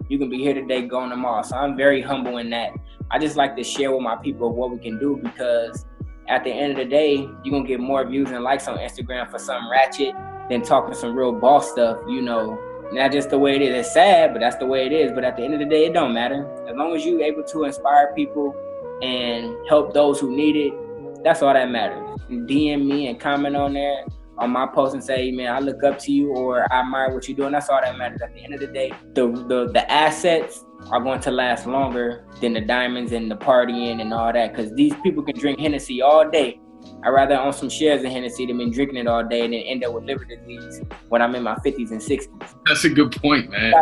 You 0.09 0.19
can 0.19 0.31
be 0.31 0.39
here 0.39 0.55
today, 0.55 0.83
going 0.87 1.11
tomorrow. 1.11 1.43
So 1.43 1.57
I'm 1.57 1.77
very 1.77 2.01
humble 2.01 2.39
in 2.39 2.49
that. 2.51 2.71
I 3.11 3.19
just 3.19 3.37
like 3.37 3.57
to 3.57 3.65
share 3.65 3.91
with 3.93 4.03
my 4.03 4.17
people 4.17 4.55
what 4.55 4.71
we 4.71 4.79
can 4.79 4.99
do 4.99 5.19
because 5.21 5.85
at 6.29 6.45
the 6.45 6.51
end 6.51 6.73
of 6.73 6.79
the 6.79 6.85
day, 6.85 7.17
you're 7.17 7.53
gonna 7.53 7.67
get 7.67 7.81
more 7.81 8.05
views 8.07 8.31
and 8.31 8.43
likes 8.43 8.69
on 8.69 8.79
Instagram 8.79 9.31
for 9.31 9.39
some 9.39 9.71
ratchet 9.71 10.15
than 10.49 10.63
talking 10.63 10.95
some 10.95 11.17
real 11.17 11.33
boss 11.33 11.71
stuff, 11.71 11.99
you 12.09 12.23
know. 12.23 12.59
Not 12.93 13.11
just 13.11 13.31
the 13.31 13.39
way 13.39 13.57
it 13.57 13.63
is. 13.63 13.75
It's 13.75 13.93
sad, 13.95 14.33
but 14.33 14.39
that's 14.39 14.57
the 14.57 14.67
way 14.67 14.87
it 14.87 14.93
is. 14.93 15.11
But 15.11 15.25
at 15.25 15.37
the 15.37 15.43
end 15.43 15.55
of 15.55 15.61
the 15.61 15.67
day, 15.67 15.87
it 15.87 15.93
don't 15.93 16.13
matter. 16.13 16.47
As 16.69 16.77
long 16.77 16.95
as 16.95 17.05
you're 17.05 17.21
able 17.21 17.43
to 17.43 17.65
inspire 17.65 18.15
people 18.15 18.55
and 19.03 19.57
help 19.69 19.93
those 19.93 20.21
who 20.21 20.35
need 20.35 20.55
it, 20.55 21.25
that's 21.25 21.43
all 21.43 21.53
that 21.53 21.69
matters. 21.69 21.99
DM 22.31 22.87
me 22.87 23.09
and 23.09 23.19
comment 23.19 23.57
on 23.57 23.73
there 23.73 24.05
on 24.39 24.51
my 24.51 24.67
post 24.67 24.95
and 24.95 25.03
say, 25.03 25.31
man, 25.33 25.53
I 25.53 25.59
look 25.61 25.83
up 25.83 25.99
to 26.01 26.13
you 26.13 26.29
or 26.29 26.73
I 26.73 26.81
admire 26.81 27.13
what 27.13 27.27
you're 27.27 27.37
doing. 27.37 27.53
That's 27.53 27.69
all 27.69 27.81
that 27.81 27.97
matters. 27.99 28.23
At 28.23 28.35
the 28.35 28.45
end 28.45 28.55
of 28.55 28.61
the 28.61 28.67
day, 28.69 28.93
the 29.15 29.29
the, 29.49 29.71
the 29.73 29.91
assets 29.91 30.65
are 30.91 31.01
going 31.01 31.21
to 31.21 31.31
last 31.31 31.67
longer 31.67 32.25
than 32.41 32.53
the 32.53 32.61
diamonds 32.61 33.13
and 33.13 33.31
the 33.31 33.37
partying 33.37 34.01
and 34.01 34.13
all 34.13 34.33
that. 34.33 34.55
Because 34.55 34.73
these 34.75 34.95
people 35.03 35.23
can 35.23 35.39
drink 35.39 35.59
Hennessy 35.59 36.03
all 36.03 36.29
day 36.29 36.61
I'd 37.03 37.11
rather 37.11 37.37
own 37.39 37.53
some 37.53 37.69
shares 37.69 38.05
of 38.05 38.11
Hennessy 38.11 38.47
than 38.47 38.59
been 38.59 38.71
drinking 38.71 38.97
it 38.97 39.07
all 39.07 39.23
day 39.23 39.45
and 39.45 39.53
then 39.53 39.61
end 39.63 39.85
up 39.85 39.93
with 39.93 40.05
liver 40.05 40.25
disease 40.25 40.81
when 41.09 41.23
I'm 41.23 41.35
in 41.35 41.43
my 41.43 41.55
50s 41.57 41.91
and 41.91 42.01
60s. 42.01 42.55
That's 42.67 42.85
a 42.85 42.89
good 42.89 43.13
point, 43.13 43.51
man. 43.51 43.75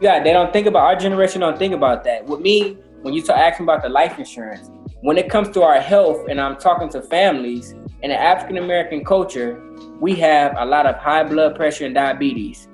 Yeah, 0.00 0.22
they 0.22 0.32
don't 0.32 0.52
think 0.52 0.66
about 0.66 0.82
our 0.82 0.96
generation. 0.96 1.40
Don't 1.40 1.58
think 1.58 1.74
about 1.74 2.04
that. 2.04 2.26
With 2.26 2.40
me, 2.40 2.74
when 3.02 3.14
you 3.14 3.22
start 3.22 3.38
asking 3.40 3.64
about 3.64 3.82
the 3.82 3.88
life 3.88 4.18
insurance, 4.18 4.70
when 5.00 5.16
it 5.16 5.30
comes 5.30 5.48
to 5.50 5.62
our 5.62 5.80
health, 5.80 6.26
and 6.28 6.40
I'm 6.40 6.56
talking 6.56 6.88
to 6.90 7.02
families 7.02 7.72
in 8.02 8.10
the 8.10 8.20
African 8.20 8.58
American 8.58 9.04
culture, 9.04 9.62
we 10.00 10.14
have 10.16 10.54
a 10.58 10.64
lot 10.64 10.86
of 10.86 10.96
high 10.96 11.24
blood 11.24 11.56
pressure 11.56 11.86
and 11.86 11.94
diabetes. 11.94 12.68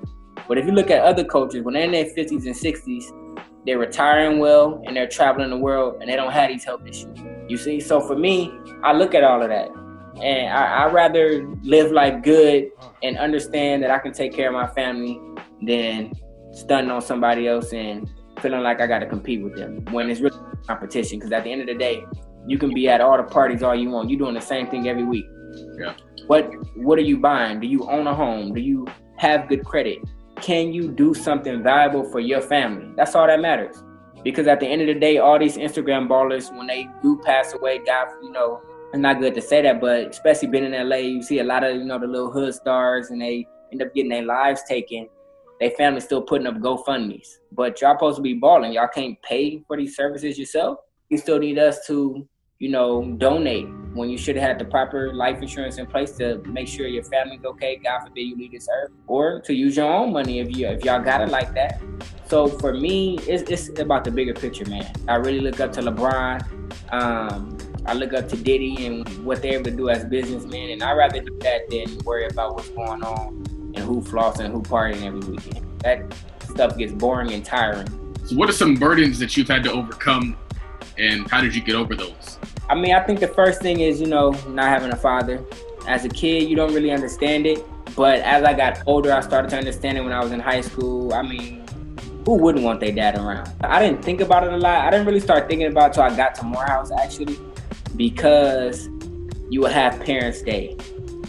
But 0.48 0.58
if 0.58 0.66
you 0.66 0.72
look 0.72 0.90
at 0.90 1.02
other 1.02 1.24
cultures, 1.24 1.62
when 1.62 1.74
they're 1.74 1.84
in 1.84 1.92
their 1.92 2.06
50s 2.06 2.46
and 2.46 2.54
60s, 2.54 3.21
they're 3.66 3.78
retiring 3.78 4.38
well 4.38 4.82
and 4.86 4.96
they're 4.96 5.08
traveling 5.08 5.50
the 5.50 5.56
world 5.56 6.00
and 6.00 6.10
they 6.10 6.16
don't 6.16 6.32
have 6.32 6.48
these 6.48 6.64
health 6.64 6.86
issues. 6.86 7.16
You 7.48 7.56
see, 7.56 7.80
so 7.80 8.00
for 8.00 8.16
me, 8.16 8.52
I 8.82 8.92
look 8.92 9.14
at 9.14 9.24
all 9.24 9.42
of 9.42 9.48
that 9.48 9.70
and 10.20 10.52
I, 10.52 10.84
I 10.84 10.90
rather 10.90 11.46
live 11.62 11.92
life 11.92 12.22
good 12.22 12.70
and 13.02 13.18
understand 13.18 13.82
that 13.82 13.90
I 13.90 13.98
can 13.98 14.12
take 14.12 14.32
care 14.34 14.48
of 14.48 14.54
my 14.54 14.66
family 14.68 15.20
than 15.62 16.12
stunning 16.52 16.90
on 16.90 17.00
somebody 17.00 17.48
else 17.48 17.72
and 17.72 18.08
feeling 18.40 18.62
like 18.62 18.80
I 18.80 18.86
got 18.86 18.98
to 18.98 19.06
compete 19.06 19.42
with 19.42 19.56
them 19.56 19.84
when 19.90 20.10
it's 20.10 20.20
really 20.20 20.38
competition. 20.66 21.18
Because 21.18 21.32
at 21.32 21.44
the 21.44 21.52
end 21.52 21.60
of 21.60 21.66
the 21.66 21.74
day, 21.74 22.04
you 22.46 22.58
can 22.58 22.74
be 22.74 22.88
at 22.88 23.00
all 23.00 23.16
the 23.16 23.22
parties 23.22 23.62
all 23.62 23.74
you 23.74 23.90
want. 23.90 24.10
You're 24.10 24.18
doing 24.18 24.34
the 24.34 24.40
same 24.40 24.68
thing 24.68 24.88
every 24.88 25.04
week. 25.04 25.26
Yeah. 25.78 25.94
What 26.26 26.50
What 26.76 26.98
are 26.98 27.02
you 27.02 27.18
buying? 27.18 27.60
Do 27.60 27.66
you 27.66 27.88
own 27.88 28.06
a 28.06 28.14
home? 28.14 28.54
Do 28.54 28.60
you 28.60 28.86
have 29.18 29.48
good 29.48 29.64
credit? 29.64 29.98
Can 30.40 30.72
you 30.72 30.88
do 30.88 31.14
something 31.14 31.62
valuable 31.62 32.04
for 32.04 32.20
your 32.20 32.40
family? 32.40 32.92
That's 32.96 33.14
all 33.14 33.26
that 33.26 33.40
matters. 33.40 33.82
Because 34.24 34.46
at 34.46 34.60
the 34.60 34.66
end 34.66 34.82
of 34.82 34.88
the 34.88 34.94
day, 34.94 35.18
all 35.18 35.38
these 35.38 35.56
Instagram 35.56 36.08
ballers, 36.08 36.56
when 36.56 36.66
they 36.66 36.88
do 37.02 37.20
pass 37.24 37.54
away, 37.54 37.78
God, 37.78 38.08
you 38.22 38.30
know, 38.30 38.60
it's 38.92 38.98
not 38.98 39.20
good 39.20 39.34
to 39.34 39.40
say 39.40 39.62
that, 39.62 39.80
but 39.80 40.08
especially 40.08 40.48
being 40.48 40.72
in 40.72 40.88
LA, 40.88 40.96
you 40.96 41.22
see 41.22 41.38
a 41.38 41.44
lot 41.44 41.64
of 41.64 41.76
you 41.76 41.84
know 41.84 41.98
the 41.98 42.06
little 42.06 42.30
hood 42.30 42.54
stars, 42.54 43.10
and 43.10 43.20
they 43.20 43.46
end 43.72 43.82
up 43.82 43.94
getting 43.94 44.10
their 44.10 44.24
lives 44.24 44.62
taken. 44.68 45.08
Their 45.60 45.70
family 45.70 46.00
still 46.00 46.22
putting 46.22 46.46
up 46.46 46.56
GoFundmes, 46.56 47.38
but 47.52 47.80
y'all 47.80 47.94
supposed 47.94 48.16
to 48.16 48.22
be 48.22 48.34
balling. 48.34 48.72
Y'all 48.72 48.88
can't 48.92 49.20
pay 49.22 49.62
for 49.66 49.76
these 49.76 49.96
services 49.96 50.38
yourself. 50.38 50.78
You 51.08 51.18
still 51.18 51.38
need 51.38 51.58
us 51.58 51.86
to, 51.86 52.26
you 52.62 52.68
know, 52.68 53.02
donate 53.18 53.68
when 53.92 54.08
you 54.08 54.16
should 54.16 54.36
have 54.36 54.46
had 54.50 54.58
the 54.60 54.64
proper 54.64 55.12
life 55.12 55.42
insurance 55.42 55.78
in 55.78 55.86
place 55.86 56.12
to 56.12 56.38
make 56.46 56.68
sure 56.68 56.86
your 56.86 57.02
family's 57.02 57.44
okay. 57.44 57.74
God 57.82 58.04
forbid 58.04 58.20
you 58.20 58.36
leave 58.36 58.52
this 58.52 58.68
earth, 58.72 58.92
or 59.08 59.40
to 59.40 59.52
use 59.52 59.76
your 59.76 59.92
own 59.92 60.12
money 60.12 60.38
if 60.38 60.56
you 60.56 60.68
if 60.68 60.84
y'all 60.84 61.02
got 61.02 61.20
it 61.22 61.28
like 61.30 61.52
that. 61.54 61.82
So 62.28 62.46
for 62.46 62.72
me, 62.72 63.18
it's, 63.26 63.42
it's 63.50 63.80
about 63.80 64.04
the 64.04 64.12
bigger 64.12 64.32
picture, 64.32 64.64
man. 64.66 64.88
I 65.08 65.16
really 65.16 65.40
look 65.40 65.58
up 65.58 65.72
to 65.72 65.82
LeBron. 65.82 66.92
Um, 66.92 67.58
I 67.84 67.94
look 67.94 68.12
up 68.12 68.28
to 68.28 68.36
Diddy 68.36 68.86
and 68.86 69.26
what 69.26 69.42
they're 69.42 69.54
able 69.54 69.64
to 69.64 69.72
do 69.72 69.88
as 69.88 70.04
businessmen, 70.04 70.70
and 70.70 70.84
I'd 70.84 70.92
rather 70.92 71.20
do 71.20 71.36
that 71.40 71.68
than 71.68 71.98
worry 72.04 72.28
about 72.28 72.54
what's 72.54 72.68
going 72.68 73.02
on 73.02 73.44
and 73.74 73.78
who 73.78 74.02
flossing 74.02 74.44
and 74.44 74.54
who 74.54 74.62
partying 74.62 75.02
every 75.02 75.32
weekend. 75.32 75.66
That 75.80 76.14
stuff 76.48 76.78
gets 76.78 76.92
boring 76.92 77.32
and 77.32 77.44
tiring. 77.44 77.88
So, 78.24 78.36
what 78.36 78.48
are 78.48 78.52
some 78.52 78.76
burdens 78.76 79.18
that 79.18 79.36
you've 79.36 79.48
had 79.48 79.64
to 79.64 79.72
overcome, 79.72 80.36
and 80.96 81.28
how 81.28 81.40
did 81.40 81.56
you 81.56 81.60
get 81.60 81.74
over 81.74 81.96
those? 81.96 82.38
I 82.72 82.74
mean, 82.74 82.94
I 82.94 83.00
think 83.00 83.20
the 83.20 83.28
first 83.28 83.60
thing 83.60 83.80
is, 83.80 84.00
you 84.00 84.06
know, 84.06 84.30
not 84.48 84.64
having 84.64 84.90
a 84.92 84.96
father. 84.96 85.44
As 85.86 86.06
a 86.06 86.08
kid, 86.08 86.48
you 86.48 86.56
don't 86.56 86.72
really 86.72 86.90
understand 86.90 87.46
it, 87.46 87.62
but 87.94 88.20
as 88.20 88.44
I 88.44 88.54
got 88.54 88.82
older, 88.86 89.12
I 89.12 89.20
started 89.20 89.50
to 89.50 89.58
understand 89.58 89.98
it 89.98 90.00
when 90.00 90.14
I 90.14 90.20
was 90.20 90.32
in 90.32 90.40
high 90.40 90.62
school. 90.62 91.12
I 91.12 91.20
mean, 91.20 91.66
who 92.24 92.38
wouldn't 92.38 92.64
want 92.64 92.80
their 92.80 92.90
dad 92.90 93.18
around? 93.18 93.52
I 93.60 93.78
didn't 93.78 94.02
think 94.02 94.22
about 94.22 94.44
it 94.44 94.54
a 94.54 94.56
lot. 94.56 94.86
I 94.86 94.90
didn't 94.90 95.04
really 95.04 95.20
start 95.20 95.48
thinking 95.48 95.66
about 95.66 95.90
it 95.90 95.94
till 95.94 96.04
I 96.04 96.16
got 96.16 96.34
to 96.36 96.44
Morehouse 96.44 96.90
actually 96.90 97.38
because 97.94 98.88
you 99.50 99.60
would 99.60 99.72
have 99.72 100.00
Parents 100.00 100.40
Day. 100.40 100.74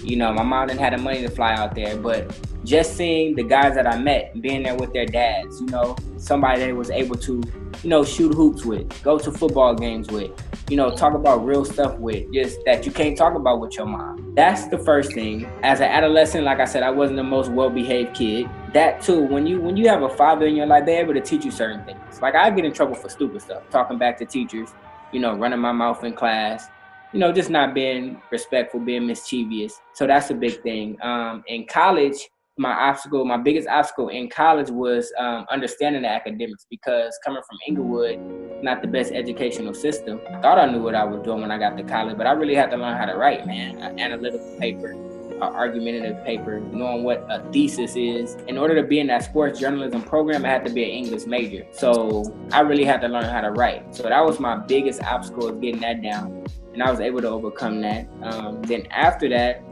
You 0.01 0.15
know, 0.15 0.31
my 0.31 0.43
mom 0.43 0.69
didn't 0.69 0.79
have 0.79 0.95
the 0.95 1.03
money 1.03 1.23
to 1.23 1.29
fly 1.29 1.55
out 1.55 1.75
there, 1.75 1.97
but 1.97 2.39
just 2.63 2.95
seeing 2.95 3.35
the 3.35 3.43
guys 3.43 3.75
that 3.75 3.85
I 3.85 3.97
met, 3.97 4.41
being 4.41 4.63
there 4.63 4.75
with 4.75 4.93
their 4.93 5.05
dads, 5.05 5.59
you 5.59 5.67
know, 5.67 5.95
somebody 6.17 6.61
that 6.61 6.75
was 6.75 6.89
able 6.89 7.15
to, 7.17 7.43
you 7.83 7.89
know, 7.89 8.03
shoot 8.03 8.33
hoops 8.33 8.65
with, 8.65 9.03
go 9.03 9.17
to 9.19 9.31
football 9.31 9.75
games 9.75 10.09
with, 10.09 10.31
you 10.69 10.77
know, 10.77 10.89
talk 10.95 11.13
about 11.13 11.45
real 11.45 11.65
stuff 11.65 11.97
with, 11.99 12.31
just 12.33 12.59
that 12.65 12.85
you 12.85 12.91
can't 12.91 13.17
talk 13.17 13.35
about 13.35 13.59
with 13.59 13.75
your 13.75 13.85
mom. 13.85 14.33
That's 14.35 14.67
the 14.67 14.77
first 14.77 15.13
thing. 15.13 15.45
As 15.61 15.81
an 15.81 15.87
adolescent, 15.87 16.45
like 16.45 16.59
I 16.59 16.65
said, 16.65 16.83
I 16.83 16.89
wasn't 16.89 17.17
the 17.17 17.23
most 17.23 17.51
well-behaved 17.51 18.15
kid. 18.15 18.49
That 18.73 19.01
too, 19.01 19.21
when 19.21 19.45
you 19.45 19.61
when 19.61 19.77
you 19.77 19.87
have 19.89 20.01
a 20.01 20.09
father 20.09 20.47
in 20.47 20.55
your 20.55 20.65
life, 20.65 20.85
they're 20.85 21.01
able 21.01 21.13
to 21.13 21.21
teach 21.21 21.45
you 21.45 21.51
certain 21.51 21.83
things. 21.85 22.21
Like 22.21 22.33
I 22.33 22.49
get 22.49 22.65
in 22.65 22.73
trouble 22.73 22.95
for 22.95 23.09
stupid 23.09 23.41
stuff, 23.41 23.63
talking 23.69 23.99
back 23.99 24.17
to 24.19 24.25
teachers, 24.25 24.73
you 25.11 25.19
know, 25.19 25.35
running 25.35 25.59
my 25.59 25.71
mouth 25.71 26.03
in 26.03 26.13
class, 26.13 26.69
you 27.11 27.19
know, 27.19 27.31
just 27.31 27.51
not 27.51 27.75
being 27.75 28.19
respectful, 28.31 28.79
being 28.79 29.05
mischievous. 29.05 29.79
So 29.93 30.07
that's 30.07 30.31
a 30.31 30.33
big 30.33 30.63
thing. 30.63 30.97
Um, 31.03 31.43
in 31.47 31.67
college, 31.67 32.29
my 32.57 32.71
obstacle, 32.71 33.25
my 33.25 33.37
biggest 33.37 33.67
obstacle 33.67 34.09
in 34.09 34.29
college 34.29 34.69
was 34.69 35.11
um, 35.17 35.45
understanding 35.49 36.03
the 36.03 36.09
academics 36.09 36.67
because 36.69 37.17
coming 37.25 37.41
from 37.47 37.57
Inglewood, 37.67 38.19
not 38.63 38.81
the 38.81 38.87
best 38.87 39.11
educational 39.11 39.73
system. 39.73 40.19
I 40.29 40.39
thought 40.39 40.59
I 40.59 40.67
knew 40.67 40.81
what 40.81 40.93
I 40.93 41.03
was 41.03 41.23
doing 41.23 41.41
when 41.41 41.49
I 41.49 41.57
got 41.57 41.77
to 41.77 41.83
college, 41.83 42.15
but 42.15 42.27
I 42.27 42.31
really 42.33 42.53
had 42.53 42.69
to 42.69 42.77
learn 42.77 42.95
how 42.95 43.05
to 43.05 43.15
write, 43.15 43.47
man. 43.47 43.77
An 43.79 43.99
analytical 43.99 44.55
paper, 44.59 44.91
an 44.91 45.41
argumentative 45.41 46.23
paper, 46.23 46.59
knowing 46.59 47.03
what 47.03 47.25
a 47.27 47.43
thesis 47.51 47.95
is. 47.95 48.35
In 48.47 48.59
order 48.59 48.79
to 48.79 48.87
be 48.87 48.99
in 48.99 49.07
that 49.07 49.23
sports 49.23 49.59
journalism 49.59 50.03
program, 50.03 50.45
I 50.45 50.49
had 50.49 50.65
to 50.65 50.71
be 50.71 50.83
an 50.83 50.91
English 50.91 51.25
major. 51.25 51.65
So 51.71 52.23
I 52.51 52.61
really 52.61 52.85
had 52.85 53.01
to 53.01 53.07
learn 53.07 53.25
how 53.25 53.41
to 53.41 53.49
write. 53.49 53.95
So 53.95 54.03
that 54.03 54.23
was 54.23 54.39
my 54.39 54.57
biggest 54.57 55.01
obstacle 55.03 55.47
of 55.47 55.59
getting 55.59 55.81
that 55.81 56.03
down. 56.03 56.45
And 56.73 56.83
I 56.83 56.91
was 56.91 56.99
able 56.99 57.21
to 57.21 57.29
overcome 57.29 57.81
that. 57.81 58.07
Um, 58.21 58.61
then 58.63 58.85
after 58.91 59.27
that, 59.29 59.63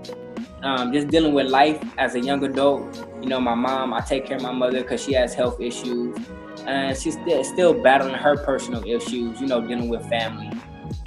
um, 0.64 0.94
just 0.94 1.08
dealing 1.08 1.34
with 1.34 1.48
life 1.48 1.84
as 1.98 2.16
a 2.16 2.20
young 2.20 2.44
adult. 2.44 3.08
You 3.22 3.30
know, 3.30 3.40
my 3.40 3.56
mom, 3.56 3.94
I 3.94 4.02
take 4.02 4.26
care 4.26 4.38
of 4.38 4.44
my 4.44 4.52
mother 4.52 4.82
because 4.82 5.04
she 5.04 5.14
has 5.14 5.34
health 5.34 5.60
issues. 5.60 6.18
And 6.66 6.96
she's 6.98 7.14
still, 7.14 7.74
battling 7.74 8.14
her 8.14 8.38
personal 8.38 8.84
issues, 8.86 9.42
you 9.42 9.48
know, 9.48 9.62
dealing 9.62 9.90
with 9.90 10.08
family. 10.08 10.52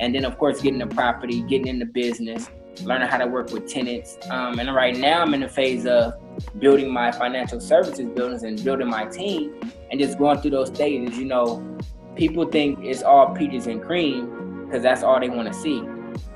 And 0.01 0.15
then, 0.15 0.25
of 0.25 0.39
course, 0.39 0.61
getting 0.61 0.79
the 0.79 0.87
property, 0.87 1.43
getting 1.43 1.69
into 1.69 1.87
business 1.87 2.51
learning 2.83 3.09
how 3.09 3.19
to 3.19 3.27
work 3.27 3.51
with 3.51 3.69
tenants. 3.69 4.19
Um, 4.31 4.59
and 4.59 4.75
right 4.75 4.97
now, 4.97 5.23
I'm 5.23 5.35
in 5.35 5.41
the 5.41 5.49
phase 5.49 5.87
of 5.87 6.15
building 6.59 6.93
my 6.93 7.13
financial 7.13 7.61
services 7.61 8.07
buildings 8.09 8.43
and 8.43 8.63
building 8.65 8.89
my 8.89 9.05
team 9.05 9.55
and 9.91 10.01
just 10.01 10.19
going 10.19 10.41
through 10.41 10.53
those 10.53 10.69
stages. 10.69 11.17
You 11.17 11.27
know, 11.27 11.79
people 12.17 12.47
think 12.47 12.81
it's 12.83 13.03
all 13.03 13.35
peaches 13.35 13.67
and 13.67 13.83
cream 13.83 14.65
because 14.65 14.83
that's 14.83 15.03
all 15.03 15.21
they 15.21 15.29
want 15.29 15.49
to 15.49 15.55
see. 15.55 15.83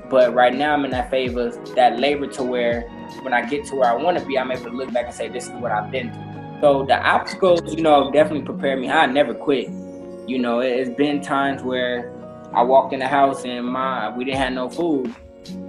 But 0.09 0.33
right 0.33 0.53
now, 0.53 0.73
I'm 0.73 0.85
in 0.85 0.91
that 0.91 1.09
phase 1.09 1.35
of 1.35 1.75
that 1.75 1.99
labor 1.99 2.27
to 2.27 2.43
where 2.43 2.89
when 3.21 3.33
I 3.33 3.45
get 3.45 3.65
to 3.65 3.75
where 3.75 3.89
I 3.89 3.95
want 3.95 4.17
to 4.17 4.25
be, 4.25 4.37
I'm 4.37 4.51
able 4.51 4.65
to 4.65 4.69
look 4.69 4.91
back 4.93 5.05
and 5.05 5.13
say, 5.13 5.27
this 5.27 5.45
is 5.45 5.51
what 5.53 5.71
I've 5.71 5.91
been 5.91 6.13
through. 6.13 6.61
So 6.61 6.85
the 6.85 6.97
obstacles, 6.97 7.73
you 7.73 7.81
know, 7.81 8.11
definitely 8.11 8.45
prepared 8.45 8.79
me. 8.79 8.89
I 8.89 9.05
never 9.05 9.33
quit. 9.33 9.69
You 10.27 10.39
know, 10.39 10.59
it's 10.59 10.89
been 10.89 11.21
times 11.21 11.63
where 11.63 12.13
I 12.53 12.63
walked 12.63 12.93
in 12.93 12.99
the 12.99 13.07
house 13.07 13.45
and 13.45 13.65
my 13.65 14.15
we 14.15 14.25
didn't 14.25 14.39
have 14.39 14.53
no 14.53 14.69
food 14.69 15.15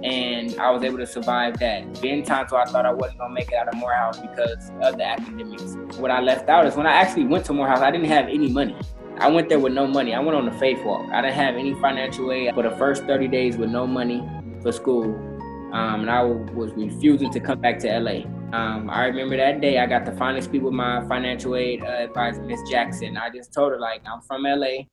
and 0.03 0.59
I 0.59 0.69
was 0.71 0.83
able 0.83 0.97
to 0.97 1.07
survive 1.07 1.57
that. 1.59 2.01
Been 2.01 2.23
times 2.23 2.51
where 2.51 2.61
I 2.61 2.65
thought 2.65 2.85
I 2.85 2.91
wasn't 2.91 3.19
gonna 3.19 3.33
make 3.33 3.51
it 3.51 3.55
out 3.55 3.67
of 3.67 3.75
Morehouse 3.75 4.19
because 4.19 4.71
of 4.81 4.97
the 4.97 5.05
academics. 5.05 5.75
What 5.97 6.11
I 6.11 6.19
left 6.21 6.49
out 6.49 6.65
is 6.65 6.75
when 6.75 6.87
I 6.87 6.93
actually 6.93 7.25
went 7.25 7.45
to 7.45 7.53
Morehouse, 7.53 7.79
I 7.79 7.91
didn't 7.91 8.07
have 8.07 8.27
any 8.27 8.49
money. 8.49 8.75
I 9.17 9.29
went 9.29 9.49
there 9.49 9.59
with 9.59 9.73
no 9.73 9.87
money. 9.87 10.13
I 10.13 10.19
went 10.19 10.35
on 10.35 10.45
the 10.45 10.51
faith 10.53 10.83
walk. 10.83 11.07
I 11.11 11.21
didn't 11.21 11.35
have 11.35 11.55
any 11.55 11.73
financial 11.75 12.31
aid 12.31 12.53
for 12.55 12.63
the 12.63 12.71
first 12.71 13.03
30 13.03 13.27
days 13.27 13.57
with 13.57 13.69
no 13.69 13.85
money 13.85 14.27
for 14.61 14.71
school. 14.71 15.30
Um, 15.71 16.01
and 16.01 16.11
I 16.11 16.21
was 16.23 16.73
refusing 16.73 17.31
to 17.31 17.39
come 17.39 17.61
back 17.61 17.79
to 17.79 17.99
LA. 17.99 18.25
Um, 18.53 18.89
I 18.89 19.05
remember 19.05 19.37
that 19.37 19.61
day 19.61 19.79
I 19.79 19.85
got 19.85 20.05
to 20.05 20.11
finally 20.11 20.41
speak 20.41 20.63
with 20.63 20.73
my 20.73 21.07
financial 21.07 21.55
aid 21.55 21.83
uh, 21.83 21.87
advisor, 21.87 22.41
Miss 22.41 22.59
Jackson. 22.69 23.15
I 23.15 23.29
just 23.29 23.53
told 23.53 23.71
her 23.71 23.79
like, 23.79 24.01
I'm 24.05 24.21
from 24.21 24.43
LA. 24.43 24.87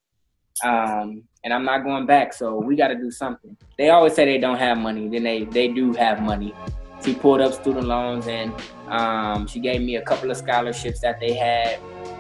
Um, 0.65 1.25
and 1.45 1.53
I'm 1.53 1.65
not 1.65 1.85
going 1.85 2.07
back. 2.07 2.33
So 2.33 2.57
we 2.57 2.77
got 2.77 2.89
to 2.89 2.95
do 2.95 3.11
something. 3.11 3.57
They 3.77 3.91
always 3.91 4.15
say 4.15 4.25
they 4.25 4.39
don't 4.39 4.59
have 4.59 4.79
money, 4.79 5.09
then 5.09 5.23
they 5.23 5.45
they 5.45 5.69
do 5.69 5.93
have 5.95 6.23
money. 6.23 6.55
She 7.05 7.15
pulled 7.15 7.41
up 7.41 7.55
student 7.55 7.87
loans 7.87 8.27
and 8.27 8.53
um, 8.89 9.47
she 9.47 9.61
gave 9.61 9.81
me 9.81 9.97
a 9.97 10.03
couple 10.03 10.31
of 10.31 10.37
scholarships 10.37 11.01
that 11.01 11.21
they 11.21 11.33
had, 11.33 11.79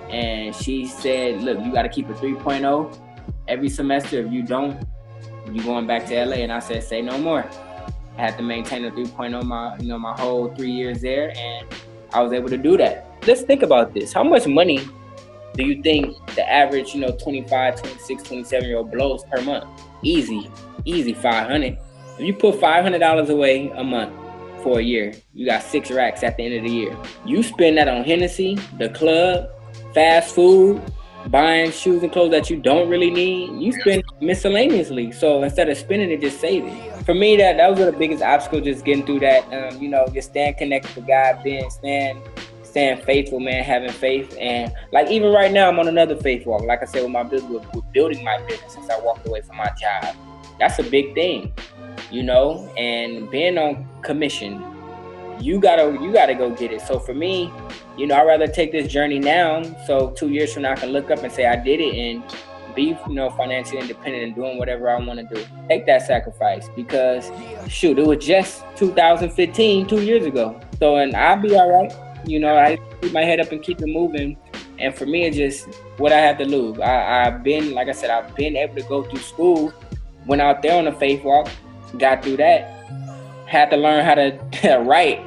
and 0.08 0.54
she 0.54 0.86
said, 0.86 1.42
"Look, 1.42 1.58
you 1.64 1.72
got 1.72 1.82
to 1.82 1.88
keep 1.88 2.08
a 2.08 2.14
3.0 2.14 2.96
every 3.48 3.68
semester. 3.68 4.20
If 4.20 4.32
you 4.32 4.42
don't, 4.42 4.86
you're 5.52 5.64
going 5.64 5.86
back 5.86 6.06
to 6.06 6.24
LA." 6.24 6.36
And 6.36 6.52
I 6.52 6.60
said, 6.60 6.84
"Say 6.84 7.02
no 7.02 7.18
more." 7.18 7.44
I 8.18 8.22
had 8.22 8.36
to 8.38 8.42
maintain 8.42 8.84
a 8.84 8.90
3.0 8.90 9.44
my 9.44 9.78
you 9.78 9.86
know 9.86 9.98
my 9.98 10.12
whole 10.12 10.52
three 10.54 10.72
years 10.72 11.00
there, 11.00 11.32
and 11.36 11.66
I 12.12 12.20
was 12.20 12.32
able 12.32 12.48
to 12.48 12.56
do 12.56 12.76
that. 12.76 13.06
Let's 13.26 13.42
think 13.42 13.62
about 13.62 13.94
this. 13.94 14.12
How 14.12 14.24
much 14.24 14.46
money 14.46 14.80
do 15.54 15.64
you 15.64 15.80
think 15.82 16.16
the 16.34 16.48
average, 16.50 16.94
you 16.94 17.00
know, 17.00 17.12
25, 17.12 17.80
26, 17.80 18.22
27 18.24 18.68
year 18.68 18.78
old 18.78 18.90
blows 18.90 19.24
per 19.24 19.40
month? 19.42 19.66
Easy, 20.02 20.50
easy 20.84 21.12
500. 21.12 21.78
If 22.18 22.26
you 22.26 22.34
put 22.34 22.56
$500 22.56 23.28
away 23.28 23.70
a 23.70 23.84
month 23.84 24.12
for 24.64 24.80
a 24.80 24.82
year, 24.82 25.14
you 25.32 25.46
got 25.46 25.62
six 25.62 25.90
racks 25.90 26.24
at 26.24 26.36
the 26.36 26.44
end 26.44 26.54
of 26.54 26.64
the 26.64 26.70
year. 26.70 26.96
You 27.24 27.44
spend 27.44 27.78
that 27.78 27.86
on 27.86 28.02
Hennessy, 28.02 28.58
the 28.78 28.88
club, 28.88 29.48
fast 29.94 30.34
food, 30.34 30.82
buying 31.28 31.70
shoes 31.70 32.02
and 32.02 32.10
clothes 32.10 32.32
that 32.32 32.50
you 32.50 32.56
don't 32.56 32.88
really 32.88 33.10
need. 33.10 33.62
You 33.62 33.72
spend 33.80 34.02
miscellaneously. 34.20 35.12
So 35.12 35.42
instead 35.44 35.68
of 35.68 35.76
spending 35.76 36.10
it, 36.10 36.20
just 36.20 36.40
save 36.40 36.64
it. 36.64 36.97
For 37.08 37.14
me, 37.14 37.38
that 37.38 37.56
that 37.56 37.70
was 37.70 37.78
the 37.78 37.90
biggest 37.90 38.22
obstacle, 38.22 38.60
just 38.60 38.84
getting 38.84 39.06
through 39.06 39.20
that. 39.20 39.42
Um, 39.50 39.80
you 39.80 39.88
know, 39.88 40.06
just 40.12 40.28
staying 40.28 40.56
connected 40.56 40.92
to 40.92 41.00
God, 41.00 41.42
being 41.42 41.70
staying 41.70 42.22
staying 42.62 43.00
faithful, 43.00 43.40
man, 43.40 43.64
having 43.64 43.90
faith, 43.90 44.36
and 44.38 44.70
like 44.92 45.10
even 45.10 45.32
right 45.32 45.50
now, 45.50 45.70
I'm 45.70 45.78
on 45.78 45.88
another 45.88 46.16
faith 46.16 46.44
walk. 46.44 46.64
Like 46.64 46.82
I 46.82 46.84
said, 46.84 47.00
with 47.02 47.10
my 47.10 47.22
business, 47.22 47.50
with, 47.50 47.74
with 47.74 47.92
building 47.94 48.22
my 48.22 48.36
business 48.42 48.74
since 48.74 48.90
I 48.90 49.00
walked 49.00 49.26
away 49.26 49.40
from 49.40 49.56
my 49.56 49.70
job. 49.80 50.14
That's 50.58 50.78
a 50.80 50.82
big 50.82 51.14
thing, 51.14 51.50
you 52.10 52.22
know, 52.22 52.70
and 52.76 53.30
being 53.30 53.56
on 53.56 53.88
commission. 54.02 54.62
You 55.40 55.60
gotta 55.60 55.90
you 56.02 56.12
gotta 56.12 56.34
go 56.34 56.50
get 56.50 56.72
it. 56.72 56.82
So 56.82 56.98
for 56.98 57.14
me, 57.14 57.50
you 57.96 58.06
know, 58.06 58.16
I'd 58.16 58.26
rather 58.26 58.46
take 58.46 58.70
this 58.70 58.92
journey 58.92 59.18
now. 59.18 59.62
So 59.86 60.10
two 60.10 60.28
years 60.28 60.52
from 60.52 60.64
now, 60.64 60.72
I 60.72 60.74
can 60.74 60.90
look 60.90 61.10
up 61.10 61.20
and 61.22 61.32
say 61.32 61.46
I 61.46 61.56
did 61.56 61.80
it, 61.80 61.94
and 61.94 62.22
be 62.74 62.96
you 63.08 63.14
know 63.14 63.30
financially 63.30 63.80
independent 63.80 64.24
and 64.24 64.34
doing 64.34 64.58
whatever 64.58 64.90
I 64.90 64.98
want 64.98 65.28
to 65.28 65.34
do. 65.34 65.44
Take 65.68 65.86
that 65.86 66.06
sacrifice 66.06 66.68
because 66.76 67.30
shoot, 67.68 67.98
it 67.98 68.06
was 68.06 68.24
just 68.24 68.64
2015, 68.76 69.86
two 69.86 70.02
years 70.02 70.24
ago. 70.24 70.60
So 70.78 70.96
and 70.96 71.14
I'll 71.16 71.40
be 71.40 71.54
all 71.54 71.70
right. 71.70 71.92
You 72.26 72.40
know, 72.40 72.56
I 72.56 72.78
keep 73.00 73.12
my 73.12 73.22
head 73.22 73.40
up 73.40 73.52
and 73.52 73.62
keep 73.62 73.80
it 73.80 73.86
moving. 73.86 74.36
And 74.78 74.94
for 74.94 75.06
me, 75.06 75.24
it's 75.24 75.36
just 75.36 75.66
what 75.96 76.12
I 76.12 76.18
have 76.18 76.38
to 76.38 76.44
lose. 76.44 76.78
I, 76.78 77.26
I've 77.26 77.42
been, 77.42 77.72
like 77.72 77.88
I 77.88 77.92
said, 77.92 78.10
I've 78.10 78.34
been 78.36 78.56
able 78.56 78.76
to 78.76 78.82
go 78.82 79.02
through 79.02 79.20
school, 79.20 79.72
went 80.26 80.40
out 80.40 80.62
there 80.62 80.78
on 80.78 80.86
a 80.86 80.92
faith 80.98 81.24
walk, 81.24 81.48
got 81.96 82.22
through 82.22 82.36
that, 82.36 82.86
had 83.46 83.70
to 83.70 83.76
learn 83.76 84.04
how 84.04 84.14
to 84.14 84.78
write 84.84 85.20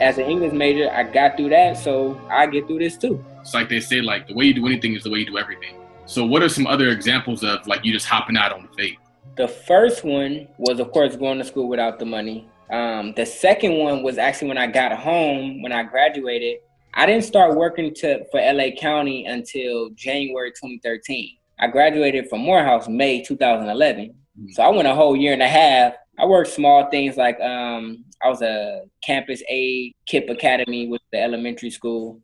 as 0.00 0.18
an 0.18 0.24
English 0.24 0.52
major. 0.52 0.90
I 0.90 1.02
got 1.02 1.36
through 1.36 1.50
that, 1.50 1.76
so 1.76 2.20
I 2.30 2.46
get 2.46 2.66
through 2.66 2.78
this 2.78 2.96
too. 2.96 3.24
It's 3.40 3.54
like 3.54 3.68
they 3.68 3.80
say, 3.80 4.00
like 4.00 4.28
the 4.28 4.34
way 4.34 4.46
you 4.46 4.54
do 4.54 4.66
anything 4.66 4.94
is 4.94 5.02
the 5.02 5.10
way 5.10 5.20
you 5.20 5.26
do 5.26 5.38
everything. 5.38 5.74
So, 6.12 6.26
what 6.26 6.42
are 6.42 6.48
some 6.50 6.66
other 6.66 6.90
examples 6.90 7.42
of 7.42 7.66
like 7.66 7.86
you 7.86 7.92
just 7.94 8.04
hopping 8.04 8.36
out 8.36 8.52
on 8.52 8.68
faith? 8.76 8.98
The 9.38 9.48
first 9.48 10.04
one 10.04 10.46
was, 10.58 10.78
of 10.78 10.92
course, 10.92 11.16
going 11.16 11.38
to 11.38 11.44
school 11.44 11.70
without 11.70 11.98
the 11.98 12.04
money. 12.04 12.46
Um, 12.70 13.14
the 13.16 13.24
second 13.24 13.78
one 13.78 14.02
was 14.02 14.18
actually 14.18 14.48
when 14.48 14.58
I 14.58 14.66
got 14.66 14.92
home, 14.92 15.62
when 15.62 15.72
I 15.72 15.84
graduated. 15.84 16.58
I 16.92 17.06
didn't 17.06 17.24
start 17.24 17.56
working 17.56 17.94
to 17.94 18.26
for 18.30 18.38
LA 18.38 18.72
County 18.78 19.24
until 19.24 19.88
January 19.94 20.50
2013. 20.50 21.30
I 21.60 21.68
graduated 21.68 22.28
from 22.28 22.40
Morehouse 22.40 22.88
May 22.88 23.22
2011. 23.22 24.08
Mm-hmm. 24.08 24.48
So 24.50 24.62
I 24.64 24.68
went 24.68 24.88
a 24.88 24.94
whole 24.94 25.16
year 25.16 25.32
and 25.32 25.40
a 25.40 25.48
half. 25.48 25.94
I 26.18 26.26
worked 26.26 26.50
small 26.50 26.90
things 26.90 27.16
like 27.16 27.40
um, 27.40 28.04
I 28.22 28.28
was 28.28 28.42
a 28.42 28.82
campus 29.02 29.42
aide, 29.48 29.94
KIPP 30.06 30.28
Academy 30.28 30.88
with 30.88 31.00
the 31.10 31.22
elementary 31.22 31.70
school, 31.70 32.20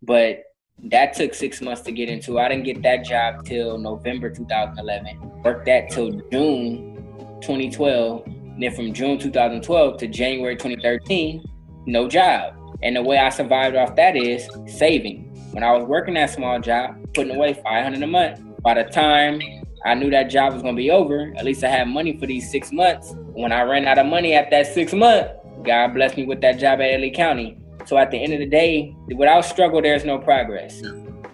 but 0.00 0.44
that 0.92 1.14
took 1.14 1.32
six 1.32 1.62
months 1.62 1.80
to 1.82 1.92
get 1.92 2.08
into. 2.08 2.38
I 2.38 2.48
didn't 2.48 2.64
get 2.64 2.82
that 2.82 3.04
job 3.04 3.44
till 3.46 3.78
November 3.78 4.28
2011. 4.28 5.42
Worked 5.42 5.66
that 5.66 5.90
till 5.90 6.10
June 6.30 6.96
2012. 7.40 8.26
And 8.26 8.62
then 8.62 8.74
from 8.74 8.92
June 8.92 9.18
2012 9.18 9.96
to 9.98 10.06
January 10.06 10.54
2013, 10.54 11.42
no 11.86 12.08
job. 12.08 12.54
And 12.82 12.96
the 12.96 13.02
way 13.02 13.16
I 13.16 13.30
survived 13.30 13.74
off 13.74 13.96
that 13.96 14.16
is 14.16 14.48
saving. 14.66 15.34
When 15.52 15.62
I 15.62 15.72
was 15.72 15.84
working 15.84 16.14
that 16.14 16.30
small 16.30 16.60
job, 16.60 16.96
putting 17.14 17.34
away 17.34 17.54
500 17.54 18.02
a 18.02 18.06
month. 18.06 18.40
By 18.62 18.74
the 18.74 18.84
time 18.84 19.40
I 19.84 19.94
knew 19.94 20.10
that 20.10 20.24
job 20.24 20.52
was 20.52 20.62
gonna 20.62 20.76
be 20.76 20.90
over, 20.90 21.32
at 21.36 21.44
least 21.44 21.64
I 21.64 21.68
had 21.68 21.88
money 21.88 22.18
for 22.18 22.26
these 22.26 22.50
six 22.50 22.70
months. 22.70 23.14
When 23.32 23.52
I 23.52 23.62
ran 23.62 23.86
out 23.86 23.98
of 23.98 24.06
money 24.06 24.34
at 24.34 24.50
that 24.50 24.66
six 24.66 24.92
month, 24.92 25.28
God 25.64 25.94
blessed 25.94 26.16
me 26.16 26.26
with 26.26 26.40
that 26.42 26.58
job 26.58 26.80
at 26.80 27.00
LA 27.00 27.10
County. 27.10 27.61
So 27.86 27.98
at 27.98 28.10
the 28.10 28.18
end 28.18 28.32
of 28.32 28.38
the 28.38 28.46
day, 28.46 28.94
without 29.14 29.44
struggle, 29.44 29.82
there's 29.82 30.04
no 30.04 30.18
progress. 30.18 30.82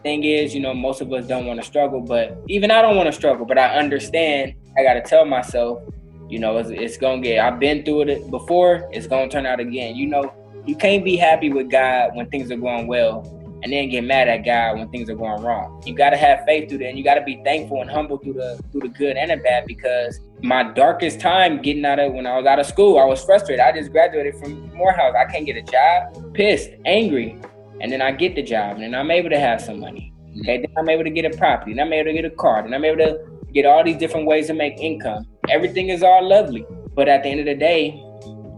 Thing 0.03 0.24
is, 0.24 0.55
you 0.55 0.61
know, 0.61 0.74
most 0.74 1.01
of 1.01 1.12
us 1.12 1.26
don't 1.26 1.46
want 1.46 1.61
to 1.61 1.66
struggle, 1.66 2.01
but 2.01 2.40
even 2.49 2.70
I 2.70 2.82
don't 2.82 2.96
want 2.96 3.09
to 3.09 3.12
struggle, 3.12 3.44
but 3.44 3.59
I 3.59 3.76
understand 3.76 4.55
I 4.78 4.82
got 4.82 4.94
to 4.94 5.03
tell 5.03 5.24
myself, 5.24 5.80
you 6.28 6.38
know, 6.38 6.57
it's, 6.59 6.70
it's 6.70 6.96
going 6.96 7.22
to 7.22 7.28
get, 7.28 7.44
I've 7.44 7.59
been 7.59 7.84
through 7.84 8.03
it 8.03 8.30
before, 8.30 8.88
it's 8.92 9.07
going 9.07 9.28
to 9.28 9.32
turn 9.32 9.46
out 9.46 9.61
again. 9.61 9.96
You 9.96 10.07
know, 10.07 10.32
you 10.66 10.76
can't 10.76 11.05
be 11.05 11.16
happy 11.16 11.51
with 11.51 11.70
God 11.70 12.14
when 12.14 12.28
things 12.30 12.51
are 12.51 12.57
going 12.57 12.86
well 12.86 13.34
and 13.62 13.72
then 13.72 13.88
get 13.88 14.05
mad 14.05 14.28
at 14.28 14.44
God 14.44 14.78
when 14.78 14.88
things 14.90 15.11
are 15.11 15.14
going 15.14 15.42
wrong. 15.42 15.82
You 15.84 15.94
got 15.94 16.11
to 16.11 16.16
have 16.16 16.44
faith 16.46 16.68
through 16.68 16.78
that, 16.78 16.88
and 16.88 16.99
you 16.99 17.05
got 17.05 17.14
to 17.14 17.24
be 17.24 17.40
thankful 17.44 17.80
and 17.80 17.90
humble 17.90 18.18
through 18.18 18.34
the 18.34 18.62
through 18.70 18.82
the 18.82 18.88
good 18.88 19.16
and 19.16 19.30
the 19.30 19.36
bad. 19.36 19.66
Because 19.66 20.20
my 20.43 20.62
darkest 20.72 21.20
time 21.20 21.61
getting 21.62 21.84
out 21.84 21.99
of 21.99 22.12
when 22.12 22.26
I 22.26 22.36
was 22.36 22.47
out 22.47 22.59
of 22.59 22.66
school, 22.66 22.99
I 22.99 23.05
was 23.05 23.24
frustrated. 23.24 23.61
I 23.61 23.72
just 23.72 23.91
graduated 23.93 24.36
from 24.36 24.74
Morehouse. 24.74 25.14
I 25.18 25.30
can't 25.30 25.47
get 25.47 25.57
a 25.57 25.62
job, 25.62 26.34
pissed, 26.34 26.70
angry, 26.84 27.41
and 27.80 27.91
then 27.91 28.03
I 28.03 28.12
get 28.12 28.34
the 28.34 28.43
job, 28.43 28.76
and 28.76 28.82
then 28.82 28.95
I'm 28.95 29.11
able 29.11 29.30
to 29.30 29.39
have 29.39 29.61
some 29.61 29.80
money. 29.80 30.12
Okay, 30.41 30.59
then 30.59 30.72
I'm 30.76 30.89
able 30.89 31.05
to 31.05 31.11
get 31.11 31.24
a 31.24 31.36
property, 31.36 31.72
and 31.72 31.80
I'm 31.80 31.93
able 31.93 32.11
to 32.11 32.12
get 32.12 32.24
a 32.24 32.30
car, 32.30 32.64
and 32.64 32.74
I'm 32.74 32.84
able 32.84 32.99
to 32.99 33.18
get 33.53 33.66
all 33.66 33.82
these 33.82 33.97
different 33.97 34.26
ways 34.26 34.47
to 34.49 34.55
make 34.55 34.78
income. 34.78 35.26
Everything 35.49 35.89
is 35.89 36.03
all 36.03 36.28
lovely, 36.28 36.64
but 36.95 37.09
at 37.09 37.22
the 37.22 37.28
end 37.28 37.41
of 37.41 37.47
the 37.47 37.55
day, 37.55 38.03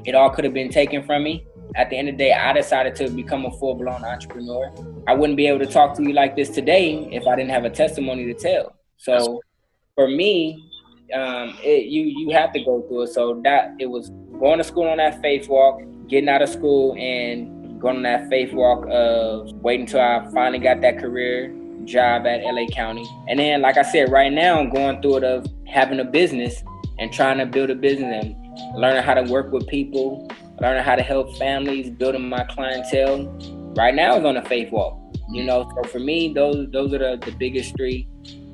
it 0.04 0.14
all 0.14 0.30
could 0.30 0.44
have 0.44 0.54
been 0.54 0.70
taken 0.70 1.02
from 1.02 1.22
me 1.24 1.46
at 1.76 1.90
the 1.90 1.96
end 1.96 2.08
of 2.08 2.14
the 2.14 2.18
day, 2.18 2.32
I 2.32 2.52
decided 2.52 2.96
to 2.96 3.08
become 3.10 3.44
a 3.44 3.50
full 3.52 3.74
blown 3.74 4.04
entrepreneur. 4.04 4.72
I 5.06 5.14
wouldn't 5.14 5.36
be 5.36 5.46
able 5.46 5.60
to 5.60 5.66
talk 5.66 5.96
to 5.96 6.02
you 6.02 6.12
like 6.12 6.36
this 6.36 6.50
today 6.50 7.08
if 7.12 7.26
I 7.26 7.36
didn't 7.36 7.50
have 7.50 7.64
a 7.64 7.70
testimony 7.70 8.26
to 8.26 8.34
tell. 8.34 8.74
So 8.96 9.40
for 9.94 10.08
me, 10.08 10.69
um, 11.12 11.56
it, 11.62 11.86
you 11.86 12.02
you 12.02 12.30
have 12.36 12.52
to 12.52 12.60
go 12.60 12.82
through 12.82 13.02
it. 13.02 13.08
So 13.08 13.40
that 13.44 13.74
it 13.78 13.86
was 13.86 14.10
going 14.38 14.58
to 14.58 14.64
school 14.64 14.88
on 14.88 14.98
that 14.98 15.20
faith 15.20 15.48
walk, 15.48 15.80
getting 16.08 16.28
out 16.28 16.42
of 16.42 16.48
school, 16.48 16.94
and 16.98 17.80
going 17.80 17.96
on 17.96 18.02
that 18.02 18.28
faith 18.28 18.52
walk 18.52 18.86
of 18.90 19.52
waiting 19.62 19.86
until 19.86 20.00
I 20.00 20.26
finally 20.32 20.58
got 20.58 20.80
that 20.82 20.98
career 20.98 21.54
job 21.84 22.26
at 22.26 22.42
LA 22.42 22.66
County. 22.66 23.06
And 23.28 23.38
then, 23.38 23.62
like 23.62 23.76
I 23.76 23.82
said, 23.82 24.10
right 24.10 24.32
now 24.32 24.58
I'm 24.58 24.70
going 24.70 25.00
through 25.02 25.18
it 25.18 25.24
of 25.24 25.46
having 25.66 26.00
a 26.00 26.04
business 26.04 26.62
and 26.98 27.12
trying 27.12 27.38
to 27.38 27.46
build 27.46 27.70
a 27.70 27.74
business 27.74 28.24
and 28.24 28.36
learning 28.78 29.02
how 29.02 29.14
to 29.14 29.22
work 29.22 29.52
with 29.52 29.66
people, 29.66 30.30
learning 30.60 30.84
how 30.84 30.94
to 30.94 31.02
help 31.02 31.36
families, 31.38 31.90
building 31.90 32.28
my 32.28 32.44
clientele. 32.44 33.26
Right 33.76 33.94
now 33.94 34.16
is 34.18 34.24
on 34.24 34.36
a 34.36 34.44
faith 34.44 34.70
walk. 34.70 34.98
You 35.30 35.44
know, 35.44 35.70
so 35.74 35.88
for 35.88 36.00
me, 36.00 36.32
those 36.32 36.68
those 36.70 36.92
are 36.92 36.98
the, 36.98 37.22
the 37.24 37.32
biggest 37.32 37.76
three 37.76 38.08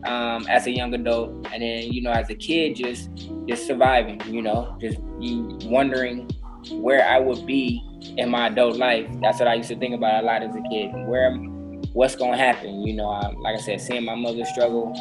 um, 0.07 0.47
as 0.49 0.67
a 0.67 0.71
young 0.71 0.95
adult, 0.95 1.31
and 1.53 1.63
then 1.63 1.93
you 1.93 2.03
know, 2.03 2.13
as 2.13 2.31
a 2.31 2.35
kid, 2.35 2.77
just 2.77 3.11
just 3.47 3.67
surviving. 3.67 4.21
You 4.33 4.43
know, 4.43 4.77
just 4.81 4.99
you 5.21 5.59
wondering 5.65 6.29
where 6.71 7.07
I 7.07 7.19
would 7.19 7.47
be 7.47 7.83
in 8.17 8.31
my 8.31 8.49
adult 8.49 8.77
life. 8.77 9.07
That's 9.21 9.39
what 9.39 9.49
I 9.49 9.55
used 9.55 9.69
to 9.69 9.77
think 9.77 9.95
about 9.95 10.23
a 10.23 10.27
lot 10.27 10.43
as 10.43 10.55
a 10.55 10.63
kid. 10.71 10.91
Where, 11.07 11.35
what's 11.93 12.17
gonna 12.17 12.37
happen? 12.37 12.87
You 12.87 12.95
know, 12.95 13.09
I, 13.09 13.33
like 13.33 13.57
I 13.57 13.61
said, 13.61 13.81
seeing 13.81 14.05
my 14.05 14.15
mother 14.15 14.45
struggle, 14.45 14.95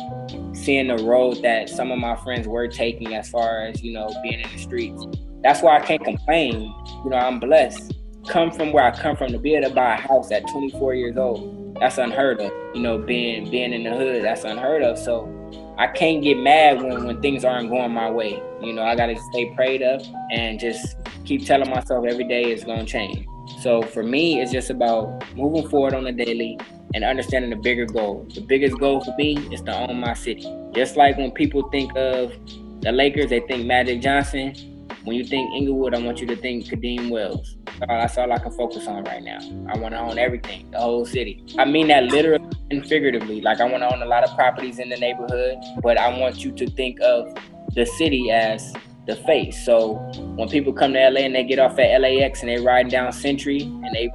seeing 0.54 0.88
the 0.88 1.04
road 1.04 1.42
that 1.44 1.70
some 1.70 1.92
of 1.92 2.00
my 2.00 2.16
friends 2.18 2.48
were 2.48 2.68
taking 2.68 3.16
as 3.16 3.30
far 3.30 3.66
as 3.66 3.82
you 3.84 3.94
know 3.94 4.10
being 4.24 4.40
in 4.40 4.52
the 4.52 4.58
streets 4.58 5.06
that's 5.46 5.62
why 5.62 5.78
I 5.78 5.80
can't 5.80 6.04
complain. 6.04 6.74
You 7.04 7.12
know, 7.12 7.18
I'm 7.18 7.40
blessed. 7.40 7.94
Come 8.28 8.50
from 8.50 8.72
where 8.72 8.84
I 8.84 8.90
come 8.90 9.16
from 9.16 9.32
to 9.32 9.38
be 9.38 9.54
able 9.54 9.70
to 9.70 9.76
buy 9.76 9.94
a 9.94 9.98
house 9.98 10.32
at 10.32 10.42
24 10.50 10.96
years 10.96 11.18
old. 11.18 11.55
That's 11.80 11.98
unheard 11.98 12.40
of. 12.42 12.52
You 12.74 12.82
know, 12.82 12.98
being 12.98 13.50
being 13.50 13.74
in 13.74 13.84
the 13.84 13.92
hood, 13.92 14.24
that's 14.24 14.44
unheard 14.44 14.82
of. 14.82 14.98
So 14.98 15.30
I 15.78 15.88
can't 15.88 16.24
get 16.24 16.38
mad 16.38 16.82
when, 16.82 17.06
when 17.06 17.22
things 17.22 17.44
aren't 17.44 17.70
going 17.70 17.92
my 17.92 18.10
way. 18.10 18.42
You 18.62 18.74
know, 18.74 18.84
I 18.84 18.96
gotta 18.96 19.18
stay 19.32 19.54
prayed 19.56 19.84
up 19.84 20.02
and 20.32 20.60
just 20.60 20.96
keep 21.26 21.46
telling 21.46 21.70
myself 21.70 22.06
every 22.06 22.28
day 22.28 22.52
is 22.52 22.64
gonna 22.64 22.86
change. 22.86 23.28
So 23.62 23.82
for 23.82 24.04
me, 24.04 24.42
it's 24.42 24.52
just 24.52 24.70
about 24.70 25.24
moving 25.36 25.68
forward 25.70 25.94
on 25.94 26.06
the 26.06 26.12
daily 26.12 26.58
and 26.94 27.04
understanding 27.04 27.50
the 27.50 27.58
bigger 27.58 27.86
goal. 27.86 28.26
The 28.34 28.42
biggest 28.42 28.80
goal 28.80 29.04
for 29.04 29.14
me 29.18 29.38
is 29.52 29.62
to 29.64 29.76
own 29.78 30.00
my 30.00 30.14
city. 30.14 30.48
Just 30.74 30.96
like 30.96 31.18
when 31.18 31.32
people 31.32 31.70
think 31.70 31.92
of 31.98 32.34
the 32.82 32.92
Lakers, 32.92 33.30
they 33.30 33.42
think 33.42 33.66
Magic 33.66 34.02
Johnson. 34.02 34.88
When 35.04 35.16
you 35.16 35.26
think 35.26 35.54
Inglewood, 35.54 35.94
I 35.94 36.00
want 36.00 36.22
you 36.22 36.28
to 36.28 36.36
think 36.36 36.66
Kadeem 36.66 37.10
Wells. 37.10 37.58
That's 37.80 38.18
all 38.18 38.32
I 38.32 38.38
can 38.38 38.52
focus 38.52 38.88
on 38.88 39.04
right 39.04 39.24
now. 39.24 39.40
I 39.68 39.78
want 39.78 39.94
to 39.94 40.00
own 40.00 40.18
everything, 40.18 40.70
the 40.72 40.80
whole 40.80 41.06
city. 41.06 41.44
I 41.58 41.66
mean 41.66 41.88
that 41.88 42.06
literally 42.06 42.46
and 42.72 42.86
figuratively. 42.86 43.42
Like 43.42 43.60
I 43.60 43.66
want 43.66 43.84
to 43.84 43.94
own 43.94 44.02
a 44.02 44.06
lot 44.06 44.24
of 44.24 44.36
properties 44.36 44.80
in 44.80 44.90
the 44.90 44.98
neighborhood, 44.98 45.58
but 45.82 45.98
I 45.98 46.18
want 46.18 46.44
you 46.44 46.52
to 46.54 46.70
think 46.72 47.00
of 47.02 47.36
the 47.74 47.86
city 47.86 48.32
as 48.32 48.74
the 49.06 49.16
face. 49.18 49.66
So 49.66 49.96
when 50.36 50.50
people 50.50 50.74
come 50.74 50.94
to 50.94 51.10
LA 51.10 51.22
and 51.22 51.36
they 51.36 51.44
get 51.44 51.60
off 51.60 51.78
at 51.78 52.02
LAX 52.02 52.42
and 52.42 52.50
they 52.50 52.60
ride 52.60 52.90
down 52.90 53.12
Century 53.12 53.62
and 53.62 53.94
they 53.94 54.10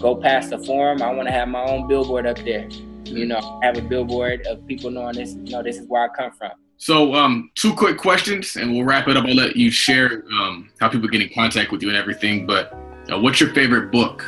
go 0.00 0.16
past 0.16 0.50
the 0.50 0.58
forum, 0.58 1.02
I 1.02 1.12
want 1.12 1.28
to 1.28 1.32
have 1.32 1.48
my 1.48 1.62
own 1.62 1.88
billboard 1.88 2.26
up 2.26 2.38
there. 2.38 2.68
You 3.04 3.24
know, 3.24 3.60
have 3.62 3.78
a 3.78 3.82
billboard 3.82 4.46
of 4.46 4.66
people 4.66 4.90
knowing 4.90 5.14
this. 5.14 5.34
You 5.34 5.52
know, 5.52 5.62
this 5.62 5.78
is 5.78 5.86
where 5.86 6.04
I 6.04 6.08
come 6.08 6.32
from. 6.32 6.50
So, 6.78 7.14
um, 7.14 7.50
two 7.54 7.72
quick 7.72 7.96
questions, 7.96 8.56
and 8.56 8.72
we'll 8.72 8.84
wrap 8.84 9.08
it 9.08 9.16
up. 9.16 9.24
I'll 9.24 9.34
let 9.34 9.56
you 9.56 9.70
share 9.70 10.24
um, 10.32 10.68
how 10.78 10.88
people 10.88 11.08
get 11.08 11.22
in 11.22 11.30
contact 11.32 11.72
with 11.72 11.82
you 11.82 11.88
and 11.88 11.96
everything. 11.96 12.46
But 12.46 12.76
uh, 13.12 13.18
what's 13.18 13.40
your 13.40 13.50
favorite 13.50 13.90
book? 13.90 14.24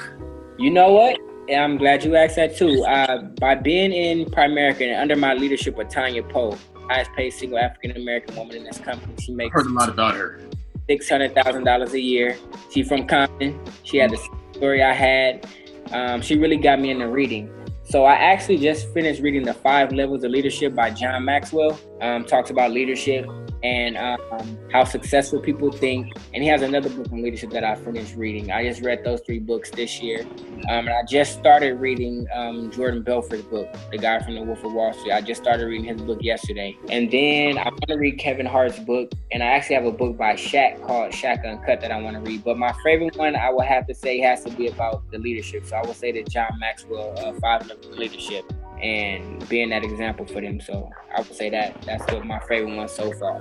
You 0.58 0.70
know 0.70 0.92
what? 0.92 1.18
I'm 1.52 1.78
glad 1.78 2.04
you 2.04 2.14
asked 2.16 2.36
that 2.36 2.56
too. 2.56 2.84
Uh, 2.84 3.22
by 3.40 3.54
being 3.54 3.92
in 3.92 4.26
Primerica 4.26 4.82
and 4.82 5.00
under 5.00 5.16
my 5.16 5.34
leadership 5.34 5.78
of 5.78 5.88
Tanya 5.88 6.22
Poe, 6.22 6.56
highest 6.88 7.10
paid 7.12 7.30
single 7.30 7.58
African 7.58 7.96
American 7.96 8.36
woman 8.36 8.56
in 8.56 8.64
this 8.64 8.78
company. 8.78 9.14
She 9.20 9.32
makes 9.32 9.54
heard 9.54 9.66
a 9.66 9.70
lot 9.70 9.88
about 9.88 10.14
her. 10.14 10.40
Six 10.88 11.08
hundred 11.08 11.34
thousand 11.34 11.64
dollars 11.64 11.92
a 11.94 12.00
year. 12.00 12.36
She 12.72 12.82
from 12.82 13.06
Compton. 13.06 13.58
She 13.82 13.96
had 13.98 14.10
the 14.10 14.18
story 14.52 14.82
I 14.82 14.92
had. 14.92 15.46
Um, 15.92 16.20
she 16.20 16.36
really 16.36 16.56
got 16.56 16.80
me 16.80 16.90
into 16.90 17.08
reading. 17.08 17.50
So 17.84 18.04
I 18.04 18.14
actually 18.14 18.58
just 18.58 18.92
finished 18.92 19.22
reading 19.22 19.44
the 19.44 19.54
Five 19.54 19.92
Levels 19.92 20.22
of 20.22 20.30
Leadership 20.30 20.74
by 20.74 20.90
John 20.90 21.24
Maxwell. 21.24 21.78
Um, 22.02 22.26
talks 22.26 22.50
about 22.50 22.70
leadership 22.70 23.26
and 23.62 23.96
um, 23.96 24.58
how 24.72 24.84
successful 24.84 25.40
people 25.40 25.70
think. 25.72 26.12
And 26.34 26.42
he 26.42 26.48
has 26.48 26.62
another 26.62 26.88
book 26.88 27.10
on 27.12 27.22
leadership 27.22 27.50
that 27.50 27.64
I 27.64 27.74
finished 27.74 28.16
reading. 28.16 28.52
I 28.52 28.64
just 28.64 28.82
read 28.82 29.04
those 29.04 29.20
three 29.26 29.38
books 29.38 29.70
this 29.70 30.00
year. 30.00 30.22
Um, 30.68 30.86
and 30.86 30.90
I 30.90 31.02
just 31.08 31.38
started 31.38 31.74
reading 31.80 32.26
um, 32.34 32.70
Jordan 32.70 33.02
Belfort's 33.02 33.42
book, 33.42 33.74
the 33.90 33.98
guy 33.98 34.20
from 34.20 34.34
The 34.34 34.42
Wolf 34.42 34.64
of 34.64 34.72
Wall 34.72 34.92
Street. 34.92 35.12
I 35.12 35.20
just 35.20 35.42
started 35.42 35.66
reading 35.66 35.86
his 35.86 36.00
book 36.02 36.18
yesterday. 36.22 36.76
And 36.88 37.10
then 37.10 37.58
I 37.58 37.64
want 37.64 37.88
to 37.88 37.96
read 37.96 38.18
Kevin 38.18 38.46
Hart's 38.46 38.78
book. 38.78 39.10
And 39.32 39.42
I 39.42 39.46
actually 39.46 39.76
have 39.76 39.84
a 39.86 39.92
book 39.92 40.16
by 40.16 40.34
Shaq 40.34 40.84
called 40.86 41.12
Shaq 41.12 41.48
Uncut 41.48 41.80
that 41.80 41.90
I 41.90 42.00
want 42.00 42.16
to 42.16 42.22
read. 42.22 42.44
But 42.44 42.58
my 42.58 42.72
favorite 42.84 43.16
one 43.16 43.36
I 43.36 43.50
would 43.50 43.66
have 43.66 43.86
to 43.88 43.94
say 43.94 44.18
has 44.20 44.44
to 44.44 44.50
be 44.50 44.68
about 44.68 45.10
the 45.10 45.18
leadership. 45.18 45.66
So 45.66 45.76
I 45.76 45.86
would 45.86 45.96
say 45.96 46.12
that 46.12 46.28
John 46.28 46.50
Maxwell, 46.58 47.14
uh, 47.18 47.32
Five 47.40 47.66
Levels 47.66 47.86
of 47.86 47.98
Leadership 47.98 48.52
and 48.82 49.48
being 49.48 49.70
that 49.70 49.84
example 49.84 50.26
for 50.26 50.40
them. 50.40 50.60
So 50.60 50.90
I 51.14 51.20
would 51.20 51.34
say 51.34 51.50
that 51.50 51.80
that's 51.82 52.04
what 52.12 52.24
my 52.24 52.38
favorite 52.40 52.76
one 52.76 52.88
so 52.88 53.12
far. 53.12 53.40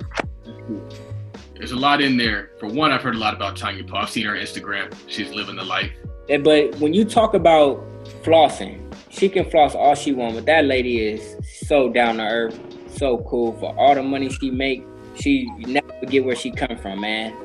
There's 1.56 1.72
a 1.72 1.76
lot 1.76 2.02
in 2.02 2.18
there. 2.18 2.52
For 2.60 2.68
one, 2.68 2.92
I've 2.92 3.02
heard 3.02 3.16
a 3.16 3.20
lot 3.20 3.34
about 3.34 3.58
Tanya 3.58 3.84
Paul. 3.84 4.04
I've 4.04 4.10
seen 4.10 4.26
her 4.26 4.36
on 4.36 4.38
Instagram. 4.38 4.94
She's 5.08 5.32
living 5.32 5.56
the 5.56 5.64
life. 5.64 5.92
Yeah, 6.28 6.38
but 6.38 6.76
when 6.76 6.94
you 6.94 7.06
talk 7.06 7.34
about 7.34 7.84
flossing, 8.24 8.94
she 9.10 9.30
can 9.30 9.50
floss 9.50 9.74
all 9.74 9.96
she 9.96 10.14
wants, 10.14 10.36
but 10.36 10.46
that 10.46 10.66
lady 10.66 11.00
is 11.00 11.38
so 11.66 11.90
down 11.90 12.18
to 12.18 12.24
earth, 12.24 12.60
so 12.90 13.20
cool. 13.20 13.54
For 13.54 13.76
all 13.78 13.96
the 13.96 14.04
money 14.04 14.30
she 14.30 14.52
make, 14.52 14.86
she 15.16 15.50
never 15.60 15.92
forget 16.00 16.24
where 16.24 16.36
she 16.36 16.52
come 16.52 16.78
from, 16.78 17.02
man. 17.02 17.36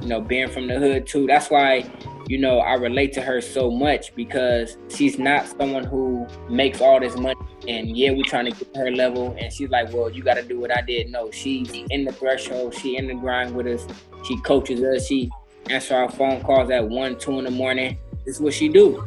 You 0.00 0.08
know, 0.08 0.20
being 0.20 0.50
from 0.50 0.66
the 0.66 0.78
hood 0.78 1.06
too. 1.06 1.26
That's 1.26 1.48
why 1.48 1.90
you 2.32 2.38
know, 2.38 2.60
I 2.60 2.76
relate 2.76 3.12
to 3.12 3.20
her 3.20 3.42
so 3.42 3.70
much 3.70 4.14
because 4.14 4.78
she's 4.88 5.18
not 5.18 5.46
someone 5.46 5.84
who 5.84 6.26
makes 6.48 6.80
all 6.80 6.98
this 6.98 7.14
money. 7.14 7.38
And 7.68 7.94
yeah, 7.94 8.10
we're 8.12 8.24
trying 8.24 8.50
to 8.50 8.52
get 8.52 8.74
her 8.74 8.90
level. 8.90 9.36
And 9.38 9.52
she's 9.52 9.68
like, 9.68 9.92
well, 9.92 10.08
you 10.08 10.22
got 10.22 10.36
to 10.36 10.42
do 10.42 10.58
what 10.58 10.74
I 10.74 10.80
did. 10.80 11.10
No, 11.10 11.30
she's 11.30 11.70
in 11.90 12.06
the 12.06 12.12
threshold. 12.12 12.74
She 12.74 12.96
in 12.96 13.06
the 13.06 13.12
grind 13.12 13.54
with 13.54 13.66
us. 13.66 13.86
She 14.24 14.40
coaches 14.40 14.80
us. 14.82 15.06
She 15.06 15.30
answers 15.68 15.92
our 15.92 16.10
phone 16.10 16.42
calls 16.42 16.70
at 16.70 16.88
one, 16.88 17.18
two 17.18 17.38
in 17.38 17.44
the 17.44 17.50
morning. 17.50 17.98
This 18.24 18.36
is 18.36 18.40
what 18.40 18.54
she 18.54 18.70
do. 18.70 19.06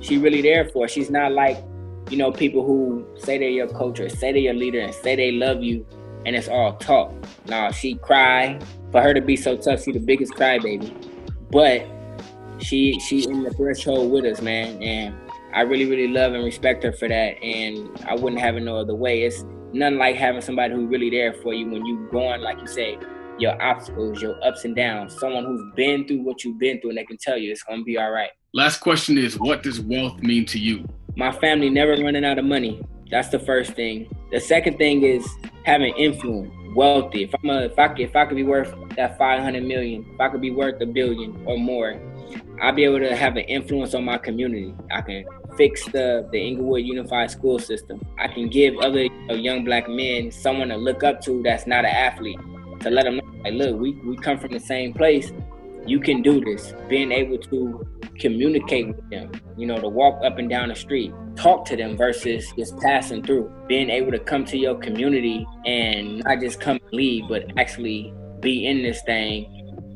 She 0.00 0.18
really 0.18 0.42
there 0.42 0.68
for. 0.70 0.88
She's 0.88 1.10
not 1.10 1.30
like, 1.30 1.62
you 2.10 2.16
know, 2.16 2.32
people 2.32 2.66
who 2.66 3.06
say 3.16 3.38
they're 3.38 3.50
your 3.50 3.68
coach 3.68 4.00
or 4.00 4.08
say 4.08 4.32
they're 4.32 4.40
your 4.40 4.54
leader 4.54 4.80
and 4.80 4.92
say 4.92 5.14
they 5.14 5.30
love 5.30 5.62
you 5.62 5.86
and 6.26 6.34
it's 6.34 6.48
all 6.48 6.76
talk. 6.78 7.14
Nah, 7.46 7.70
she 7.70 7.94
cry. 7.94 8.58
For 8.90 9.00
her 9.00 9.14
to 9.14 9.20
be 9.20 9.36
so 9.36 9.56
tough, 9.56 9.84
she 9.84 9.92
the 9.92 10.00
biggest 10.00 10.32
crybaby. 10.32 10.92
But 11.52 11.86
she 12.64 12.98
she 13.00 13.28
in 13.28 13.42
the 13.42 13.50
threshold 13.50 14.10
with 14.10 14.24
us, 14.24 14.40
man, 14.40 14.82
and 14.82 15.14
I 15.54 15.62
really 15.62 15.84
really 15.84 16.08
love 16.08 16.32
and 16.32 16.44
respect 16.44 16.82
her 16.84 16.92
for 16.92 17.08
that. 17.08 17.42
And 17.42 17.90
I 18.06 18.14
wouldn't 18.14 18.40
have 18.40 18.56
it 18.56 18.60
no 18.60 18.76
other 18.76 18.94
way. 18.94 19.22
It's 19.22 19.44
nothing 19.72 19.98
like 19.98 20.16
having 20.16 20.40
somebody 20.40 20.74
who's 20.74 20.88
really 20.88 21.10
there 21.10 21.34
for 21.34 21.52
you 21.52 21.68
when 21.68 21.84
you 21.84 22.08
going, 22.10 22.40
like 22.40 22.60
you 22.60 22.66
say, 22.66 22.98
your 23.38 23.60
obstacles, 23.62 24.22
your 24.22 24.42
ups 24.44 24.64
and 24.64 24.74
downs. 24.74 25.18
Someone 25.18 25.44
who's 25.44 25.62
been 25.74 26.06
through 26.06 26.22
what 26.22 26.44
you've 26.44 26.58
been 26.58 26.80
through, 26.80 26.90
and 26.90 26.98
they 26.98 27.04
can 27.04 27.18
tell 27.18 27.36
you 27.36 27.52
it's 27.52 27.62
gonna 27.62 27.82
be 27.82 27.98
all 27.98 28.10
right. 28.10 28.30
Last 28.52 28.78
question 28.78 29.18
is, 29.18 29.38
what 29.38 29.62
does 29.62 29.80
wealth 29.80 30.22
mean 30.22 30.46
to 30.46 30.58
you? 30.58 30.88
My 31.16 31.32
family 31.32 31.70
never 31.70 31.92
running 32.02 32.24
out 32.24 32.38
of 32.38 32.44
money. 32.44 32.82
That's 33.10 33.28
the 33.28 33.38
first 33.38 33.72
thing. 33.74 34.08
The 34.32 34.40
second 34.40 34.78
thing 34.78 35.02
is 35.02 35.28
having 35.64 35.94
influence, 35.96 36.52
wealthy. 36.74 37.24
If 37.24 37.34
I'm 37.34 37.50
a, 37.50 37.62
if 37.66 37.78
I 37.78 37.94
if 37.98 38.16
I 38.16 38.26
could 38.26 38.36
be 38.36 38.42
worth 38.42 38.74
that 38.96 39.18
500 39.18 39.62
million, 39.62 40.06
if 40.14 40.20
I 40.20 40.28
could 40.28 40.40
be 40.40 40.50
worth 40.50 40.80
a 40.80 40.86
billion 40.86 41.40
or 41.46 41.58
more, 41.58 42.00
I'll 42.60 42.72
be 42.72 42.84
able 42.84 43.00
to 43.00 43.14
have 43.16 43.36
an 43.36 43.44
influence 43.44 43.94
on 43.94 44.04
my 44.04 44.18
community. 44.18 44.74
I 44.90 45.00
can 45.00 45.24
fix 45.56 45.84
the 45.86 46.28
the 46.32 46.38
Inglewood 46.38 46.82
Unified 46.82 47.30
School 47.30 47.58
System. 47.58 48.00
I 48.18 48.28
can 48.28 48.48
give 48.48 48.76
other 48.78 49.04
you 49.04 49.26
know, 49.26 49.34
young 49.34 49.64
black 49.64 49.88
men 49.88 50.30
someone 50.30 50.68
to 50.68 50.76
look 50.76 51.02
up 51.02 51.20
to 51.22 51.42
that's 51.42 51.66
not 51.66 51.84
an 51.84 51.90
athlete 51.90 52.38
to 52.84 52.90
let 52.90 53.04
them 53.04 53.16
know, 53.16 53.24
like, 53.42 53.54
look, 53.54 53.80
we, 53.80 53.92
we 53.92 54.16
come 54.16 54.38
from 54.38 54.52
the 54.52 54.60
same 54.60 54.92
place. 54.92 55.32
You 55.86 56.00
can 56.00 56.22
do 56.22 56.40
this. 56.40 56.72
Being 56.88 57.12
able 57.12 57.38
to 57.38 57.86
communicate 58.18 58.88
with 58.88 59.10
them, 59.10 59.32
you 59.56 59.66
know, 59.66 59.80
to 59.80 59.88
walk 59.88 60.22
up 60.24 60.38
and 60.38 60.48
down 60.48 60.68
the 60.68 60.74
street, 60.74 61.12
talk 61.36 61.64
to 61.66 61.76
them 61.76 61.96
versus 61.96 62.46
just 62.56 62.78
passing 62.78 63.22
through. 63.22 63.50
Being 63.68 63.90
able 63.90 64.12
to 64.12 64.18
come 64.18 64.44
to 64.46 64.56
your 64.56 64.76
community 64.76 65.46
and 65.66 66.22
not 66.24 66.40
just 66.40 66.60
come 66.60 66.78
and 66.82 66.92
leave, 66.92 67.24
but 67.28 67.44
actually 67.58 68.14
be 68.40 68.66
in 68.66 68.82
this 68.82 69.02
thing 69.02 69.50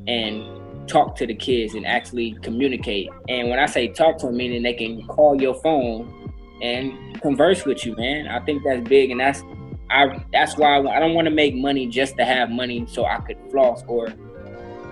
and 0.09 0.58
talk 0.89 1.14
to 1.16 1.26
the 1.26 1.34
kids 1.34 1.74
and 1.74 1.86
actually 1.86 2.32
communicate. 2.43 3.09
And 3.28 3.51
when 3.51 3.59
I 3.59 3.66
say 3.66 3.89
talk 3.89 4.18
to 4.18 4.26
them, 4.26 4.36
meaning 4.36 4.62
they 4.62 4.74
can 4.74 5.07
call 5.07 5.41
your 5.41 5.55
phone 5.62 6.32
and 6.62 7.20
converse 7.20 7.64
with 7.64 7.86
you, 7.86 7.95
man. 7.97 8.26
I 8.28 8.41
think 8.41 8.64
that's 8.64 8.86
big, 8.89 9.11
and 9.11 9.20
that's 9.20 9.43
I. 9.91 10.24
That's 10.32 10.57
why 10.57 10.78
I 10.78 10.99
don't 10.99 11.14
want 11.14 11.26
to 11.26 11.30
make 11.30 11.55
money 11.55 11.86
just 11.86 12.16
to 12.16 12.24
have 12.24 12.51
money 12.51 12.86
so 12.89 13.05
I 13.05 13.18
could 13.18 13.39
floss 13.51 13.82
or 13.86 14.09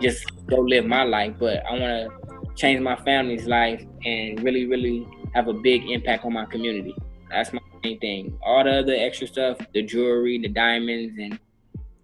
just 0.01 0.25
go 0.47 0.59
live 0.59 0.87
my 0.87 1.03
life. 1.03 1.35
But 1.39 1.67
I 1.67 1.73
want 1.73 1.83
to 1.83 2.55
change 2.55 2.81
my 2.81 2.97
family's 2.97 3.47
life 3.47 3.85
and 4.05 4.43
really, 4.43 4.67
really 4.67 5.07
have 5.35 5.49
a 5.49 5.53
big 5.53 5.91
impact 5.91 6.25
on 6.25 6.33
my 6.33 6.47
community. 6.47 6.95
That's 7.31 7.53
my 7.53 7.61
main 7.83 7.99
thing. 7.99 8.39
All 8.45 8.63
the 8.63 8.79
other 8.79 8.95
extra 8.97 9.27
stuff, 9.27 9.59
the 9.75 9.83
jewelry, 9.83 10.39
the 10.39 10.49
diamonds, 10.49 11.19
and 11.19 11.39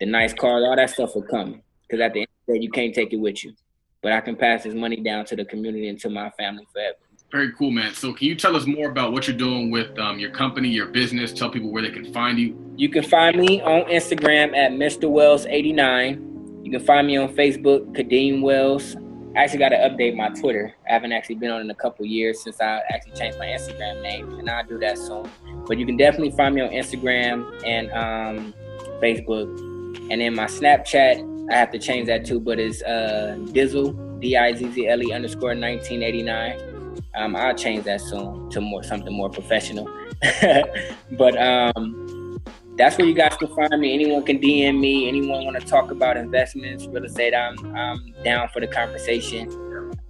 the 0.00 0.06
nice 0.06 0.34
cars, 0.34 0.64
all 0.66 0.76
that 0.76 0.90
stuff 0.90 1.14
will 1.14 1.22
come. 1.22 1.62
Because 1.82 2.00
at 2.02 2.12
the 2.12 2.20
end 2.20 2.28
of 2.28 2.46
the 2.46 2.54
day, 2.54 2.64
you 2.64 2.70
can't 2.70 2.94
take 2.94 3.12
it 3.12 3.16
with 3.16 3.44
you 3.44 3.54
but 4.02 4.12
I 4.12 4.20
can 4.20 4.36
pass 4.36 4.64
this 4.64 4.74
money 4.74 4.96
down 4.96 5.24
to 5.26 5.36
the 5.36 5.44
community 5.44 5.88
and 5.88 5.98
to 6.00 6.10
my 6.10 6.30
family 6.30 6.66
forever. 6.72 6.96
Very 7.30 7.52
cool, 7.52 7.70
man. 7.70 7.94
So, 7.94 8.12
can 8.12 8.26
you 8.26 8.34
tell 8.34 8.54
us 8.54 8.66
more 8.66 8.90
about 8.90 9.12
what 9.12 9.26
you're 9.26 9.36
doing 9.36 9.70
with 9.70 9.98
um, 9.98 10.18
your 10.18 10.30
company, 10.30 10.68
your 10.68 10.86
business? 10.86 11.32
Tell 11.32 11.48
people 11.48 11.72
where 11.72 11.80
they 11.80 11.90
can 11.90 12.12
find 12.12 12.38
you. 12.38 12.74
You 12.76 12.90
can 12.90 13.02
find 13.02 13.38
me 13.38 13.62
on 13.62 13.84
Instagram 13.84 14.54
at 14.54 14.72
Mr. 14.72 15.04
Wells89. 15.04 16.64
You 16.66 16.70
can 16.70 16.80
find 16.80 17.06
me 17.06 17.16
on 17.16 17.34
Facebook, 17.34 17.96
Kadeem 17.96 18.42
Wells. 18.42 18.96
I 19.34 19.44
actually 19.44 19.60
got 19.60 19.70
to 19.70 19.76
update 19.76 20.14
my 20.14 20.28
Twitter. 20.28 20.74
I 20.86 20.92
haven't 20.92 21.12
actually 21.12 21.36
been 21.36 21.50
on 21.50 21.62
in 21.62 21.70
a 21.70 21.74
couple 21.74 22.04
years 22.04 22.42
since 22.42 22.60
I 22.60 22.82
actually 22.90 23.12
changed 23.12 23.38
my 23.38 23.46
Instagram 23.46 24.02
name, 24.02 24.38
and 24.38 24.50
I'll 24.50 24.66
do 24.66 24.78
that 24.80 24.98
soon. 24.98 25.26
But 25.66 25.78
you 25.78 25.86
can 25.86 25.96
definitely 25.96 26.32
find 26.32 26.54
me 26.54 26.60
on 26.60 26.68
Instagram 26.68 27.66
and 27.66 27.90
um, 27.92 28.54
Facebook. 29.00 29.48
And 30.10 30.20
then 30.20 30.34
my 30.34 30.44
Snapchat 30.44 31.31
I 31.52 31.56
have 31.56 31.70
to 31.72 31.78
change 31.78 32.06
that 32.06 32.24
too, 32.24 32.40
but 32.40 32.58
it's 32.58 32.82
uh, 32.82 33.36
Dizzle, 33.48 34.20
D 34.20 34.36
I 34.36 34.54
Z 34.54 34.72
Z 34.72 34.88
L 34.88 35.02
E 35.02 35.12
underscore 35.12 35.50
1989. 35.50 37.02
Um, 37.14 37.36
I'll 37.36 37.54
change 37.54 37.84
that 37.84 38.00
soon 38.00 38.48
to 38.50 38.60
more 38.62 38.82
something 38.82 39.12
more 39.12 39.28
professional. 39.28 39.86
but 41.12 41.36
um, 41.40 42.42
that's 42.76 42.96
where 42.96 43.06
you 43.06 43.14
guys 43.14 43.36
can 43.36 43.48
find 43.54 43.78
me. 43.78 43.92
Anyone 43.92 44.24
can 44.24 44.38
DM 44.38 44.80
me. 44.80 45.08
Anyone 45.08 45.44
want 45.44 45.60
to 45.60 45.66
talk 45.66 45.90
about 45.90 46.16
investments, 46.16 46.86
real 46.86 47.04
estate? 47.04 47.34
I'm 47.34 47.76
I'm 47.76 48.14
down 48.24 48.48
for 48.48 48.60
the 48.60 48.66
conversation. 48.66 49.50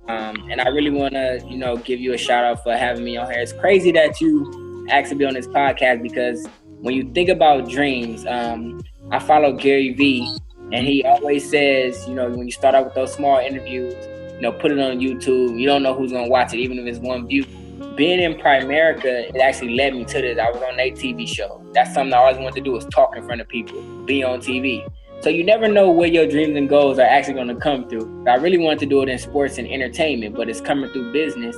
Um, 0.08 0.48
and 0.48 0.60
I 0.60 0.68
really 0.68 0.90
want 0.90 1.14
to, 1.14 1.44
you 1.48 1.56
know, 1.56 1.76
give 1.76 1.98
you 1.98 2.12
a 2.12 2.18
shout 2.18 2.44
out 2.44 2.62
for 2.62 2.76
having 2.76 3.04
me 3.04 3.16
on 3.16 3.30
here. 3.30 3.40
It's 3.40 3.52
crazy 3.52 3.90
that 3.92 4.20
you 4.20 4.86
actually 4.90 5.16
be 5.16 5.24
on 5.24 5.34
this 5.34 5.48
podcast 5.48 6.02
because 6.02 6.46
when 6.80 6.94
you 6.94 7.10
think 7.12 7.28
about 7.28 7.68
dreams, 7.68 8.26
um, 8.26 8.80
I 9.10 9.18
follow 9.18 9.52
Gary 9.52 9.92
Vee 9.92 10.28
and 10.72 10.86
he 10.86 11.04
always 11.04 11.48
says, 11.48 12.06
you 12.08 12.14
know, 12.14 12.30
when 12.30 12.46
you 12.46 12.52
start 12.52 12.74
out 12.74 12.86
with 12.86 12.94
those 12.94 13.12
small 13.12 13.38
interviews, 13.38 13.94
you 14.34 14.40
know, 14.40 14.52
put 14.52 14.72
it 14.72 14.78
on 14.78 14.98
YouTube. 14.98 15.58
You 15.58 15.66
don't 15.66 15.82
know 15.82 15.94
who's 15.94 16.12
gonna 16.12 16.28
watch 16.28 16.54
it, 16.54 16.58
even 16.58 16.78
if 16.78 16.86
it's 16.86 16.98
one 16.98 17.26
view. 17.26 17.44
Being 17.94 18.22
in 18.22 18.34
Primerica, 18.34 19.04
it 19.04 19.36
actually 19.36 19.76
led 19.76 19.94
me 19.94 20.04
to 20.06 20.20
this. 20.20 20.38
I 20.38 20.50
was 20.50 20.62
on 20.62 20.80
a 20.80 20.90
TV 20.92 21.28
show. 21.28 21.62
That's 21.74 21.92
something 21.92 22.14
I 22.14 22.18
always 22.18 22.38
wanted 22.38 22.54
to 22.54 22.60
do 22.62 22.72
was 22.72 22.86
talk 22.86 23.14
in 23.14 23.24
front 23.24 23.42
of 23.42 23.48
people, 23.48 23.82
be 24.06 24.24
on 24.24 24.40
TV. 24.40 24.90
So 25.20 25.28
you 25.28 25.44
never 25.44 25.68
know 25.68 25.90
where 25.90 26.08
your 26.08 26.26
dreams 26.26 26.56
and 26.56 26.68
goals 26.68 26.98
are 26.98 27.02
actually 27.02 27.44
to 27.46 27.54
come 27.56 27.88
through. 27.88 28.24
I 28.26 28.36
really 28.36 28.58
wanted 28.58 28.80
to 28.80 28.86
do 28.86 29.02
it 29.02 29.08
in 29.08 29.18
sports 29.18 29.58
and 29.58 29.68
entertainment, 29.68 30.34
but 30.34 30.48
it's 30.48 30.60
coming 30.60 30.90
through 30.90 31.12
business, 31.12 31.56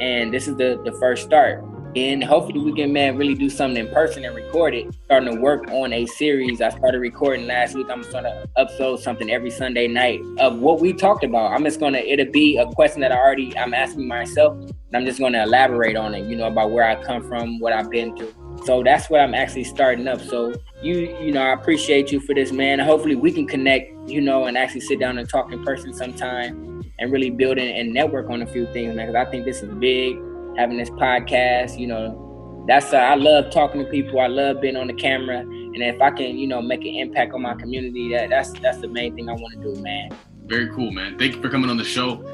and 0.00 0.32
this 0.32 0.48
is 0.48 0.56
the 0.56 0.80
the 0.84 0.92
first 0.92 1.24
start 1.24 1.62
and 1.96 2.24
hopefully 2.24 2.58
we 2.58 2.72
can 2.72 2.92
man 2.92 3.16
really 3.16 3.34
do 3.34 3.48
something 3.48 3.86
in 3.86 3.92
person 3.92 4.24
and 4.24 4.34
record 4.34 4.74
it. 4.74 4.92
Starting 5.04 5.34
to 5.34 5.40
work 5.40 5.68
on 5.70 5.92
a 5.92 6.06
series. 6.06 6.60
I 6.60 6.70
started 6.70 6.98
recording 6.98 7.46
last 7.46 7.74
week. 7.74 7.86
I'm 7.90 8.02
to 8.02 8.48
upload 8.58 8.98
something 8.98 9.30
every 9.30 9.50
Sunday 9.50 9.86
night 9.86 10.20
of 10.38 10.58
what 10.58 10.80
we 10.80 10.92
talked 10.92 11.24
about. 11.24 11.52
I'm 11.52 11.64
just 11.64 11.80
gonna 11.80 11.98
it'll 11.98 12.30
be 12.32 12.58
a 12.58 12.66
question 12.66 13.00
that 13.02 13.12
I 13.12 13.16
already 13.16 13.56
I'm 13.56 13.74
asking 13.74 14.08
myself, 14.08 14.56
and 14.58 14.74
I'm 14.94 15.04
just 15.04 15.20
gonna 15.20 15.42
elaborate 15.42 15.96
on 15.96 16.14
it. 16.14 16.28
You 16.28 16.36
know 16.36 16.46
about 16.46 16.70
where 16.72 16.84
I 16.84 17.00
come 17.02 17.26
from, 17.28 17.60
what 17.60 17.72
I've 17.72 17.90
been 17.90 18.16
through. 18.16 18.34
So 18.64 18.82
that's 18.82 19.10
what 19.10 19.20
I'm 19.20 19.34
actually 19.34 19.64
starting 19.64 20.08
up. 20.08 20.20
So 20.20 20.52
you 20.82 21.16
you 21.20 21.32
know 21.32 21.42
I 21.42 21.52
appreciate 21.52 22.10
you 22.10 22.20
for 22.20 22.34
this, 22.34 22.50
man. 22.50 22.78
Hopefully 22.80 23.16
we 23.16 23.32
can 23.32 23.46
connect. 23.46 23.92
You 24.06 24.20
know, 24.20 24.44
and 24.44 24.58
actually 24.58 24.82
sit 24.82 25.00
down 25.00 25.16
and 25.16 25.26
talk 25.26 25.50
in 25.50 25.64
person 25.64 25.94
sometime 25.94 26.82
and 26.98 27.10
really 27.10 27.30
build 27.30 27.56
and 27.56 27.94
network 27.94 28.28
on 28.28 28.42
a 28.42 28.46
few 28.46 28.70
things, 28.74 28.94
man. 28.94 29.06
Because 29.06 29.26
I 29.26 29.30
think 29.30 29.46
this 29.46 29.62
is 29.62 29.74
big 29.76 30.18
having 30.56 30.76
this 30.76 30.90
podcast. 30.90 31.78
You 31.78 31.88
know, 31.88 32.64
that's 32.66 32.92
uh, 32.92 32.98
I 32.98 33.14
love 33.14 33.50
talking 33.50 33.84
to 33.84 33.90
people. 33.90 34.20
I 34.20 34.26
love 34.26 34.60
being 34.60 34.76
on 34.76 34.86
the 34.86 34.94
camera, 34.94 35.40
and 35.40 35.82
if 35.82 36.00
I 36.00 36.10
can, 36.10 36.38
you 36.38 36.46
know, 36.46 36.62
make 36.62 36.80
an 36.80 36.94
impact 36.94 37.32
on 37.34 37.42
my 37.42 37.54
community, 37.54 38.12
that 38.12 38.30
that's 38.30 38.52
that's 38.60 38.78
the 38.78 38.88
main 38.88 39.14
thing 39.14 39.28
I 39.28 39.32
want 39.32 39.54
to 39.54 39.74
do, 39.74 39.80
man. 39.82 40.10
Very 40.46 40.68
cool, 40.74 40.90
man. 40.90 41.18
Thank 41.18 41.36
you 41.36 41.42
for 41.42 41.48
coming 41.48 41.70
on 41.70 41.76
the 41.76 41.84
show. 41.84 42.26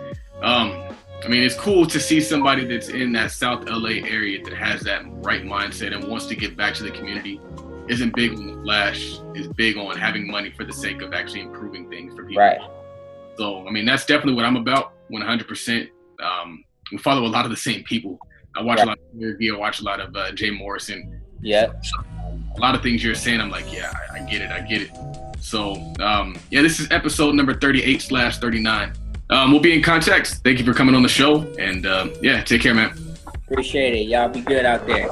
Um, 0.43 0.95
I 1.23 1.29
mean, 1.29 1.43
it's 1.43 1.55
cool 1.55 1.87
to 1.87 2.01
see 2.01 2.21
somebody 2.21 2.65
that's 2.65 2.89
in 2.89 3.13
that 3.13 3.31
South 3.31 3.69
LA 3.69 4.07
area 4.09 4.43
that 4.43 4.55
has 4.55 4.81
that 4.83 5.03
right 5.25 5.43
mindset 5.43 5.95
and 5.95 6.09
wants 6.09 6.27
to 6.27 6.37
give 6.37 6.57
back 6.57 6.75
to 6.75 6.83
the 6.83 6.91
community. 6.91 7.41
Isn't 7.89 8.15
big 8.15 8.33
on 8.33 8.47
the 8.47 8.63
flash. 8.63 9.21
Is 9.35 9.49
big 9.49 9.77
on 9.77 9.97
having 9.97 10.31
money 10.31 10.51
for 10.51 10.65
the 10.65 10.73
sake 10.73 11.03
of 11.03 11.13
actually 11.13 11.43
improving 11.43 11.91
things 11.91 12.15
for 12.15 12.25
people. 12.25 12.43
Right. 12.43 12.61
So, 13.37 13.67
I 13.67 13.71
mean, 13.71 13.85
that's 13.85 14.07
definitely 14.07 14.35
what 14.35 14.45
I'm 14.45 14.57
about. 14.57 14.93
100%. 15.13 15.89
Um, 16.21 16.65
we 16.91 16.99
follow 16.99 17.25
a 17.27 17.29
lot 17.29 17.45
of 17.45 17.51
the 17.51 17.57
same 17.57 17.83
people. 17.85 18.19
I 18.57 18.63
watch 18.63 18.79
Right. 18.79 18.87
a 18.87 18.91
lot 18.91 18.99
of 18.99 19.21
Gary 19.21 19.51
I 19.51 19.57
watch 19.57 19.81
a 19.81 19.85
lot 19.85 20.01
of 20.01 20.15
uh, 20.17 20.33
Jay 20.33 20.51
Morrison. 20.51 21.21
Yeah. 21.41 21.73
A 22.57 22.61
lot 22.61 22.75
of 22.75 22.83
things 22.83 23.03
you're 23.03 23.15
saying, 23.15 23.41
I'm 23.41 23.51
like, 23.51 23.73
yeah, 23.73 23.93
I, 24.13 24.19
I 24.19 24.31
get 24.31 24.43
it, 24.43 24.51
I 24.51 24.61
get 24.61 24.83
it. 24.83 24.91
So, 25.41 25.75
um, 26.01 26.37
yeah, 26.51 26.61
this 26.63 26.81
is 26.81 26.91
episode 26.91 27.35
number 27.35 27.55
38 27.55 28.03
slash 28.03 28.39
39. 28.39 28.93
Um, 29.31 29.53
we'll 29.53 29.61
be 29.61 29.73
in 29.73 29.83
contact. 29.83 30.41
Thank 30.45 30.59
you 30.59 30.65
for 30.65 30.75
coming 30.75 30.95
on 30.95 31.03
the 31.03 31.09
show, 31.09 31.43
and 31.59 31.87
um, 31.87 32.13
yeah, 32.21 32.43
take 32.43 32.61
care, 32.61 32.75
man. 32.75 32.93
Appreciate 33.49 33.95
it. 33.95 34.09
Y'all 34.09 34.29
be 34.29 34.41
good 34.41 34.67
out 34.67 34.87
there. 34.87 35.09